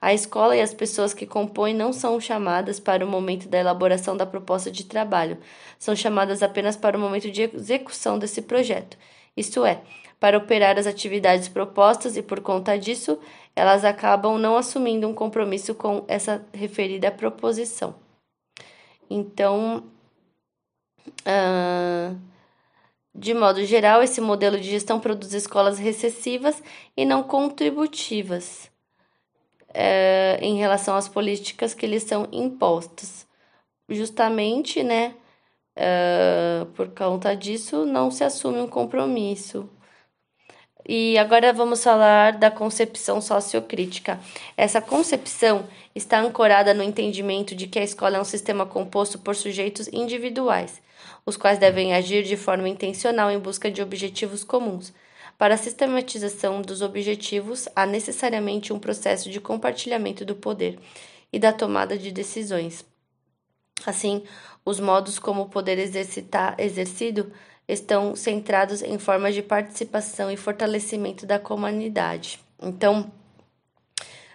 A 0.00 0.12
escola 0.12 0.56
e 0.56 0.60
as 0.60 0.74
pessoas 0.74 1.14
que 1.14 1.26
compõem 1.26 1.74
não 1.74 1.92
são 1.92 2.20
chamadas 2.20 2.78
para 2.78 3.04
o 3.04 3.08
momento 3.08 3.48
da 3.48 3.58
elaboração 3.58 4.16
da 4.16 4.26
proposta 4.26 4.70
de 4.70 4.84
trabalho, 4.84 5.38
são 5.78 5.96
chamadas 5.96 6.42
apenas 6.42 6.76
para 6.76 6.96
o 6.96 7.00
momento 7.00 7.30
de 7.30 7.42
execução 7.42 8.18
desse 8.18 8.42
projeto, 8.42 8.96
isto 9.36 9.64
é, 9.64 9.82
para 10.18 10.38
operar 10.38 10.78
as 10.78 10.86
atividades 10.86 11.48
propostas 11.48 12.16
e, 12.16 12.22
por 12.22 12.40
conta 12.40 12.78
disso, 12.78 13.18
elas 13.54 13.84
acabam 13.84 14.38
não 14.38 14.56
assumindo 14.56 15.06
um 15.06 15.14
compromisso 15.14 15.74
com 15.74 16.04
essa 16.08 16.44
referida 16.52 17.10
proposição. 17.10 17.94
Então, 19.08 19.84
uh, 21.20 22.18
de 23.14 23.34
modo 23.34 23.64
geral, 23.64 24.02
esse 24.02 24.20
modelo 24.20 24.58
de 24.58 24.70
gestão 24.70 24.98
produz 24.98 25.32
escolas 25.32 25.78
recessivas 25.78 26.62
e 26.96 27.04
não 27.04 27.22
contributivas 27.22 28.70
é, 29.78 30.38
em 30.40 30.56
relação 30.56 30.96
às 30.96 31.06
políticas 31.06 31.74
que 31.74 31.86
lhes 31.86 32.02
são 32.02 32.26
impostas. 32.32 33.26
Justamente, 33.88 34.82
né, 34.82 35.14
é, 35.76 36.66
por 36.74 36.88
conta 36.88 37.36
disso, 37.36 37.84
não 37.84 38.10
se 38.10 38.24
assume 38.24 38.58
um 38.60 38.66
compromisso. 38.66 39.68
E 40.88 41.18
agora 41.18 41.52
vamos 41.52 41.82
falar 41.84 42.38
da 42.38 42.50
concepção 42.50 43.20
sociocrítica. 43.20 44.18
Essa 44.56 44.80
concepção 44.80 45.66
está 45.94 46.20
ancorada 46.20 46.72
no 46.72 46.82
entendimento 46.82 47.54
de 47.54 47.66
que 47.66 47.78
a 47.78 47.84
escola 47.84 48.16
é 48.16 48.20
um 48.20 48.24
sistema 48.24 48.64
composto 48.64 49.18
por 49.18 49.36
sujeitos 49.36 49.88
individuais, 49.92 50.80
os 51.26 51.36
quais 51.36 51.58
devem 51.58 51.92
agir 51.92 52.22
de 52.22 52.36
forma 52.36 52.68
intencional 52.68 53.30
em 53.30 53.38
busca 53.38 53.70
de 53.70 53.82
objetivos 53.82 54.42
comuns. 54.42 54.94
Para 55.38 55.54
a 55.54 55.58
sistematização 55.58 56.62
dos 56.62 56.80
objetivos, 56.80 57.68
há 57.76 57.84
necessariamente 57.84 58.72
um 58.72 58.78
processo 58.78 59.28
de 59.28 59.40
compartilhamento 59.40 60.24
do 60.24 60.34
poder 60.34 60.78
e 61.32 61.38
da 61.38 61.52
tomada 61.52 61.98
de 61.98 62.10
decisões. 62.10 62.84
Assim, 63.84 64.22
os 64.64 64.80
modos 64.80 65.18
como 65.18 65.42
o 65.42 65.48
poder 65.48 65.78
exercitar, 65.78 66.54
exercido 66.58 67.30
estão 67.68 68.16
centrados 68.16 68.80
em 68.80 68.98
formas 68.98 69.34
de 69.34 69.42
participação 69.42 70.30
e 70.30 70.36
fortalecimento 70.36 71.26
da 71.26 71.38
comunidade. 71.38 72.40
Então, 72.62 73.12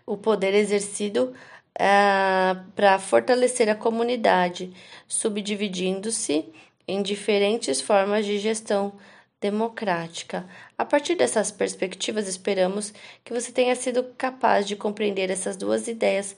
o 0.05 0.15
poder 0.15 0.53
exercido 0.53 1.33
é 1.73 2.55
para 2.75 2.99
fortalecer 2.99 3.69
a 3.69 3.75
comunidade, 3.75 4.71
subdividindo-se 5.07 6.45
em 6.87 7.01
diferentes 7.01 7.81
formas 7.81 8.25
de 8.25 8.37
gestão 8.37 8.93
democrática. 9.41 10.45
A 10.77 10.85
partir 10.85 11.15
dessas 11.15 11.51
perspectivas, 11.51 12.27
esperamos 12.27 12.93
que 13.23 13.33
você 13.33 13.51
tenha 13.51 13.75
sido 13.75 14.03
capaz 14.17 14.67
de 14.67 14.75
compreender 14.75 15.31
essas 15.31 15.57
duas 15.57 15.87
ideias 15.87 16.35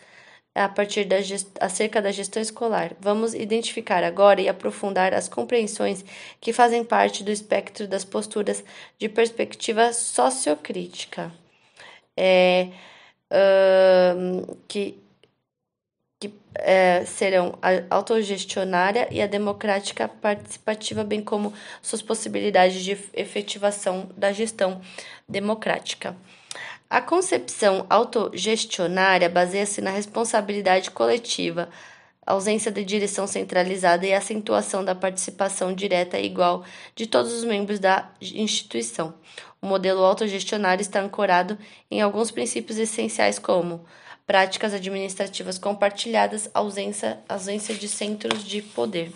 a 0.55 0.69
partir 0.69 1.05
da 1.05 1.17
acerca 1.59 2.01
da 2.01 2.11
gestão 2.11 2.41
escolar. 2.41 2.95
Vamos 2.99 3.33
identificar 3.33 4.03
agora 4.03 4.41
e 4.41 4.47
aprofundar 4.47 5.13
as 5.13 5.27
compreensões 5.27 6.05
que 6.39 6.53
fazem 6.53 6.83
parte 6.83 7.23
do 7.23 7.31
espectro 7.31 7.87
das 7.87 8.05
posturas 8.05 8.63
de 8.97 9.09
perspectiva 9.09 9.91
sociocrítica. 9.93 11.31
É, 12.15 12.69
uh, 13.31 14.57
que 14.67 15.02
que 16.23 16.33
é, 16.55 17.03
serão 17.03 17.57
a 17.61 17.93
autogestionária 17.93 19.09
e 19.11 19.21
a 19.21 19.27
democrática 19.27 20.07
participativa, 20.07 21.03
bem 21.03 21.21
como 21.21 21.53
suas 21.81 22.01
possibilidades 22.01 22.81
de 22.81 22.97
efetivação 23.13 24.09
da 24.15 24.31
gestão 24.31 24.79
democrática. 25.27 26.15
A 26.89 27.01
concepção 27.01 27.85
autogestionária 27.89 29.27
baseia-se 29.27 29.81
na 29.81 29.89
responsabilidade 29.89 30.91
coletiva, 30.91 31.67
ausência 32.25 32.71
de 32.71 32.85
direção 32.85 33.27
centralizada 33.27 34.05
e 34.05 34.13
acentuação 34.13 34.85
da 34.85 34.95
participação 34.95 35.73
direta 35.73 36.17
e 36.17 36.25
igual 36.25 36.63
de 36.95 37.05
todos 37.05 37.33
os 37.33 37.43
membros 37.43 37.79
da 37.79 38.09
instituição. 38.21 39.13
O 39.61 39.65
modelo 39.65 40.05
autogestionário 40.05 40.81
está 40.81 41.01
ancorado 41.01 41.57
em 41.91 42.01
alguns 42.01 42.31
princípios 42.31 42.77
essenciais 42.77 43.39
como 43.39 43.83
práticas 44.25 44.73
administrativas 44.73 45.57
compartilhadas, 45.57 46.49
ausência, 46.53 47.19
ausência 47.27 47.75
de 47.75 47.87
centros 47.87 48.43
de 48.43 48.61
poder. 48.61 49.11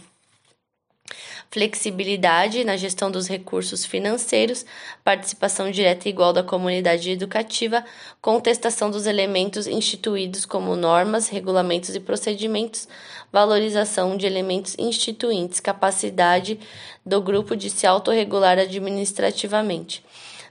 flexibilidade 1.49 2.65
na 2.65 2.75
gestão 2.75 3.09
dos 3.09 3.27
recursos 3.27 3.85
financeiros, 3.85 4.65
participação 5.03 5.71
direta 5.71 6.07
e 6.07 6.11
igual 6.11 6.33
da 6.33 6.43
comunidade 6.43 7.09
educativa, 7.09 7.85
contestação 8.21 8.91
dos 8.91 9.05
elementos 9.05 9.65
instituídos 9.65 10.45
como 10.45 10.75
normas, 10.75 11.29
regulamentos 11.29 11.95
e 11.95 12.01
procedimentos, 12.01 12.87
valorização 13.31 14.17
de 14.17 14.25
elementos 14.25 14.75
instituintes, 14.77 15.61
capacidade 15.61 16.59
do 17.05 17.21
grupo 17.21 17.55
de 17.55 17.69
se 17.69 17.87
autorregular 17.87 18.59
administrativamente. 18.59 20.03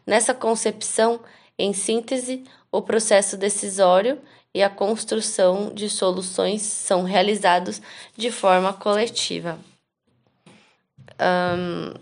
Nessa 0.07 0.33
concepção, 0.33 1.21
em 1.59 1.75
síntese, 1.75 2.43
o 2.73 2.81
processo 2.81 3.37
decisório 3.37 4.19
e 4.57 4.63
a 4.63 4.71
construção 4.71 5.71
de 5.75 5.91
soluções 5.91 6.63
são 6.63 7.03
realizados 7.03 7.83
de 8.17 8.31
forma 8.31 8.73
coletiva. 8.73 9.59
Um, 11.21 11.93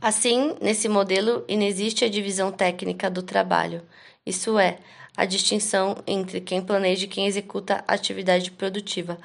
assim, 0.00 0.54
nesse 0.60 0.88
modelo, 0.88 1.44
inexiste 1.48 2.04
a 2.04 2.08
divisão 2.08 2.52
técnica 2.52 3.10
do 3.10 3.24
trabalho, 3.24 3.82
isso 4.24 4.56
é, 4.56 4.78
a 5.16 5.24
distinção 5.24 5.96
entre 6.06 6.40
quem 6.40 6.62
planeja 6.62 7.06
e 7.06 7.08
quem 7.08 7.26
executa 7.26 7.82
a 7.88 7.94
atividade 7.94 8.52
produtiva. 8.52 9.18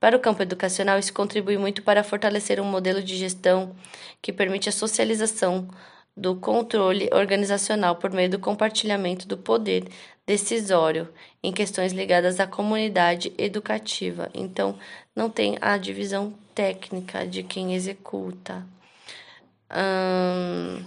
Para 0.00 0.16
o 0.16 0.20
campo 0.20 0.42
educacional, 0.42 0.98
isso 0.98 1.14
contribui 1.14 1.56
muito 1.56 1.84
para 1.84 2.02
fortalecer 2.02 2.58
um 2.58 2.64
modelo 2.64 3.00
de 3.00 3.16
gestão 3.16 3.76
que 4.20 4.32
permite 4.32 4.68
a 4.68 4.72
socialização 4.72 5.68
do 6.16 6.36
controle 6.36 7.08
organizacional 7.12 7.96
por 7.96 8.10
meio 8.10 8.30
do 8.30 8.38
compartilhamento 8.38 9.26
do 9.26 9.36
poder 9.36 9.88
decisório 10.26 11.08
em 11.42 11.52
questões 11.52 11.92
ligadas 11.92 12.40
à 12.40 12.46
comunidade 12.46 13.32
educativa. 13.36 14.30
Então, 14.32 14.78
não 15.14 15.28
tem 15.28 15.58
a 15.60 15.76
divisão 15.76 16.32
técnica 16.54 17.26
de 17.26 17.42
quem 17.42 17.74
executa. 17.74 18.64
Hum... 19.70 20.84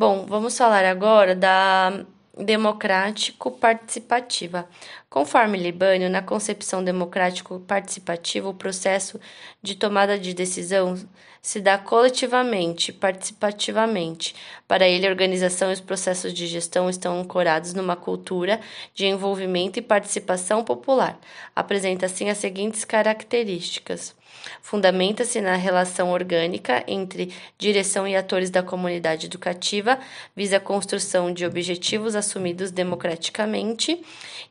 Bom, 0.00 0.24
vamos 0.26 0.56
falar 0.56 0.86
agora 0.86 1.36
da 1.36 2.06
democrático-participativa. 2.44 4.68
Conforme 5.08 5.58
Libânio, 5.58 6.08
na 6.08 6.22
concepção 6.22 6.82
democrático-participativa, 6.82 8.48
o 8.48 8.54
processo 8.54 9.20
de 9.62 9.74
tomada 9.74 10.18
de 10.18 10.34
decisão 10.34 10.96
se 11.42 11.60
dá 11.60 11.78
coletivamente, 11.78 12.92
participativamente. 12.92 14.34
Para 14.68 14.86
ele, 14.86 15.06
a 15.06 15.10
organização 15.10 15.70
e 15.70 15.74
os 15.74 15.80
processos 15.80 16.34
de 16.34 16.46
gestão 16.46 16.90
estão 16.90 17.18
ancorados 17.18 17.72
numa 17.72 17.96
cultura 17.96 18.60
de 18.94 19.06
envolvimento 19.06 19.78
e 19.78 19.82
participação 19.82 20.62
popular. 20.62 21.18
Apresenta 21.56 22.06
assim 22.06 22.28
as 22.28 22.38
seguintes 22.38 22.84
características: 22.84 24.14
Fundamenta-se 24.62 25.40
na 25.40 25.56
relação 25.56 26.10
orgânica 26.10 26.84
entre 26.86 27.32
direção 27.58 28.06
e 28.06 28.16
atores 28.16 28.50
da 28.50 28.62
comunidade 28.62 29.26
educativa, 29.26 29.98
visa 30.34 30.58
a 30.58 30.60
construção 30.60 31.32
de 31.32 31.44
objetivos 31.44 32.14
assumidos 32.14 32.70
democraticamente, 32.70 34.00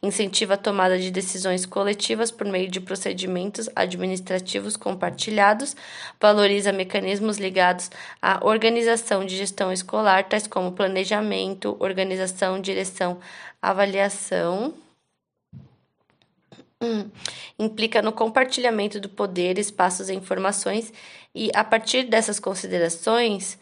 incentiva 0.02 0.54
a 0.54 0.58
tomada 0.58 0.98
de 0.98 1.12
decisões 1.12 1.66
coletivas 1.66 2.32
por 2.32 2.48
meio 2.48 2.70
de 2.70 2.80
procedimentos 2.80 3.70
administrativos 3.76 4.76
compartilhados, 4.76 5.76
valoriza 6.20 6.72
mecanismos 6.72 7.38
ligados 7.38 7.90
à 8.22 8.46
organização 8.46 9.26
de 9.26 9.38
gestão 9.38 9.72
escolar, 9.72 10.24
tais 10.24 10.48
como 10.48 10.72
planejamento, 10.72 11.76
organização, 11.80 12.60
direção, 12.60 13.20
avaliação. 13.62 14.74
Hum. 16.82 17.10
Implica 17.58 18.02
no 18.02 18.14
compartilhamento 18.14 19.00
do 19.00 19.10
poder, 19.10 19.58
espaços 19.58 20.10
e 20.10 20.14
informações, 20.14 20.94
e 21.36 21.50
a 21.54 21.64
partir 21.64 22.04
dessas 22.04 22.40
considerações, 22.40 23.58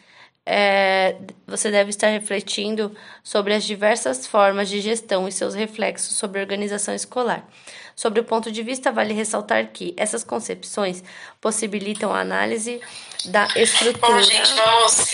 é, 0.46 1.16
você 1.46 1.70
deve 1.70 1.90
estar 1.90 2.08
refletindo 2.08 2.96
sobre 3.22 3.52
as 3.52 3.64
diversas 3.64 4.26
formas 4.26 4.68
de 4.68 4.80
gestão 4.80 5.28
e 5.28 5.32
seus 5.32 5.54
reflexos 5.54 6.16
sobre 6.16 6.40
a 6.40 6.42
organização 6.42 6.94
escolar. 6.94 7.46
Sobre 7.94 8.20
o 8.20 8.24
ponto 8.24 8.50
de 8.50 8.62
vista, 8.62 8.90
vale 8.90 9.12
ressaltar 9.12 9.72
que 9.72 9.92
essas 9.96 10.24
concepções 10.24 11.02
possibilitam 11.40 12.14
a 12.14 12.20
análise 12.20 12.80
da 13.26 13.46
estrutura. 13.56 14.14
Bom, 14.14 14.22
gente, 14.22 14.52
vamos. 14.54 15.10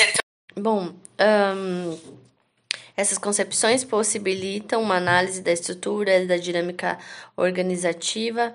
Bom, 0.56 0.94
essas 2.96 3.18
concepções 3.18 3.84
possibilitam 3.84 4.82
uma 4.82 4.96
análise 4.96 5.42
da 5.42 5.52
estrutura, 5.52 6.24
da 6.26 6.36
dinâmica 6.36 6.98
organizativa 7.36 8.54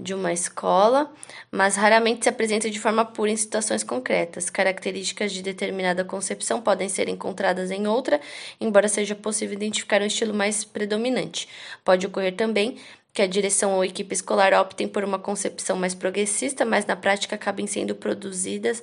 de 0.00 0.14
uma 0.14 0.32
escola, 0.32 1.12
mas 1.50 1.76
raramente 1.76 2.24
se 2.24 2.28
apresenta 2.28 2.70
de 2.70 2.80
forma 2.80 3.04
pura 3.04 3.30
em 3.30 3.36
situações 3.36 3.84
concretas. 3.84 4.48
Características 4.48 5.30
de 5.32 5.42
determinada 5.42 6.04
concepção 6.04 6.60
podem 6.62 6.88
ser 6.88 7.08
encontradas 7.08 7.70
em 7.70 7.86
outra, 7.86 8.20
embora 8.60 8.88
seja 8.88 9.14
possível 9.14 9.54
identificar 9.54 10.00
um 10.00 10.06
estilo 10.06 10.32
mais 10.32 10.64
predominante. 10.64 11.48
Pode 11.84 12.06
ocorrer 12.06 12.34
também 12.34 12.78
que 13.12 13.22
a 13.22 13.26
direção 13.26 13.74
ou 13.74 13.84
equipe 13.84 14.14
escolar 14.14 14.54
optem 14.54 14.88
por 14.88 15.04
uma 15.04 15.18
concepção 15.18 15.76
mais 15.76 15.94
progressista, 15.94 16.64
mas 16.64 16.86
na 16.86 16.96
prática 16.96 17.34
acabem 17.34 17.66
sendo 17.66 17.94
produzidas 17.94 18.82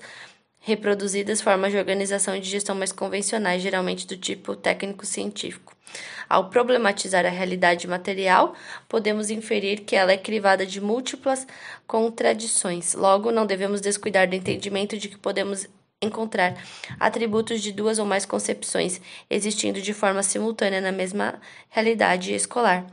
reproduzidas 0.60 1.42
formas 1.42 1.72
de 1.72 1.78
organização 1.78 2.36
e 2.36 2.40
de 2.40 2.50
gestão 2.50 2.76
mais 2.76 2.92
convencionais, 2.92 3.62
geralmente 3.62 4.06
do 4.06 4.18
tipo 4.18 4.56
técnico-científico. 4.56 5.76
Ao 6.28 6.50
problematizar 6.50 7.26
a 7.26 7.30
realidade 7.30 7.88
material, 7.88 8.54
podemos 8.90 9.30
inferir 9.30 9.82
que 9.82 9.96
ela 9.96 10.12
é 10.12 10.18
crivada 10.18 10.66
de 10.66 10.82
múltiplas 10.82 11.48
contradições. 11.86 12.94
Logo, 12.94 13.32
não 13.32 13.46
devemos 13.46 13.80
descuidar 13.80 14.28
do 14.28 14.36
entendimento 14.36 14.98
de 14.98 15.08
que 15.08 15.18
podemos 15.18 15.68
encontrar 16.02 16.56
atributos 17.00 17.62
de 17.62 17.72
duas 17.72 17.98
ou 17.98 18.06
mais 18.06 18.26
concepções 18.26 19.02
existindo 19.30 19.82
de 19.82 19.94
forma 19.94 20.22
simultânea 20.22 20.82
na 20.82 20.92
mesma 20.92 21.42
realidade 21.70 22.34
escolar. 22.34 22.86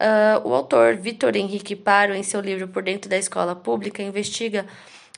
Uh, 0.00 0.48
o 0.48 0.54
autor 0.54 0.96
Vitor 0.96 1.34
Henrique 1.34 1.74
Paro, 1.74 2.14
em 2.14 2.22
seu 2.22 2.40
livro 2.40 2.68
Por 2.68 2.84
Dentro 2.84 3.10
da 3.10 3.18
Escola 3.18 3.56
Pública, 3.56 4.00
investiga 4.00 4.64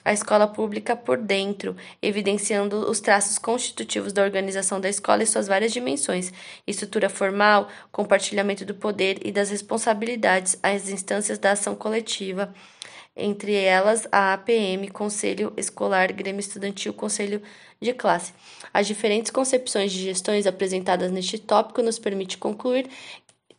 a 0.05 0.13
escola 0.13 0.47
pública 0.47 0.97
por 0.97 1.19
dentro, 1.19 1.77
evidenciando 2.01 2.91
os 2.91 3.01
traços 3.01 3.39
constitutivos 3.39 4.13
da 4.13 4.23
organização 4.23 4.81
da 4.81 4.89
escola 4.89 5.23
e 5.23 5.27
suas 5.27 5.47
várias 5.47 5.73
dimensões: 5.73 6.33
estrutura 6.67 7.09
formal, 7.09 7.69
compartilhamento 7.93 8.65
do 8.65 8.75
poder 8.75 9.19
e 9.25 9.33
das 9.33 9.51
responsabilidades, 9.51 10.59
as 10.63 10.89
instâncias 10.89 11.39
da 11.39 11.53
ação 11.53 11.75
coletiva, 11.75 12.53
entre 13.17 13.55
elas 13.55 14.07
a 14.11 14.33
APM, 14.33 14.89
Conselho 14.89 15.53
Escolar, 15.57 16.13
Grêmio 16.13 16.41
Estudantil, 16.41 16.93
Conselho 16.95 17.43
de 17.81 17.93
Classe. 17.93 18.33
As 18.73 18.87
diferentes 18.87 19.31
concepções 19.31 19.91
de 19.91 20.03
gestões 20.03 20.47
apresentadas 20.47 21.11
neste 21.11 21.39
tópico 21.39 21.83
nos 21.83 21.99
permite 21.99 22.39
concluir 22.39 22.89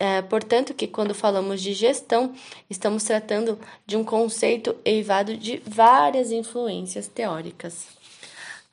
é, 0.02 0.20
portanto, 0.20 0.74
que 0.74 0.88
quando 0.88 1.14
falamos 1.14 1.62
de 1.62 1.72
gestão, 1.72 2.32
estamos 2.68 3.04
tratando 3.04 3.56
de 3.86 3.96
um 3.96 4.02
conceito 4.02 4.74
eivado 4.84 5.36
de 5.36 5.62
várias 5.64 6.32
influências 6.32 7.06
teóricas. 7.06 7.86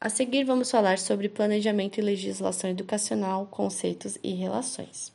A 0.01 0.09
seguir, 0.09 0.43
vamos 0.43 0.71
falar 0.71 0.97
sobre 0.97 1.30
planejamento 1.30 1.99
e 1.99 2.01
legislação 2.01 2.67
educacional, 2.67 3.45
conceitos 3.45 4.17
e 4.23 4.34
relações. 4.34 5.13